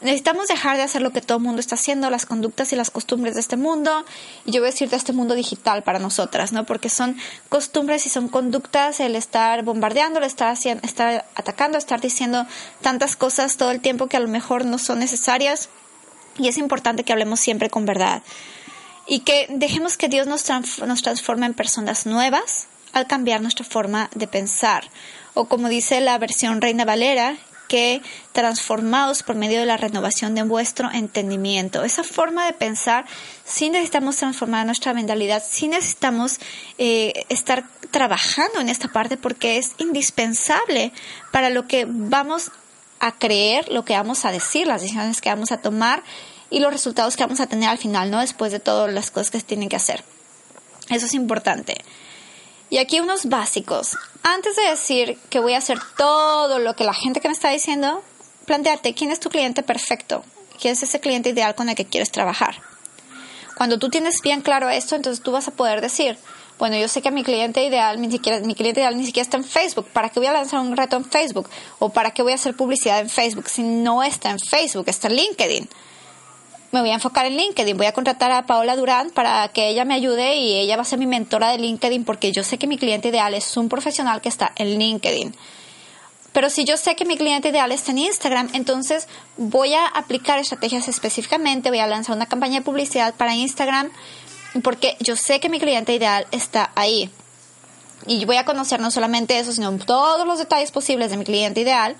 Necesitamos 0.00 0.46
dejar 0.46 0.76
de 0.76 0.84
hacer 0.84 1.02
lo 1.02 1.10
que 1.10 1.20
todo 1.20 1.38
el 1.38 1.44
mundo 1.44 1.58
está 1.58 1.74
haciendo, 1.74 2.08
las 2.08 2.24
conductas 2.24 2.72
y 2.72 2.76
las 2.76 2.90
costumbres 2.90 3.34
de 3.34 3.40
este 3.40 3.56
mundo, 3.56 4.04
y 4.44 4.52
yo 4.52 4.60
voy 4.60 4.68
a 4.68 4.70
decir 4.70 4.88
de 4.88 4.96
este 4.96 5.12
mundo 5.12 5.34
digital 5.34 5.82
para 5.82 5.98
nosotras, 5.98 6.52
¿no? 6.52 6.64
Porque 6.64 6.88
son 6.88 7.16
costumbres 7.48 8.06
y 8.06 8.08
son 8.08 8.28
conductas 8.28 9.00
el 9.00 9.16
estar 9.16 9.64
bombardeando, 9.64 10.20
el 10.20 10.24
estar, 10.24 10.52
haciendo, 10.52 10.86
estar 10.86 11.26
atacando, 11.34 11.78
estar 11.78 12.00
diciendo 12.00 12.46
tantas 12.80 13.16
cosas 13.16 13.56
todo 13.56 13.72
el 13.72 13.80
tiempo 13.80 14.06
que 14.06 14.16
a 14.16 14.20
lo 14.20 14.28
mejor 14.28 14.64
no 14.64 14.78
son 14.78 15.00
necesarias, 15.00 15.68
y 16.38 16.46
es 16.46 16.58
importante 16.58 17.02
que 17.02 17.12
hablemos 17.12 17.40
siempre 17.40 17.68
con 17.68 17.84
verdad. 17.84 18.22
Y 19.06 19.20
que 19.20 19.46
dejemos 19.50 19.96
que 19.96 20.08
Dios 20.08 20.28
nos, 20.28 20.48
nos 20.78 21.02
transforme 21.02 21.46
en 21.46 21.54
personas 21.54 22.06
nuevas 22.06 22.68
al 22.92 23.06
cambiar 23.06 23.40
nuestra 23.40 23.64
forma 23.64 24.10
de 24.14 24.28
pensar. 24.28 24.88
O 25.34 25.46
como 25.46 25.68
dice 25.68 26.00
la 26.00 26.16
versión 26.18 26.60
Reina 26.60 26.84
Valera, 26.84 27.36
que 27.68 28.02
transformados 28.32 29.22
por 29.22 29.36
medio 29.36 29.60
de 29.60 29.66
la 29.66 29.76
renovación 29.76 30.34
de 30.34 30.42
vuestro 30.42 30.90
entendimiento. 30.90 31.84
Esa 31.84 32.02
forma 32.02 32.46
de 32.46 32.54
pensar, 32.54 33.04
sí 33.44 33.70
necesitamos 33.70 34.16
transformar 34.16 34.66
nuestra 34.66 34.94
mentalidad, 34.94 35.42
sí 35.46 35.68
necesitamos 35.68 36.38
eh, 36.78 37.12
estar 37.28 37.64
trabajando 37.90 38.60
en 38.60 38.68
esta 38.68 38.88
parte 38.88 39.16
porque 39.16 39.58
es 39.58 39.72
indispensable 39.78 40.92
para 41.30 41.50
lo 41.50 41.66
que 41.66 41.86
vamos 41.88 42.50
a 43.00 43.12
creer, 43.12 43.70
lo 43.70 43.84
que 43.84 43.94
vamos 43.94 44.24
a 44.24 44.32
decir, 44.32 44.66
las 44.66 44.80
decisiones 44.80 45.20
que 45.20 45.28
vamos 45.28 45.52
a 45.52 45.58
tomar 45.58 46.02
y 46.50 46.60
los 46.60 46.72
resultados 46.72 47.16
que 47.16 47.24
vamos 47.24 47.40
a 47.40 47.46
tener 47.46 47.68
al 47.68 47.78
final, 47.78 48.10
¿no? 48.10 48.20
Después 48.20 48.52
de 48.52 48.60
todas 48.60 48.92
las 48.92 49.10
cosas 49.10 49.30
que 49.30 49.40
se 49.40 49.46
tienen 49.46 49.68
que 49.68 49.76
hacer. 49.76 50.02
Eso 50.88 51.06
es 51.06 51.14
importante. 51.14 51.76
Y 52.70 52.78
aquí 52.78 53.00
unos 53.00 53.26
básicos. 53.26 53.96
Antes 54.22 54.56
de 54.56 54.68
decir 54.68 55.18
que 55.30 55.40
voy 55.40 55.54
a 55.54 55.58
hacer 55.58 55.78
todo 55.96 56.58
lo 56.58 56.74
que 56.74 56.84
la 56.84 56.92
gente 56.92 57.20
que 57.20 57.28
me 57.28 57.34
está 57.34 57.50
diciendo, 57.50 58.02
planteate 58.44 58.94
quién 58.94 59.10
es 59.10 59.20
tu 59.20 59.30
cliente 59.30 59.62
perfecto, 59.62 60.22
quién 60.60 60.72
es 60.72 60.82
ese 60.82 61.00
cliente 61.00 61.30
ideal 61.30 61.54
con 61.54 61.68
el 61.68 61.74
que 61.74 61.86
quieres 61.86 62.10
trabajar. 62.10 62.60
Cuando 63.56 63.78
tú 63.78 63.88
tienes 63.88 64.20
bien 64.22 64.42
claro 64.42 64.68
esto, 64.68 64.96
entonces 64.96 65.22
tú 65.22 65.32
vas 65.32 65.48
a 65.48 65.52
poder 65.52 65.80
decir, 65.80 66.18
bueno, 66.58 66.76
yo 66.76 66.88
sé 66.88 67.00
que 67.00 67.10
mi 67.10 67.24
cliente 67.24 67.64
ideal, 67.64 68.00
ni 68.00 68.10
siquiera, 68.10 68.40
mi 68.40 68.54
cliente 68.54 68.80
ideal 68.80 68.96
ni 68.96 69.06
siquiera 69.06 69.24
está 69.24 69.36
en 69.36 69.44
Facebook. 69.44 69.86
¿Para 69.92 70.10
qué 70.10 70.20
voy 70.20 70.26
a 70.26 70.32
lanzar 70.32 70.60
un 70.60 70.76
reto 70.76 70.96
en 70.96 71.04
Facebook? 71.04 71.48
¿O 71.78 71.88
para 71.88 72.10
qué 72.10 72.22
voy 72.22 72.32
a 72.32 72.34
hacer 72.34 72.54
publicidad 72.54 73.00
en 73.00 73.08
Facebook 73.08 73.48
si 73.48 73.62
no 73.62 74.02
está 74.02 74.30
en 74.30 74.38
Facebook, 74.38 74.84
está 74.88 75.08
en 75.08 75.16
LinkedIn? 75.16 75.68
Me 76.70 76.80
voy 76.80 76.90
a 76.90 76.94
enfocar 76.94 77.26
en 77.26 77.36
LinkedIn. 77.36 77.76
Voy 77.76 77.86
a 77.86 77.92
contratar 77.92 78.30
a 78.30 78.46
Paola 78.46 78.76
Durán 78.76 79.10
para 79.10 79.48
que 79.48 79.68
ella 79.68 79.84
me 79.84 79.94
ayude 79.94 80.36
y 80.36 80.58
ella 80.58 80.76
va 80.76 80.82
a 80.82 80.84
ser 80.84 80.98
mi 80.98 81.06
mentora 81.06 81.50
de 81.50 81.58
LinkedIn 81.58 82.04
porque 82.04 82.32
yo 82.32 82.44
sé 82.44 82.58
que 82.58 82.66
mi 82.66 82.78
cliente 82.78 83.08
ideal 83.08 83.34
es 83.34 83.56
un 83.56 83.68
profesional 83.68 84.20
que 84.20 84.28
está 84.28 84.52
en 84.56 84.78
LinkedIn. 84.78 85.34
Pero 86.32 86.50
si 86.50 86.64
yo 86.64 86.76
sé 86.76 86.94
que 86.94 87.06
mi 87.06 87.16
cliente 87.16 87.48
ideal 87.48 87.72
está 87.72 87.90
en 87.90 87.98
Instagram, 87.98 88.50
entonces 88.52 89.08
voy 89.38 89.72
a 89.72 89.86
aplicar 89.86 90.38
estrategias 90.38 90.86
específicamente, 90.88 91.70
voy 91.70 91.78
a 91.78 91.86
lanzar 91.86 92.14
una 92.14 92.26
campaña 92.26 92.58
de 92.58 92.64
publicidad 92.64 93.14
para 93.14 93.34
Instagram 93.34 93.90
porque 94.62 94.96
yo 95.00 95.16
sé 95.16 95.40
que 95.40 95.48
mi 95.48 95.58
cliente 95.58 95.94
ideal 95.94 96.26
está 96.30 96.70
ahí. 96.74 97.10
Y 98.06 98.24
voy 98.26 98.36
a 98.36 98.44
conocer 98.44 98.78
no 98.80 98.90
solamente 98.90 99.38
eso, 99.38 99.52
sino 99.52 99.76
todos 99.78 100.26
los 100.26 100.38
detalles 100.38 100.70
posibles 100.70 101.10
de 101.10 101.16
mi 101.16 101.24
cliente 101.24 101.60
ideal 101.60 101.96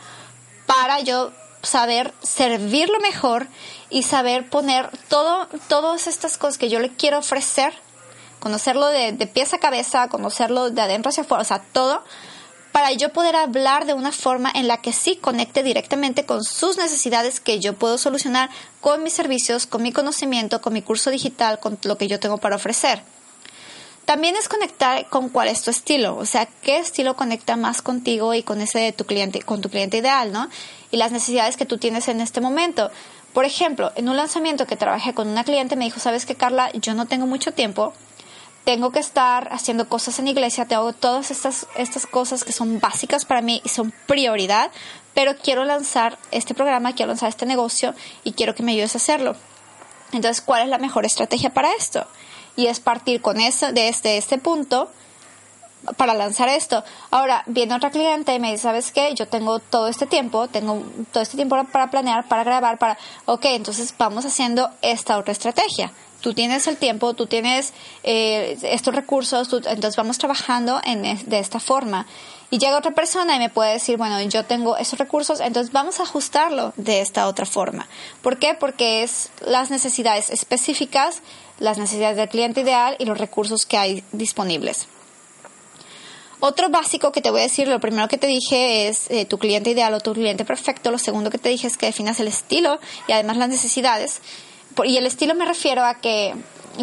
para 0.66 1.00
yo 1.00 1.32
saber 1.62 2.14
servirlo 2.22 2.98
mejor 3.00 3.48
y 3.90 4.02
saber 4.02 4.48
poner 4.48 4.90
todo, 5.08 5.48
todas 5.68 6.06
estas 6.06 6.38
cosas 6.38 6.58
que 6.58 6.68
yo 6.68 6.80
le 6.80 6.90
quiero 6.90 7.18
ofrecer, 7.18 7.72
conocerlo 8.40 8.86
de, 8.86 9.12
de 9.12 9.26
pies 9.26 9.54
a 9.54 9.58
cabeza, 9.58 10.08
conocerlo 10.08 10.70
de 10.70 10.80
adentro 10.80 11.10
hacia 11.10 11.24
afuera, 11.24 11.42
o 11.42 11.44
sea, 11.44 11.62
todo, 11.72 12.02
para 12.72 12.92
yo 12.92 13.12
poder 13.12 13.34
hablar 13.34 13.86
de 13.86 13.94
una 13.94 14.12
forma 14.12 14.52
en 14.54 14.68
la 14.68 14.80
que 14.80 14.92
sí 14.92 15.16
conecte 15.16 15.62
directamente 15.62 16.24
con 16.24 16.44
sus 16.44 16.76
necesidades 16.76 17.40
que 17.40 17.58
yo 17.58 17.74
puedo 17.74 17.98
solucionar 17.98 18.50
con 18.80 19.02
mis 19.02 19.14
servicios, 19.14 19.66
con 19.66 19.82
mi 19.82 19.92
conocimiento, 19.92 20.60
con 20.60 20.72
mi 20.72 20.82
curso 20.82 21.10
digital, 21.10 21.58
con 21.58 21.78
lo 21.82 21.98
que 21.98 22.06
yo 22.06 22.20
tengo 22.20 22.38
para 22.38 22.56
ofrecer. 22.56 23.02
También 24.08 24.36
es 24.36 24.48
conectar 24.48 25.06
con 25.10 25.28
cuál 25.28 25.48
es 25.48 25.60
tu 25.60 25.70
estilo, 25.70 26.16
o 26.16 26.24
sea, 26.24 26.46
qué 26.46 26.78
estilo 26.78 27.14
conecta 27.14 27.56
más 27.56 27.82
contigo 27.82 28.32
y 28.32 28.42
con 28.42 28.62
ese 28.62 28.78
de 28.78 28.92
tu 28.92 29.04
cliente, 29.04 29.42
con 29.42 29.60
tu 29.60 29.68
cliente 29.68 29.98
ideal, 29.98 30.32
¿no? 30.32 30.48
Y 30.90 30.96
las 30.96 31.12
necesidades 31.12 31.58
que 31.58 31.66
tú 31.66 31.76
tienes 31.76 32.08
en 32.08 32.22
este 32.22 32.40
momento. 32.40 32.90
Por 33.34 33.44
ejemplo, 33.44 33.92
en 33.96 34.08
un 34.08 34.16
lanzamiento 34.16 34.66
que 34.66 34.76
trabajé 34.76 35.12
con 35.12 35.28
una 35.28 35.44
cliente 35.44 35.76
me 35.76 35.84
dijo, 35.84 36.00
"¿Sabes 36.00 36.24
qué, 36.24 36.36
Carla? 36.36 36.72
Yo 36.72 36.94
no 36.94 37.04
tengo 37.04 37.26
mucho 37.26 37.52
tiempo. 37.52 37.92
Tengo 38.64 38.92
que 38.92 38.98
estar 39.00 39.52
haciendo 39.52 39.90
cosas 39.90 40.18
en 40.18 40.28
iglesia, 40.28 40.64
tengo 40.64 40.94
todas 40.94 41.30
estas 41.30 41.66
estas 41.76 42.06
cosas 42.06 42.44
que 42.44 42.54
son 42.54 42.80
básicas 42.80 43.26
para 43.26 43.42
mí 43.42 43.60
y 43.62 43.68
son 43.68 43.92
prioridad, 44.06 44.70
pero 45.12 45.36
quiero 45.36 45.66
lanzar 45.66 46.16
este 46.30 46.54
programa, 46.54 46.94
quiero 46.94 47.10
lanzar 47.10 47.28
este 47.28 47.44
negocio 47.44 47.94
y 48.24 48.32
quiero 48.32 48.54
que 48.54 48.62
me 48.62 48.72
ayudes 48.72 48.94
a 48.94 48.98
hacerlo." 49.04 49.36
Entonces, 50.12 50.40
¿cuál 50.40 50.62
es 50.62 50.70
la 50.70 50.78
mejor 50.78 51.04
estrategia 51.04 51.50
para 51.50 51.74
esto? 51.74 52.06
Y 52.58 52.66
es 52.66 52.80
partir 52.80 53.22
con 53.22 53.38
eso, 53.40 53.72
desde 53.72 54.16
este 54.16 54.36
punto 54.36 54.90
para 55.96 56.12
lanzar 56.12 56.48
esto. 56.48 56.82
Ahora, 57.12 57.44
viene 57.46 57.72
otra 57.72 57.92
cliente 57.92 58.34
y 58.34 58.40
me 58.40 58.50
dice, 58.50 58.64
¿sabes 58.64 58.90
qué? 58.90 59.14
Yo 59.14 59.28
tengo 59.28 59.60
todo 59.60 59.86
este 59.86 60.06
tiempo, 60.06 60.48
tengo 60.48 60.82
todo 61.12 61.22
este 61.22 61.36
tiempo 61.36 61.56
para 61.70 61.88
planear, 61.88 62.26
para 62.26 62.42
grabar, 62.42 62.78
para... 62.78 62.98
Ok, 63.26 63.44
entonces 63.44 63.94
vamos 63.96 64.26
haciendo 64.26 64.70
esta 64.82 65.18
otra 65.18 65.30
estrategia. 65.30 65.92
Tú 66.20 66.34
tienes 66.34 66.66
el 66.66 66.78
tiempo, 66.78 67.14
tú 67.14 67.28
tienes 67.28 67.72
eh, 68.02 68.58
estos 68.64 68.92
recursos, 68.92 69.48
entonces 69.52 69.94
vamos 69.94 70.18
trabajando 70.18 70.80
de 70.82 71.38
esta 71.38 71.60
forma. 71.60 72.08
Y 72.50 72.58
llega 72.58 72.76
otra 72.76 72.90
persona 72.90 73.36
y 73.36 73.38
me 73.38 73.50
puede 73.50 73.74
decir, 73.74 73.98
bueno, 73.98 74.20
yo 74.22 74.44
tengo 74.44 74.76
esos 74.76 74.98
recursos, 74.98 75.38
entonces 75.38 75.72
vamos 75.72 76.00
a 76.00 76.02
ajustarlo 76.02 76.72
de 76.76 77.02
esta 77.02 77.28
otra 77.28 77.46
forma. 77.46 77.86
¿Por 78.20 78.38
qué? 78.38 78.54
Porque 78.54 79.04
es 79.04 79.30
las 79.46 79.70
necesidades 79.70 80.30
específicas 80.30 81.22
las 81.58 81.78
necesidades 81.78 82.16
del 82.16 82.28
cliente 82.28 82.60
ideal 82.60 82.96
y 82.98 83.04
los 83.04 83.18
recursos 83.18 83.66
que 83.66 83.76
hay 83.76 84.04
disponibles. 84.12 84.86
Otro 86.40 86.68
básico 86.68 87.10
que 87.10 87.20
te 87.20 87.30
voy 87.30 87.40
a 87.40 87.44
decir, 87.44 87.66
lo 87.66 87.80
primero 87.80 88.06
que 88.06 88.16
te 88.16 88.28
dije 88.28 88.86
es 88.86 89.10
eh, 89.10 89.24
tu 89.24 89.38
cliente 89.38 89.70
ideal 89.70 89.92
o 89.94 90.00
tu 90.00 90.12
cliente 90.12 90.44
perfecto. 90.44 90.92
Lo 90.92 90.98
segundo 90.98 91.30
que 91.30 91.38
te 91.38 91.48
dije 91.48 91.66
es 91.66 91.76
que 91.76 91.86
definas 91.86 92.20
el 92.20 92.28
estilo 92.28 92.78
y 93.08 93.12
además 93.12 93.38
las 93.38 93.48
necesidades. 93.48 94.20
Y 94.84 94.96
el 94.96 95.06
estilo 95.06 95.34
me 95.34 95.44
refiero 95.44 95.84
a 95.84 95.94
que 95.94 96.34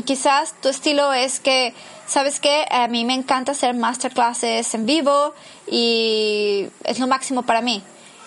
quizás 0.03 0.59
tu 0.61 0.67
estilo 0.67 1.13
es 1.13 1.39
que, 1.39 1.73
¿sabes 2.05 2.41
qué? 2.41 2.65
A 2.69 2.89
mí 2.89 3.05
me 3.05 3.13
encanta 3.13 3.53
hacer 3.53 3.73
masterclasses 3.75 4.73
en 4.73 4.85
vivo 4.85 5.33
y 5.71 6.67
es 6.83 6.99
lo 6.99 7.07
máximo 7.07 7.43
para 7.43 7.61
mí. 7.61 7.81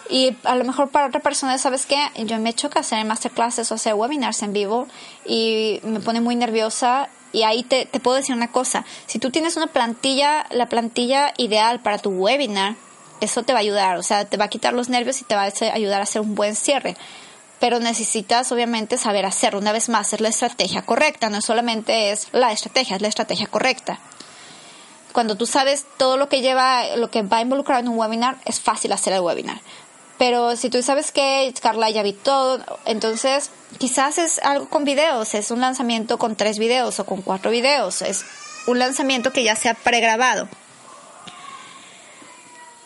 Y 0.09 0.37
a 0.45 0.55
lo 0.55 0.65
mejor 0.65 0.89
para 0.89 1.07
otra 1.07 1.21
persona, 1.21 1.59
¿sabes 1.59 1.85
qué? 1.85 1.99
Yo 2.25 2.39
me 2.39 2.55
choca 2.55 2.81
hacer 2.81 3.05
masterclasses 3.05 3.71
o 3.71 3.75
hacer 3.75 3.95
webinars 3.95 4.43
en 4.43 4.55
vivo 4.55 4.89
y 5.27 5.81
me 5.83 6.01
pone 6.01 6.21
muy 6.21 6.35
nerviosa 6.35 7.11
Y 7.33 7.43
ahí 7.43 7.63
te, 7.63 7.87
puedo 7.87 8.17
decir 8.17 8.35
una 8.35 8.51
cosa, 8.51 8.87
si 9.07 9.19
tú 9.19 9.31
tienes 9.31 9.57
una 9.57 9.67
plantilla, 9.67 10.47
la 10.51 10.67
plantilla 10.67 11.35
ideal 11.37 11.81
para 11.81 11.99
tu 11.99 12.09
webinar, 12.09 12.77
eso 13.21 13.43
te 13.43 13.53
va 13.53 13.59
a 13.59 13.63
ayudar, 13.63 13.99
o 13.99 14.03
sea, 14.03 14.25
te 14.25 14.39
va 14.39 14.47
a 14.47 14.49
quitar 14.49 14.73
los 14.73 14.89
nervios 14.89 15.21
y 15.21 15.25
te 15.25 15.35
va 15.35 15.43
a 15.43 15.75
ayudar 15.75 16.01
a 16.01 16.05
hacer 16.05 16.23
un 16.23 16.35
buen 16.35 16.57
cierre. 16.57 16.97
Pero 17.61 17.81
necesitas 17.81 18.51
obviamente 18.53 18.97
saber 18.97 19.27
hacerlo. 19.27 19.59
Una 19.59 19.73
vez 19.73 19.89
más, 19.89 20.13
es 20.13 20.21
la 20.21 20.29
estrategia 20.29 20.83
correcta, 20.83 21.29
no 21.29 21.43
solamente 21.43 22.13
es 22.13 22.29
la 22.33 22.53
estrategia, 22.53 22.97
es 22.97 23.03
la 23.03 23.09
estrategia 23.09 23.49
correcta. 23.49 23.99
Cuando 25.13 25.37
tú 25.37 25.45
sabes 25.45 25.85
todo 25.99 26.17
lo 26.17 26.29
que 26.29 26.41
lleva, 26.41 26.97
lo 26.97 27.11
que 27.11 27.23
va 27.23 27.39
a 27.39 27.43
involucrar 27.43 27.81
en 27.81 27.89
un 27.89 27.99
webinar, 27.99 28.39
es 28.47 28.61
fácil 28.61 28.93
hacer 28.93 29.13
el 29.13 29.21
webinar. 29.21 29.61
Pero 30.19 30.57
si 30.57 30.69
tú 30.69 30.83
sabes 30.83 31.13
que 31.13 31.55
Carla 31.63 31.91
ya 31.91 32.03
vi 32.03 32.13
todo, 32.13 32.65
entonces 32.85 33.51
quizás 33.79 34.19
es 34.19 34.41
algo 34.41 34.69
con 34.69 34.85
videos, 34.85 35.35
es 35.35 35.51
un 35.51 35.61
lanzamiento 35.61 36.19
con 36.19 36.35
tres 36.35 36.59
videos 36.59 36.99
o 36.99 37.07
con 37.07 37.23
cuatro 37.23 37.51
videos, 37.53 38.03
es 38.03 38.25
un 38.67 38.81
lanzamiento 38.81 39.33
que 39.33 39.45
ya 39.45 39.55
se 39.55 39.69
ha 39.69 39.75
pregrabado. 39.75 40.49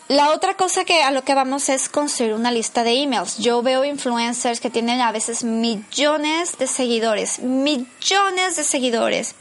La 0.08 0.30
otra 0.32 0.58
cosa 0.58 0.84
que 0.84 1.02
a 1.02 1.10
lo 1.10 1.24
que 1.24 1.34
vamos 1.34 1.70
es 1.70 1.88
construir 1.88 2.34
una 2.34 2.52
lista 2.52 2.84
de 2.84 3.02
emails. 3.02 3.38
Yo 3.38 3.62
veo 3.62 3.82
influencers 3.82 4.60
que 4.60 4.68
tienen 4.68 5.00
a 5.00 5.10
veces 5.10 5.42
millones 5.42 6.58
de 6.58 6.66
seguidores, 6.66 7.38
millones 7.38 8.56
de 8.56 8.64
seguidores 8.64 9.34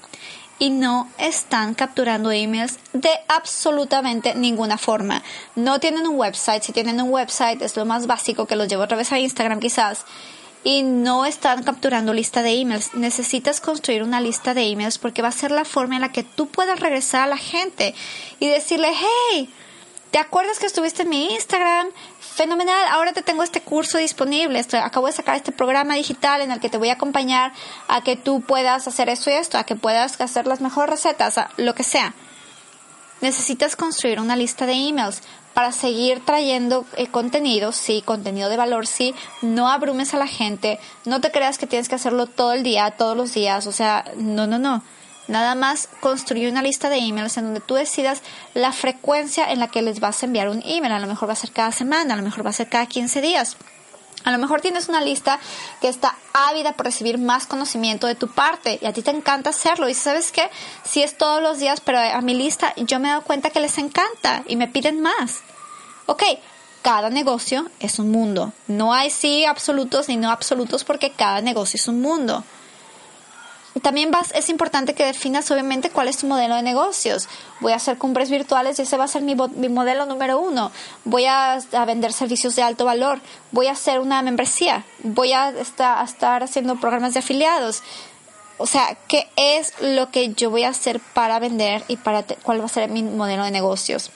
y 0.62 0.70
no 0.70 1.10
están 1.18 1.74
capturando 1.74 2.32
emails 2.32 2.78
de 2.94 3.10
absolutamente 3.28 4.36
ninguna 4.36 4.78
forma. 4.78 5.24
No 5.56 5.80
tienen 5.80 6.06
un 6.06 6.20
website, 6.20 6.62
si 6.62 6.72
tienen 6.72 7.02
un 7.02 7.10
website 7.10 7.64
es 7.64 7.76
lo 7.76 7.84
más 7.84 8.06
básico 8.06 8.46
que 8.46 8.56
los 8.56 8.68
llevo 8.68 8.84
otra 8.84 8.96
vez 8.96 9.12
a 9.12 9.18
Instagram 9.18 9.60
quizás 9.60 10.06
y 10.64 10.84
no 10.84 11.26
están 11.26 11.64
capturando 11.64 12.14
lista 12.14 12.44
de 12.44 12.52
emails. 12.52 12.94
Necesitas 12.94 13.60
construir 13.60 14.04
una 14.04 14.22
lista 14.22 14.54
de 14.54 14.68
emails 14.68 15.00
porque 15.00 15.24
va 15.24 15.30
a 15.30 15.32
ser 15.32 15.50
la 15.50 15.66
forma 15.66 15.96
en 15.96 16.02
la 16.02 16.12
que 16.12 16.22
tú 16.22 16.48
puedas 16.48 16.80
regresar 16.80 17.24
a 17.24 17.32
la 17.32 17.38
gente 17.38 17.96
y 18.40 18.48
decirle, 18.48 18.90
hey, 19.32 19.50
¿Te 20.12 20.20
acuerdas 20.20 20.60
que 20.60 20.66
estuviste 20.66 21.04
en 21.04 21.10
mi 21.10 21.34
Instagram? 21.34 21.88
Fenomenal, 22.34 22.88
ahora 22.90 23.12
te 23.12 23.22
tengo 23.22 23.44
este 23.44 23.62
curso 23.62 23.98
disponible. 23.98 24.66
acabo 24.82 25.08
de 25.08 25.14
sacar 25.14 25.36
este 25.36 25.52
programa 25.52 25.96
digital 25.96 26.42
en 26.42 26.52
el 26.52 26.62
que 26.62 26.70
te 26.70 26.78
voy 26.78 26.88
a 26.88 26.94
acompañar 26.94 27.52
a 27.90 28.02
que 28.04 28.16
tú 28.16 28.40
puedas 28.40 28.88
hacer 28.88 29.10
esto 29.10 29.30
y 29.30 29.34
esto, 29.34 29.58
a 29.58 29.66
que 29.66 29.76
puedas 29.76 30.20
hacer 30.22 30.48
las 30.48 30.62
mejores 30.62 30.90
recetas, 30.90 31.36
lo 31.58 31.76
que 31.76 31.84
sea. 31.84 32.14
Necesitas 33.20 33.76
construir 33.76 34.22
una 34.22 34.38
lista 34.38 34.66
de 34.66 34.74
emails 34.74 35.22
para 35.54 35.74
seguir 35.74 36.24
trayendo 36.24 36.86
eh, 36.96 37.08
contenido, 37.08 37.74
sí, 37.74 38.02
contenido 38.02 38.50
de 38.50 38.56
valor, 38.56 38.88
sí. 38.88 39.14
No 39.42 39.70
abrumes 39.70 40.14
a 40.14 40.18
la 40.18 40.28
gente, 40.28 40.80
no 41.04 41.20
te 41.20 41.32
creas 41.32 41.58
que 41.58 41.68
tienes 41.68 41.90
que 41.90 41.96
hacerlo 41.96 42.28
todo 42.28 42.54
el 42.54 42.64
día, 42.64 42.92
todos 42.92 43.18
los 43.18 43.34
días, 43.34 43.68
o 43.68 43.74
sea, 43.74 44.06
no, 44.16 44.48
no, 44.48 44.58
no 44.58 44.82
Nada 45.32 45.56
más 45.56 45.88
construir 46.02 46.52
una 46.52 46.62
lista 46.62 46.90
de 46.90 46.98
emails 46.98 47.38
en 47.38 47.46
donde 47.46 47.62
tú 47.62 47.76
decidas 47.76 48.22
la 48.54 48.74
frecuencia 48.74 49.50
en 49.50 49.60
la 49.60 49.70
que 49.70 49.82
les 49.82 50.02
vas 50.02 50.22
a 50.22 50.26
enviar 50.26 50.50
un 50.50 50.62
email. 50.66 50.92
A 50.92 51.00
lo 51.00 51.08
mejor 51.08 51.30
va 51.30 51.34
a 51.34 51.38
ser 51.38 51.54
cada 51.54 51.72
semana, 51.72 52.16
a 52.16 52.18
lo 52.18 52.24
mejor 52.24 52.46
va 52.46 52.50
a 52.50 52.54
ser 52.54 52.68
cada 52.68 52.86
15 52.86 53.22
días. 53.22 53.56
A 54.26 54.32
lo 54.34 54.38
mejor 54.40 54.60
tienes 54.60 54.90
una 54.90 55.00
lista 55.00 55.40
que 55.80 55.88
está 55.88 56.18
ávida 56.34 56.74
por 56.74 56.86
recibir 56.86 57.18
más 57.18 57.48
conocimiento 57.48 58.08
de 58.08 58.16
tu 58.16 58.28
parte 58.28 58.78
y 58.82 58.86
a 58.86 58.92
ti 58.92 59.04
te 59.04 59.12
encanta 59.12 59.52
hacerlo. 59.52 59.88
Y 59.88 59.94
sabes 59.94 60.34
qué, 60.34 60.50
si 60.84 61.02
es 61.02 61.18
todos 61.18 61.42
los 61.42 61.60
días, 61.60 61.80
pero 61.80 62.00
a 62.00 62.20
mi 62.20 62.34
lista 62.34 62.74
yo 62.76 63.00
me 63.00 63.08
he 63.08 63.12
dado 63.12 63.24
cuenta 63.24 63.52
que 63.52 63.62
les 63.62 63.78
encanta 63.78 64.44
y 64.50 64.58
me 64.58 64.68
piden 64.68 65.00
más. 65.00 65.40
Ok, 66.08 66.24
cada 66.82 67.10
negocio 67.10 67.72
es 67.80 68.00
un 68.00 68.12
mundo. 68.12 68.52
No 68.68 68.94
hay 68.94 69.10
sí 69.10 69.46
absolutos 69.46 70.10
ni 70.10 70.18
no 70.18 70.30
absolutos 70.30 70.84
porque 70.84 71.14
cada 71.14 71.40
negocio 71.40 71.78
es 71.78 71.88
un 71.88 72.02
mundo. 72.02 72.44
También 73.80 74.12
vas, 74.12 74.32
es 74.36 74.50
importante 74.50 74.94
que 74.94 75.06
definas 75.06 75.50
obviamente 75.50 75.90
cuál 75.90 76.10
es 76.10 76.18
tu 76.18 76.28
modelo 76.28 76.56
de 76.56 76.62
negocios. 76.62 77.30
Voy 77.62 77.72
a 77.72 77.78
hacer 77.78 77.98
cumbres 77.98 78.30
virtuales 78.30 78.78
y 78.78 78.82
ese 78.82 78.98
va 78.98 79.06
a 79.06 79.08
ser 79.08 79.22
mi, 79.22 79.36
mi 79.56 79.70
modelo 79.70 80.06
número 80.06 80.40
uno. 80.40 80.72
Voy 81.06 81.26
a, 81.26 81.60
vender 81.88 82.12
servicios 82.12 82.56
de 82.58 82.64
alto 82.64 82.84
valor. 82.84 83.22
Voy 83.52 83.68
a 83.68 83.72
hacer 83.72 84.02
una 84.02 84.22
membresía. 84.22 84.84
Voy 85.04 85.32
a, 85.32 85.50
estar, 85.52 86.04
estar 86.04 86.44
haciendo 86.44 86.76
programas 86.82 87.14
de 87.14 87.20
afiliados. 87.20 87.82
O 88.58 88.68
sea, 88.68 88.98
¿qué 89.08 89.30
es 89.38 89.74
lo 89.82 90.12
que 90.12 90.34
yo 90.34 90.50
voy 90.50 90.64
a 90.64 90.70
hacer 90.70 91.00
para 91.00 91.40
vender 91.40 91.84
y 91.88 91.96
para 91.96 92.24
cuál 92.24 92.60
va 92.60 92.66
a 92.66 92.70
ser 92.70 92.90
mi 92.90 93.04
modelo 93.04 93.46
de 93.46 93.52
negocios? 93.52 94.12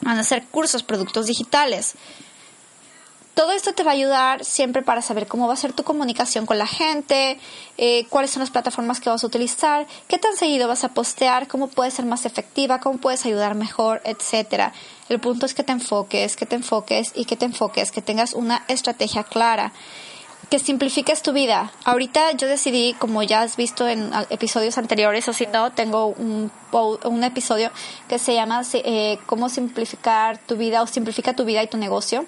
Van 0.00 0.18
a 0.18 0.24
ser 0.24 0.44
cursos, 0.46 0.82
productos 0.82 1.26
digitales. 1.26 1.94
Todo 3.38 3.52
esto 3.52 3.72
te 3.72 3.84
va 3.84 3.92
a 3.92 3.94
ayudar 3.94 4.44
siempre 4.44 4.82
para 4.82 5.00
saber 5.00 5.28
cómo 5.28 5.46
va 5.46 5.52
a 5.52 5.56
ser 5.56 5.72
tu 5.72 5.84
comunicación 5.84 6.44
con 6.44 6.58
la 6.58 6.66
gente, 6.66 7.38
eh, 7.76 8.04
cuáles 8.08 8.32
son 8.32 8.40
las 8.40 8.50
plataformas 8.50 8.98
que 8.98 9.10
vas 9.10 9.22
a 9.22 9.26
utilizar, 9.28 9.86
qué 10.08 10.18
tan 10.18 10.34
seguido 10.34 10.66
vas 10.66 10.82
a 10.82 10.88
postear, 10.88 11.46
cómo 11.46 11.68
puedes 11.68 11.94
ser 11.94 12.04
más 12.04 12.26
efectiva, 12.26 12.80
cómo 12.80 12.98
puedes 12.98 13.24
ayudar 13.26 13.54
mejor, 13.54 14.02
etcétera. 14.02 14.72
El 15.08 15.20
punto 15.20 15.46
es 15.46 15.54
que 15.54 15.62
te 15.62 15.70
enfoques, 15.70 16.34
que 16.34 16.46
te 16.46 16.56
enfoques 16.56 17.12
y 17.14 17.26
que 17.26 17.36
te 17.36 17.44
enfoques, 17.44 17.92
que 17.92 18.02
tengas 18.02 18.34
una 18.34 18.64
estrategia 18.66 19.22
clara 19.22 19.72
que 20.50 20.58
simplifiques 20.58 21.22
tu 21.22 21.32
vida. 21.32 21.70
Ahorita 21.84 22.32
yo 22.32 22.48
decidí, 22.48 22.94
como 22.94 23.22
ya 23.22 23.42
has 23.42 23.56
visto 23.56 23.86
en 23.86 24.10
episodios 24.30 24.78
anteriores, 24.78 25.28
o 25.28 25.32
si 25.32 25.46
no, 25.46 25.70
tengo 25.70 26.06
un, 26.08 26.50
un 26.72 27.22
episodio 27.22 27.70
que 28.08 28.18
se 28.18 28.34
llama 28.34 28.62
eh, 28.72 29.20
Cómo 29.26 29.48
simplificar 29.48 30.38
tu 30.38 30.56
vida 30.56 30.82
o 30.82 30.88
simplifica 30.88 31.36
tu 31.36 31.44
vida 31.44 31.62
y 31.62 31.68
tu 31.68 31.76
negocio. 31.76 32.26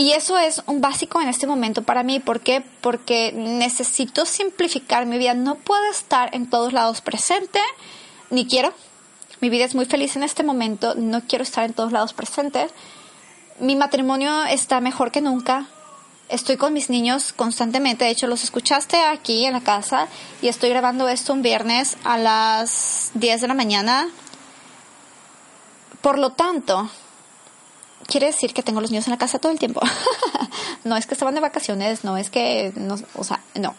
Y 0.00 0.12
eso 0.12 0.38
es 0.38 0.62
un 0.66 0.80
básico 0.80 1.20
en 1.20 1.26
este 1.26 1.48
momento 1.48 1.82
para 1.82 2.04
mí. 2.04 2.20
¿Por 2.20 2.38
qué? 2.38 2.62
Porque 2.80 3.32
necesito 3.32 4.26
simplificar 4.26 5.06
mi 5.06 5.18
vida. 5.18 5.34
No 5.34 5.56
puedo 5.56 5.90
estar 5.90 6.32
en 6.36 6.48
todos 6.48 6.72
lados 6.72 7.00
presente, 7.00 7.58
ni 8.30 8.46
quiero. 8.46 8.72
Mi 9.40 9.50
vida 9.50 9.64
es 9.64 9.74
muy 9.74 9.86
feliz 9.86 10.14
en 10.14 10.22
este 10.22 10.44
momento. 10.44 10.94
No 10.94 11.22
quiero 11.22 11.42
estar 11.42 11.64
en 11.64 11.72
todos 11.72 11.90
lados 11.90 12.12
presente. 12.12 12.68
Mi 13.58 13.74
matrimonio 13.74 14.44
está 14.44 14.78
mejor 14.78 15.10
que 15.10 15.20
nunca. 15.20 15.66
Estoy 16.28 16.56
con 16.56 16.72
mis 16.72 16.90
niños 16.90 17.32
constantemente. 17.32 18.04
De 18.04 18.12
hecho, 18.12 18.28
los 18.28 18.44
escuchaste 18.44 19.02
aquí 19.02 19.46
en 19.46 19.52
la 19.52 19.62
casa 19.62 20.06
y 20.40 20.46
estoy 20.46 20.70
grabando 20.70 21.08
esto 21.08 21.32
un 21.32 21.42
viernes 21.42 21.96
a 22.04 22.18
las 22.18 23.10
10 23.14 23.40
de 23.40 23.48
la 23.48 23.54
mañana. 23.54 24.08
Por 26.00 26.20
lo 26.20 26.30
tanto, 26.30 26.88
quiere 28.08 28.26
decir 28.26 28.54
que 28.54 28.62
tengo 28.62 28.80
los 28.80 28.90
niños 28.90 29.06
en 29.06 29.12
la 29.12 29.18
casa 29.18 29.38
todo 29.38 29.52
el 29.52 29.58
tiempo. 29.58 29.80
no 30.84 30.96
es 30.96 31.06
que 31.06 31.14
estaban 31.14 31.34
de 31.34 31.40
vacaciones, 31.40 32.02
no 32.04 32.16
es 32.16 32.30
que, 32.30 32.72
no, 32.74 32.96
o 33.14 33.22
sea, 33.22 33.40
no. 33.54 33.76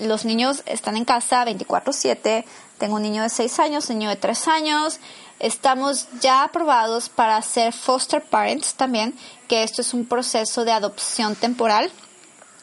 Los 0.00 0.24
niños 0.24 0.62
están 0.64 0.96
en 0.96 1.04
casa 1.04 1.44
24/7. 1.44 2.44
Tengo 2.78 2.96
un 2.96 3.02
niño 3.02 3.22
de 3.22 3.28
6 3.28 3.58
años, 3.58 3.90
un 3.90 3.98
niño 3.98 4.10
de 4.10 4.16
3 4.16 4.48
años. 4.48 5.00
Estamos 5.40 6.08
ya 6.20 6.44
aprobados 6.44 7.08
para 7.08 7.40
ser 7.42 7.72
foster 7.72 8.22
parents 8.22 8.74
también, 8.74 9.14
que 9.48 9.64
esto 9.64 9.82
es 9.82 9.92
un 9.92 10.06
proceso 10.06 10.64
de 10.64 10.72
adopción 10.72 11.34
temporal 11.34 11.90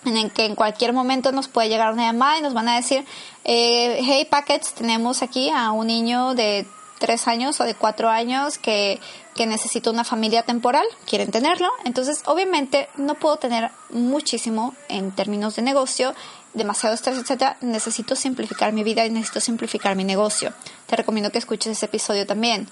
en 0.06 0.18
el 0.18 0.32
que 0.32 0.46
en 0.46 0.56
cualquier 0.56 0.94
momento 0.94 1.32
nos 1.32 1.48
puede 1.48 1.70
llegar 1.70 1.94
una 1.94 2.12
llamada 2.12 2.40
y 2.40 2.42
nos 2.42 2.54
van 2.54 2.70
a 2.70 2.76
decir, 2.76 3.06
eh, 3.44 4.00
hey 4.02 4.28
Packets, 4.30 4.74
tenemos 4.74 5.22
aquí 5.22 5.52
a 5.52 5.72
un 5.72 5.88
niño 5.88 6.34
de 6.34 6.66
tres 7.02 7.28
años 7.28 7.60
o 7.60 7.64
de 7.64 7.74
cuatro 7.74 8.10
años 8.10 8.60
que, 8.60 9.00
que 9.34 9.48
necesita 9.48 9.90
una 9.90 10.04
familia 10.04 10.44
temporal, 10.44 10.86
quieren 11.06 11.32
tenerlo. 11.32 11.68
Entonces, 11.84 12.22
obviamente, 12.28 12.88
no 12.96 13.16
puedo 13.16 13.38
tener 13.38 13.72
muchísimo 13.90 14.76
en 14.88 15.12
términos 15.12 15.56
de 15.56 15.64
negocio, 15.64 16.14
demasiado 16.54 16.94
estrés, 16.94 17.18
etcétera. 17.18 17.58
Necesito 17.62 18.16
simplificar 18.16 18.72
mi 18.72 18.84
vida 18.84 19.04
y 19.04 19.10
necesito 19.10 19.40
simplificar 19.40 19.96
mi 19.96 20.04
negocio. 20.04 20.54
Te 20.86 20.96
recomiendo 20.96 21.32
que 21.32 21.40
escuches 21.40 21.76
ese 21.76 21.88
episodio 21.88 22.28
también. 22.28 22.70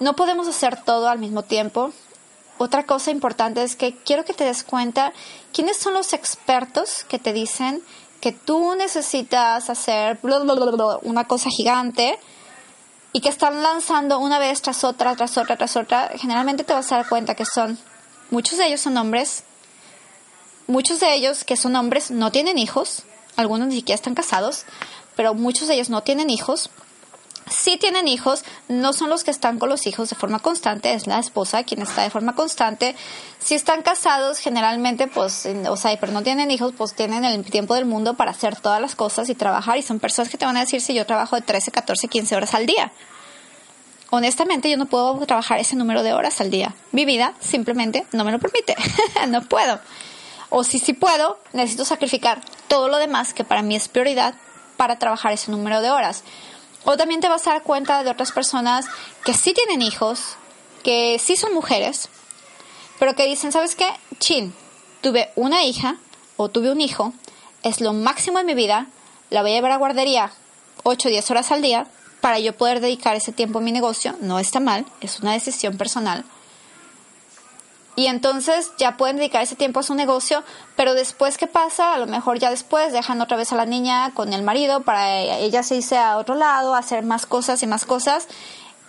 No 0.00 0.16
podemos 0.16 0.48
hacer 0.48 0.82
todo 0.82 1.10
al 1.10 1.18
mismo 1.18 1.42
tiempo. 1.42 1.92
Otra 2.56 2.86
cosa 2.86 3.10
importante 3.10 3.62
es 3.62 3.76
que 3.76 3.94
quiero 3.94 4.24
que 4.24 4.32
te 4.32 4.44
des 4.44 4.64
cuenta 4.64 5.12
quiénes 5.52 5.76
son 5.76 5.92
los 5.92 6.14
expertos 6.14 7.04
que 7.04 7.18
te 7.18 7.34
dicen 7.34 7.82
que 8.22 8.32
tú 8.32 8.74
necesitas 8.74 9.68
hacer 9.68 10.18
una 10.22 11.24
cosa 11.24 11.50
gigante 11.50 12.18
y 13.16 13.20
que 13.20 13.30
están 13.30 13.62
lanzando 13.62 14.18
una 14.18 14.38
vez 14.38 14.60
tras 14.60 14.84
otra, 14.84 15.16
tras 15.16 15.38
otra, 15.38 15.56
tras 15.56 15.74
otra, 15.74 16.10
generalmente 16.16 16.64
te 16.64 16.74
vas 16.74 16.92
a 16.92 16.96
dar 16.96 17.08
cuenta 17.08 17.34
que 17.34 17.46
son, 17.46 17.78
muchos 18.30 18.58
de 18.58 18.66
ellos 18.66 18.82
son 18.82 18.94
hombres, 18.98 19.42
muchos 20.66 21.00
de 21.00 21.14
ellos 21.14 21.42
que 21.42 21.56
son 21.56 21.76
hombres 21.76 22.10
no 22.10 22.30
tienen 22.30 22.58
hijos, 22.58 23.04
algunos 23.36 23.68
ni 23.68 23.76
siquiera 23.76 23.94
están 23.94 24.14
casados, 24.14 24.66
pero 25.14 25.32
muchos 25.32 25.66
de 25.66 25.76
ellos 25.76 25.88
no 25.88 26.02
tienen 26.02 26.28
hijos. 26.28 26.68
Si 27.48 27.76
tienen 27.76 28.08
hijos, 28.08 28.44
no 28.68 28.92
son 28.92 29.08
los 29.08 29.22
que 29.22 29.30
están 29.30 29.60
con 29.60 29.68
los 29.68 29.86
hijos 29.86 30.10
de 30.10 30.16
forma 30.16 30.40
constante, 30.40 30.92
es 30.94 31.06
la 31.06 31.20
esposa 31.20 31.62
quien 31.62 31.80
está 31.80 32.02
de 32.02 32.10
forma 32.10 32.34
constante. 32.34 32.96
Si 33.38 33.54
están 33.54 33.82
casados, 33.82 34.38
generalmente, 34.38 35.06
pues, 35.06 35.48
o 35.68 35.76
sea, 35.76 35.96
pero 36.00 36.12
no 36.12 36.22
tienen 36.22 36.50
hijos, 36.50 36.74
pues 36.76 36.94
tienen 36.94 37.24
el 37.24 37.44
tiempo 37.44 37.74
del 37.74 37.84
mundo 37.84 38.14
para 38.14 38.32
hacer 38.32 38.56
todas 38.56 38.80
las 38.80 38.96
cosas 38.96 39.28
y 39.28 39.36
trabajar. 39.36 39.78
Y 39.78 39.82
son 39.82 40.00
personas 40.00 40.28
que 40.28 40.38
te 40.38 40.44
van 40.44 40.56
a 40.56 40.60
decir 40.60 40.80
si 40.80 40.92
yo 40.92 41.06
trabajo 41.06 41.36
de 41.36 41.42
13, 41.42 41.70
14, 41.70 42.08
15 42.08 42.34
horas 42.34 42.54
al 42.54 42.66
día. 42.66 42.90
Honestamente, 44.10 44.68
yo 44.68 44.76
no 44.76 44.86
puedo 44.86 45.16
trabajar 45.26 45.60
ese 45.60 45.76
número 45.76 46.02
de 46.02 46.14
horas 46.14 46.40
al 46.40 46.50
día. 46.50 46.74
Mi 46.90 47.04
vida 47.04 47.34
simplemente 47.38 48.06
no 48.12 48.24
me 48.24 48.32
lo 48.32 48.40
permite. 48.40 48.74
no 49.28 49.42
puedo. 49.42 49.78
O 50.48 50.64
si 50.64 50.80
sí 50.80 50.94
puedo, 50.94 51.38
necesito 51.52 51.84
sacrificar 51.84 52.40
todo 52.66 52.88
lo 52.88 52.98
demás 52.98 53.34
que 53.34 53.44
para 53.44 53.62
mí 53.62 53.76
es 53.76 53.88
prioridad 53.88 54.34
para 54.76 54.98
trabajar 54.98 55.32
ese 55.32 55.50
número 55.50 55.80
de 55.80 55.90
horas. 55.90 56.24
O 56.86 56.96
también 56.96 57.20
te 57.20 57.28
vas 57.28 57.46
a 57.46 57.50
dar 57.50 57.62
cuenta 57.64 58.04
de 58.04 58.10
otras 58.10 58.30
personas 58.30 58.86
que 59.24 59.34
sí 59.34 59.52
tienen 59.52 59.82
hijos, 59.82 60.36
que 60.84 61.18
sí 61.18 61.34
son 61.34 61.52
mujeres, 61.52 62.08
pero 63.00 63.16
que 63.16 63.26
dicen, 63.26 63.50
¿sabes 63.50 63.74
qué? 63.74 63.90
Chin, 64.20 64.54
tuve 65.00 65.32
una 65.34 65.64
hija 65.64 65.96
o 66.36 66.48
tuve 66.48 66.70
un 66.70 66.80
hijo, 66.80 67.12
es 67.64 67.80
lo 67.80 67.92
máximo 67.92 68.38
en 68.38 68.46
mi 68.46 68.54
vida, 68.54 68.86
la 69.30 69.42
voy 69.42 69.50
a 69.50 69.54
llevar 69.54 69.72
a 69.72 69.78
guardería 69.78 70.30
8 70.84 71.08
o 71.08 71.10
10 71.10 71.30
horas 71.32 71.50
al 71.50 71.60
día 71.60 71.88
para 72.20 72.38
yo 72.38 72.56
poder 72.56 72.80
dedicar 72.80 73.16
ese 73.16 73.32
tiempo 73.32 73.58
a 73.58 73.62
mi 73.62 73.72
negocio. 73.72 74.14
No 74.20 74.38
está 74.38 74.60
mal, 74.60 74.86
es 75.00 75.18
una 75.18 75.32
decisión 75.32 75.76
personal. 75.76 76.24
Y 77.96 78.08
entonces 78.08 78.72
ya 78.76 78.98
pueden 78.98 79.16
dedicar 79.16 79.42
ese 79.42 79.56
tiempo 79.56 79.80
a 79.80 79.82
su 79.82 79.94
negocio, 79.94 80.44
pero 80.76 80.92
después, 80.92 81.38
¿qué 81.38 81.46
pasa? 81.46 81.94
A 81.94 81.98
lo 81.98 82.06
mejor 82.06 82.38
ya 82.38 82.50
después 82.50 82.92
dejan 82.92 83.22
otra 83.22 83.38
vez 83.38 83.52
a 83.52 83.56
la 83.56 83.64
niña 83.64 84.12
con 84.12 84.34
el 84.34 84.42
marido 84.42 84.82
para 84.82 85.18
ella 85.20 85.62
se 85.62 85.76
irse 85.76 85.96
a 85.96 86.18
otro 86.18 86.34
lado, 86.34 86.74
hacer 86.74 87.02
más 87.02 87.24
cosas 87.24 87.62
y 87.62 87.66
más 87.66 87.86
cosas. 87.86 88.28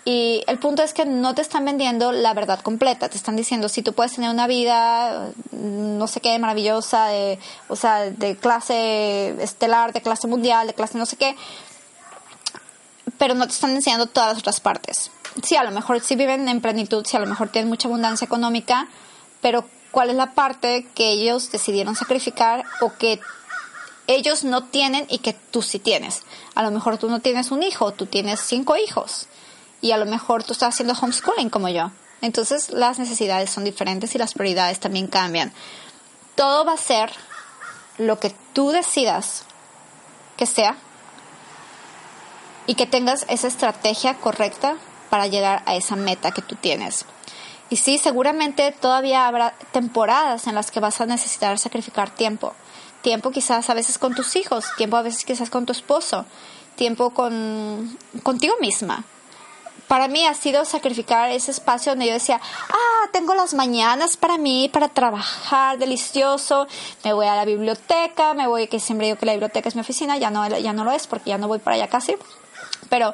Y 0.04 0.44
el 0.48 0.58
punto 0.58 0.84
es 0.84 0.94
que 0.94 1.06
no 1.06 1.36
te 1.36 1.42
están 1.42 1.66
vendiendo 1.66 2.14
la 2.14 2.34
verdad 2.34 2.62
completa. 2.62 3.10
Te 3.10 3.18
están 3.18 3.36
diciendo, 3.36 3.68
si 3.68 3.82
tú 3.82 3.92
puedes 3.92 4.14
tener 4.14 4.30
una 4.30 4.48
vida, 4.48 5.32
no 5.52 6.08
sé 6.08 6.22
qué, 6.22 6.40
maravillosa, 6.40 7.08
de, 7.08 7.40
o 7.68 7.76
sea, 7.76 8.10
de 8.10 8.38
clase 8.38 9.36
estelar, 9.44 9.92
de 9.92 10.02
clase 10.02 10.28
mundial, 10.28 10.68
de 10.68 10.74
clase 10.74 10.98
no 10.98 11.06
sé 11.06 11.18
qué, 11.18 11.36
pero 13.18 13.34
no 13.34 13.46
te 13.46 13.54
están 13.54 13.72
enseñando 13.72 14.08
todas 14.08 14.30
las 14.30 14.40
otras 14.40 14.60
partes 14.60 15.12
sí, 15.44 15.56
a 15.56 15.64
lo 15.64 15.72
mejor 15.72 16.00
sí 16.02 16.16
viven 16.16 16.48
en 16.48 16.62
plenitud, 16.62 17.06
sí, 17.06 17.18
a 17.18 17.20
lo 17.20 17.28
mejor 17.28 17.50
tienen 17.50 17.70
mucha 17.70 17.88
abundancia 17.88 18.26
económica, 18.26 18.88
pero 19.42 19.66
¿cuál 19.92 20.10
es 20.10 20.16
la 20.16 20.34
parte 20.34 20.88
que 20.96 21.12
ellos 21.12 21.52
decidieron 21.52 21.96
sacrificar 21.96 22.66
o 22.82 22.94
que 22.98 23.20
ellos 24.08 24.44
no 24.44 24.64
tienen 24.64 25.06
y 25.10 25.20
que 25.20 25.34
tú 25.34 25.62
sí 25.62 25.80
tienes? 25.80 26.24
A 26.56 26.64
lo 26.64 26.72
mejor 26.72 26.98
tú 26.98 27.10
no 27.10 27.20
tienes 27.20 27.52
un 27.52 27.64
hijo, 27.64 27.94
tú 27.94 28.06
tienes 28.06 28.40
cinco 28.40 28.76
hijos 28.78 29.28
y 29.82 29.92
a 29.92 29.98
lo 29.98 30.06
mejor 30.06 30.44
tú 30.44 30.54
estás 30.54 30.74
haciendo 30.74 30.96
homeschooling 31.00 31.50
como 31.50 31.70
yo. 31.70 31.92
Entonces 32.22 32.70
las 32.70 32.98
necesidades 32.98 33.50
son 33.52 33.64
diferentes 33.64 34.16
y 34.16 34.18
las 34.18 34.34
prioridades 34.34 34.80
también 34.80 35.08
cambian. 35.08 35.54
Todo 36.36 36.66
va 36.66 36.74
a 36.74 36.78
ser 36.78 37.12
lo 37.98 38.20
que 38.20 38.34
tú 38.54 38.70
decidas 38.70 39.44
que 40.36 40.46
sea 40.46 40.78
y 42.68 42.76
que 42.76 42.86
tengas 42.86 43.26
esa 43.30 43.48
estrategia 43.48 44.16
correcta 44.16 44.76
para 45.10 45.28
llegar 45.28 45.64
a 45.66 45.76
esa 45.76 45.96
meta 45.96 46.32
que 46.32 46.42
tú 46.42 46.56
tienes. 46.56 47.06
Y 47.70 47.78
sí, 47.78 47.98
seguramente 47.98 48.72
todavía 48.72 49.28
habrá 49.28 49.54
temporadas 49.72 50.48
en 50.48 50.56
las 50.56 50.72
que 50.72 50.80
vas 50.80 51.02
a 51.02 51.06
necesitar 51.06 51.58
sacrificar 51.58 52.10
tiempo. 52.10 52.54
Tiempo 53.02 53.32
quizás 53.32 53.70
a 53.70 53.74
veces 53.74 53.98
con 53.98 54.16
tus 54.16 54.36
hijos, 54.36 54.66
tiempo 54.78 54.98
a 54.98 55.02
veces 55.02 55.26
quizás 55.26 55.50
con 55.50 55.66
tu 55.66 55.72
esposo, 55.72 56.26
tiempo 56.76 57.12
con 57.12 57.98
contigo 58.24 58.56
misma. 58.60 59.04
Para 59.88 60.10
mí 60.10 60.26
ha 60.26 60.34
sido 60.34 60.66
sacrificar 60.66 61.32
ese 61.32 61.52
espacio 61.52 61.94
donde 61.94 62.08
yo 62.08 62.14
decía, 62.14 62.42
ah, 62.70 63.10
tengo 63.14 63.34
las 63.34 63.54
mañanas 63.54 64.18
para 64.18 64.38
mí, 64.38 64.70
para 64.72 64.90
trabajar, 64.90 65.78
delicioso, 65.78 66.68
me 67.06 67.14
voy 67.14 67.28
a 67.28 67.36
la 67.36 67.46
biblioteca, 67.46 68.34
me 68.34 68.48
voy, 68.48 68.68
que 68.68 68.82
siempre 68.82 69.08
digo 69.08 69.18
que 69.18 69.26
la 69.26 69.32
biblioteca 69.32 69.70
es 69.70 69.76
mi 69.76 69.82
oficina, 69.82 70.18
ya 70.18 70.30
no, 70.30 70.46
ya 70.46 70.74
no 70.74 70.84
lo 70.84 70.92
es 70.92 71.08
porque 71.08 71.30
ya 71.30 71.38
no 71.38 71.48
voy 71.48 71.60
para 71.60 71.78
allá 71.78 71.88
casi, 71.88 72.18
pero 72.90 73.14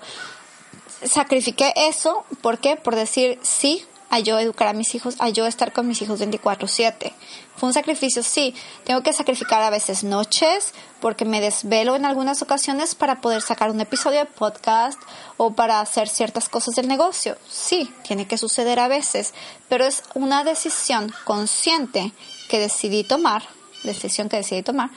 sacrifiqué 1.04 1.74
eso, 1.76 2.26
¿por 2.42 2.60
qué? 2.60 2.76
Por 2.76 2.96
decir 2.96 3.40
sí 3.42 3.86
a 4.10 4.20
yo 4.20 4.38
educar 4.38 4.68
a 4.68 4.74
mis 4.74 4.94
hijos, 4.94 5.16
a 5.18 5.30
yo 5.30 5.48
estar 5.48 5.74
con 5.74 5.88
mis 5.88 6.00
hijos 6.04 6.20
24/7. 6.20 7.14
Fue 7.56 7.68
un 7.68 7.74
sacrificio, 7.74 8.22
sí. 8.22 8.54
Tengo 8.84 9.02
que 9.02 9.12
sacrificar 9.12 9.64
a 9.64 9.72
veces 9.72 10.04
noches 10.04 10.76
porque 11.02 11.26
me 11.26 11.42
desvelo 11.42 11.96
en 11.96 12.06
algunas 12.06 12.44
ocasiones 12.44 12.94
para 12.94 13.22
poder 13.22 13.42
sacar 13.42 13.72
un 13.72 13.82
episodio 13.82 14.20
de 14.20 14.26
podcast 14.26 15.02
o 15.38 15.54
para 15.54 15.80
hacer 15.80 16.08
ciertas 16.08 16.48
cosas 16.48 16.76
del 16.76 16.88
negocio. 16.88 17.38
Sí, 17.50 17.92
tiene 18.08 18.28
que 18.28 18.38
suceder 18.38 18.80
a 18.80 18.88
veces, 18.88 19.34
pero 19.68 19.84
es 19.84 20.04
una 20.14 20.44
decisión 20.44 21.12
consciente 21.24 22.12
que 22.50 22.60
decidí 22.60 23.04
tomar, 23.04 23.44
decisión 23.84 24.30
que 24.30 24.38
decidí 24.38 24.62
tomar, 24.62 24.92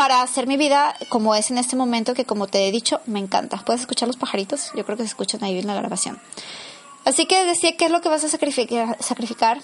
para 0.00 0.22
hacer 0.22 0.46
mi 0.46 0.56
vida 0.56 0.96
como 1.10 1.34
es 1.34 1.50
en 1.50 1.58
este 1.58 1.76
momento, 1.76 2.14
que 2.14 2.24
como 2.24 2.46
te 2.46 2.66
he 2.66 2.72
dicho, 2.72 3.02
me 3.04 3.18
encanta. 3.18 3.58
¿Puedes 3.58 3.82
escuchar 3.82 4.08
los 4.08 4.16
pajaritos? 4.16 4.70
Yo 4.74 4.86
creo 4.86 4.96
que 4.96 5.02
se 5.02 5.08
escuchan 5.08 5.44
ahí 5.44 5.58
en 5.58 5.66
la 5.66 5.74
grabación. 5.74 6.18
Así 7.04 7.26
que 7.26 7.44
decía, 7.44 7.76
¿qué 7.76 7.84
es 7.84 7.90
lo 7.90 8.00
que 8.00 8.08
vas 8.08 8.24
a 8.24 8.28
sacrificar? 8.30 9.58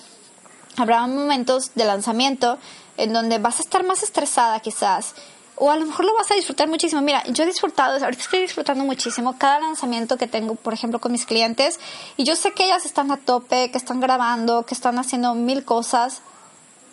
Habrá 0.76 1.06
momentos 1.06 1.70
de 1.74 1.86
lanzamiento 1.86 2.58
en 2.98 3.14
donde 3.14 3.38
vas 3.38 3.60
a 3.60 3.62
estar 3.62 3.82
más 3.82 4.02
estresada 4.02 4.60
quizás, 4.60 5.14
o 5.54 5.70
a 5.70 5.76
lo 5.78 5.86
mejor 5.86 6.04
lo 6.04 6.14
vas 6.14 6.30
a 6.30 6.34
disfrutar 6.34 6.68
muchísimo. 6.68 7.00
Mira, 7.00 7.24
yo 7.28 7.44
he 7.44 7.46
disfrutado, 7.46 7.94
ahorita 7.94 8.22
estoy 8.22 8.40
disfrutando 8.40 8.84
muchísimo 8.84 9.38
cada 9.38 9.60
lanzamiento 9.60 10.18
que 10.18 10.26
tengo, 10.26 10.54
por 10.54 10.74
ejemplo, 10.74 11.00
con 11.00 11.12
mis 11.12 11.24
clientes, 11.24 11.80
y 12.18 12.24
yo 12.24 12.36
sé 12.36 12.52
que 12.52 12.66
ellas 12.66 12.84
están 12.84 13.10
a 13.10 13.16
tope, 13.16 13.70
que 13.70 13.78
están 13.78 14.00
grabando, 14.00 14.66
que 14.66 14.74
están 14.74 14.98
haciendo 14.98 15.34
mil 15.34 15.64
cosas, 15.64 16.20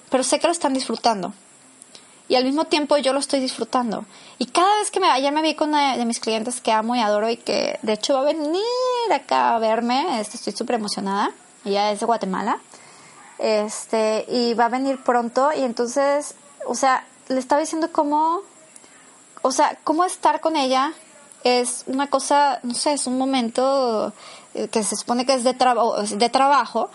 pero 0.09 0.23
sé 0.23 0.39
que 0.39 0.47
lo 0.47 0.53
están 0.53 0.73
disfrutando 0.73 1.33
y 2.27 2.35
al 2.35 2.45
mismo 2.45 2.65
tiempo 2.65 2.97
yo 2.97 3.13
lo 3.13 3.19
estoy 3.19 3.39
disfrutando. 3.39 4.05
Y 4.37 4.47
cada 4.47 4.75
vez 4.77 4.91
que 4.91 4.99
me, 4.99 5.09
ayer 5.09 5.31
me 5.31 5.41
vi 5.41 5.55
con 5.55 5.69
una 5.69 5.97
de 5.97 6.05
mis 6.05 6.19
clientes 6.19 6.61
que 6.61 6.71
amo 6.71 6.95
y 6.95 6.99
adoro 6.99 7.29
y 7.29 7.37
que 7.37 7.79
de 7.81 7.93
hecho 7.93 8.13
va 8.13 8.21
a 8.21 8.23
venir 8.25 8.61
acá 9.13 9.55
a 9.55 9.59
verme, 9.59 10.19
este, 10.19 10.37
estoy 10.37 10.53
súper 10.53 10.75
emocionada, 10.75 11.31
ella 11.65 11.91
es 11.91 11.99
de 11.99 12.05
Guatemala, 12.05 12.59
este, 13.39 14.25
y 14.29 14.53
va 14.53 14.65
a 14.65 14.69
venir 14.69 15.03
pronto 15.03 15.51
y 15.55 15.61
entonces, 15.61 16.35
o 16.67 16.75
sea, 16.75 17.05
le 17.27 17.39
estaba 17.39 17.61
diciendo 17.61 17.89
cómo, 17.91 18.41
o 19.41 19.51
sea, 19.51 19.77
cómo 19.83 20.05
estar 20.05 20.39
con 20.39 20.55
ella 20.55 20.93
es 21.43 21.83
una 21.87 22.07
cosa, 22.07 22.59
no 22.63 22.73
sé, 22.73 22.93
es 22.93 23.05
un 23.05 23.17
momento 23.17 24.13
eh, 24.53 24.69
que 24.69 24.83
se 24.83 24.95
supone 24.95 25.25
que 25.25 25.33
es 25.33 25.43
de, 25.43 25.53
de 25.53 26.29
trabajo, 26.29 26.89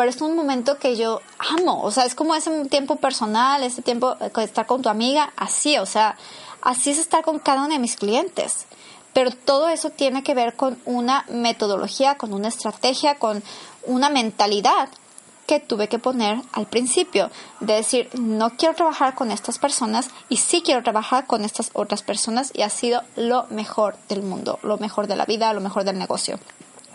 pero 0.00 0.08
es 0.08 0.22
un 0.22 0.34
momento 0.34 0.78
que 0.78 0.96
yo 0.96 1.20
amo, 1.38 1.82
o 1.82 1.90
sea, 1.90 2.06
es 2.06 2.14
como 2.14 2.34
ese 2.34 2.64
tiempo 2.70 2.96
personal, 2.96 3.62
ese 3.62 3.82
tiempo 3.82 4.14
de 4.14 4.44
estar 4.44 4.64
con 4.64 4.80
tu 4.80 4.88
amiga, 4.88 5.30
así, 5.36 5.76
o 5.76 5.84
sea, 5.84 6.16
así 6.62 6.88
es 6.88 6.96
estar 6.96 7.22
con 7.22 7.38
cada 7.38 7.58
uno 7.58 7.74
de 7.74 7.78
mis 7.78 7.96
clientes. 7.96 8.64
Pero 9.12 9.30
todo 9.30 9.68
eso 9.68 9.90
tiene 9.90 10.22
que 10.22 10.32
ver 10.32 10.56
con 10.56 10.80
una 10.86 11.26
metodología, 11.28 12.14
con 12.14 12.32
una 12.32 12.48
estrategia, 12.48 13.16
con 13.16 13.42
una 13.84 14.08
mentalidad 14.08 14.88
que 15.46 15.60
tuve 15.60 15.90
que 15.90 15.98
poner 15.98 16.40
al 16.52 16.64
principio, 16.64 17.30
de 17.60 17.74
decir, 17.74 18.08
no 18.18 18.56
quiero 18.56 18.74
trabajar 18.74 19.14
con 19.14 19.30
estas 19.30 19.58
personas 19.58 20.08
y 20.30 20.38
sí 20.38 20.62
quiero 20.64 20.82
trabajar 20.82 21.26
con 21.26 21.44
estas 21.44 21.72
otras 21.74 22.00
personas 22.02 22.52
y 22.54 22.62
ha 22.62 22.70
sido 22.70 23.02
lo 23.16 23.44
mejor 23.50 23.98
del 24.08 24.22
mundo, 24.22 24.58
lo 24.62 24.78
mejor 24.78 25.08
de 25.08 25.16
la 25.16 25.26
vida, 25.26 25.52
lo 25.52 25.60
mejor 25.60 25.84
del 25.84 25.98
negocio. 25.98 26.40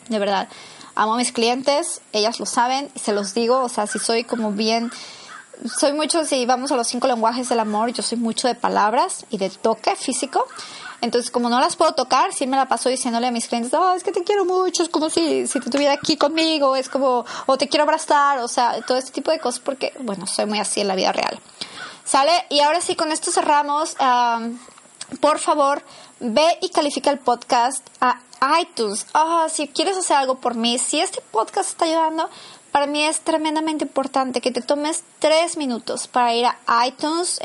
De 0.10 0.18
verdad, 0.18 0.50
amo 0.96 1.16
a 1.16 1.18
mis 1.18 1.32
clientes, 1.32 2.02
ellas 2.14 2.40
lo 2.40 2.46
saben, 2.46 2.90
y 2.96 3.00
se 3.00 3.14
los 3.14 3.34
digo, 3.34 3.62
o 3.62 3.70
sea, 3.70 3.88
si 3.88 4.00
soy 4.00 4.24
como 4.24 4.52
bien, 4.52 4.92
soy 5.78 5.94
mucho, 5.94 6.26
si 6.26 6.46
vamos 6.46 6.72
a 6.72 6.76
los 6.76 6.88
cinco 6.88 7.08
lenguajes 7.08 7.50
del 7.50 7.60
amor, 7.60 7.92
yo 7.92 8.04
soy 8.04 8.18
mucho 8.18 8.48
de 8.48 8.56
palabras 8.56 9.26
y 9.30 9.38
de 9.38 9.50
toque 9.50 9.96
físico. 9.96 10.48
Entonces, 11.02 11.30
como 11.30 11.50
no 11.50 11.60
las 11.60 11.76
puedo 11.76 11.94
tocar, 11.94 12.34
sí 12.34 12.48
me 12.48 12.58
la 12.58 12.68
paso 12.68 12.90
diciéndole 12.90 13.28
a 13.28 13.32
mis 13.32 13.48
clientes, 13.48 13.74
oh, 13.74 13.94
es 13.94 14.04
que 14.04 14.12
te 14.12 14.24
quiero 14.24 14.46
mucho, 14.46 14.84
es 14.84 14.90
como 14.90 15.10
si, 15.10 15.46
si 15.48 15.60
te 15.60 15.70
tuviera 15.70 15.94
aquí 15.94 16.18
conmigo, 16.18 16.76
es 16.76 16.90
como, 16.90 17.26
o 17.46 17.58
te 17.58 17.68
quiero 17.68 17.84
abrazar, 17.84 18.40
o 18.40 18.48
sea, 18.48 18.82
todo 18.82 18.98
este 18.98 19.12
tipo 19.12 19.32
de 19.32 19.40
cosas, 19.40 19.60
porque, 19.60 19.94
bueno, 20.00 20.26
soy 20.26 20.46
muy 20.46 20.60
así 20.60 20.82
en 20.82 20.88
la 20.88 20.96
vida 20.96 21.12
real. 21.12 21.40
¿Sale? 22.04 22.32
Y 22.50 22.60
ahora 22.62 22.82
sí, 22.82 22.96
con 22.96 23.12
esto 23.12 23.32
cerramos. 23.32 23.96
por 25.20 25.40
favor, 25.40 25.84
ve 26.20 26.58
y 26.62 26.70
califica 26.70 27.12
el 27.12 27.20
podcast 27.20 27.88
a 28.00 28.20
iTunes. 28.62 29.08
Ah, 29.14 29.48
si 29.50 29.68
quieres 29.68 29.98
hacer 29.98 30.18
algo 30.18 30.36
por 30.36 30.56
mí, 30.56 30.78
si 30.78 31.00
este 31.00 31.22
podcast 31.32 31.70
está 31.70 31.86
ayudando, 31.86 32.30
para 32.72 32.88
mí 32.88 33.04
es 33.04 33.22
tremendamente 33.22 33.86
importante 33.86 34.42
que 34.42 34.52
te 34.52 34.62
tomes 34.62 35.04
tres 35.20 35.56
minutos 35.56 36.08
para 36.08 36.34
ir 36.34 36.46
a 36.46 36.88
iTunes, 36.88 37.40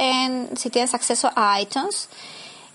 si 0.56 0.70
tienes 0.70 0.92
acceso 0.92 1.30
a 1.36 1.60
iTunes, 1.60 2.08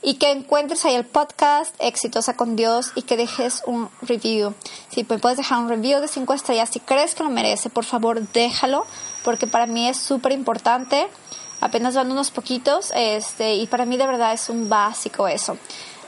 y 0.02 0.14
que 0.16 0.32
encuentres 0.32 0.86
ahí 0.86 0.96
el 0.96 1.06
podcast 1.06 1.76
Exitosa 1.80 2.36
con 2.36 2.56
Dios 2.56 2.92
y 2.96 3.02
que 3.02 3.18
dejes 3.18 3.64
un 3.66 3.90
review. 4.04 4.54
Si 4.88 5.04
puedes 5.04 5.36
dejar 5.36 5.60
un 5.60 5.68
review 5.68 6.00
de 6.00 6.08
cinco 6.08 6.34
estrellas, 6.34 6.70
si 6.70 6.80
crees 6.80 7.16
que 7.16 7.24
lo 7.24 7.30
merece, 7.30 7.70
por 7.70 7.86
favor 7.86 8.22
déjalo, 8.32 8.86
porque 9.24 9.48
para 9.48 9.66
mí 9.66 9.90
es 9.90 9.98
súper 9.98 10.32
importante. 10.32 11.08
Apenas 11.60 11.96
van 11.96 12.12
unos 12.12 12.30
poquitos, 12.30 12.92
este, 12.96 13.56
y 13.56 13.66
para 13.66 13.86
mí 13.86 13.98
de 13.98 14.06
verdad 14.06 14.34
es 14.34 14.50
un 14.50 14.70
básico 14.70 15.28
eso. 15.28 15.58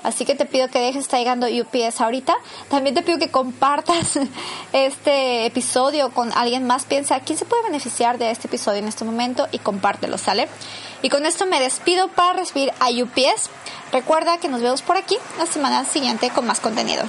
Así 0.04 0.26
que 0.26 0.36
te 0.36 0.46
pido 0.46 0.70
que 0.70 0.80
dejes 0.80 1.04
estar 1.04 1.20
llegando 1.20 1.48
UPS 1.48 2.02
ahorita. 2.02 2.36
También 2.70 2.96
te 2.96 3.02
pido 3.02 3.18
que 3.20 3.30
compartas 3.30 4.20
este 4.74 5.46
episodio 5.46 6.12
con 6.12 6.32
alguien 6.34 6.66
más. 6.66 6.86
Piensa 6.86 7.20
quién 7.22 7.38
se 7.38 7.46
puede 7.46 7.64
beneficiar 7.64 8.18
de 8.18 8.32
este 8.32 8.48
episodio 8.48 8.80
en 8.80 8.88
este 8.88 9.06
momento 9.06 9.48
y 9.52 9.60
compártelo, 9.60 10.18
¿sale? 10.18 10.48
Y 11.02 11.10
con 11.10 11.26
esto 11.26 11.46
me 11.46 11.60
despido 11.60 12.08
para 12.10 12.34
recibir 12.34 12.72
a 12.80 12.90
UPS. 12.90 13.50
Recuerda 13.92 14.38
que 14.38 14.50
nos 14.50 14.62
vemos 14.62 14.82
por 14.82 14.98
aquí 14.98 15.18
la 15.38 15.46
semana 15.46 15.86
siguiente 15.86 16.30
con 16.30 16.46
más 16.46 16.60
contenido. 16.60 17.04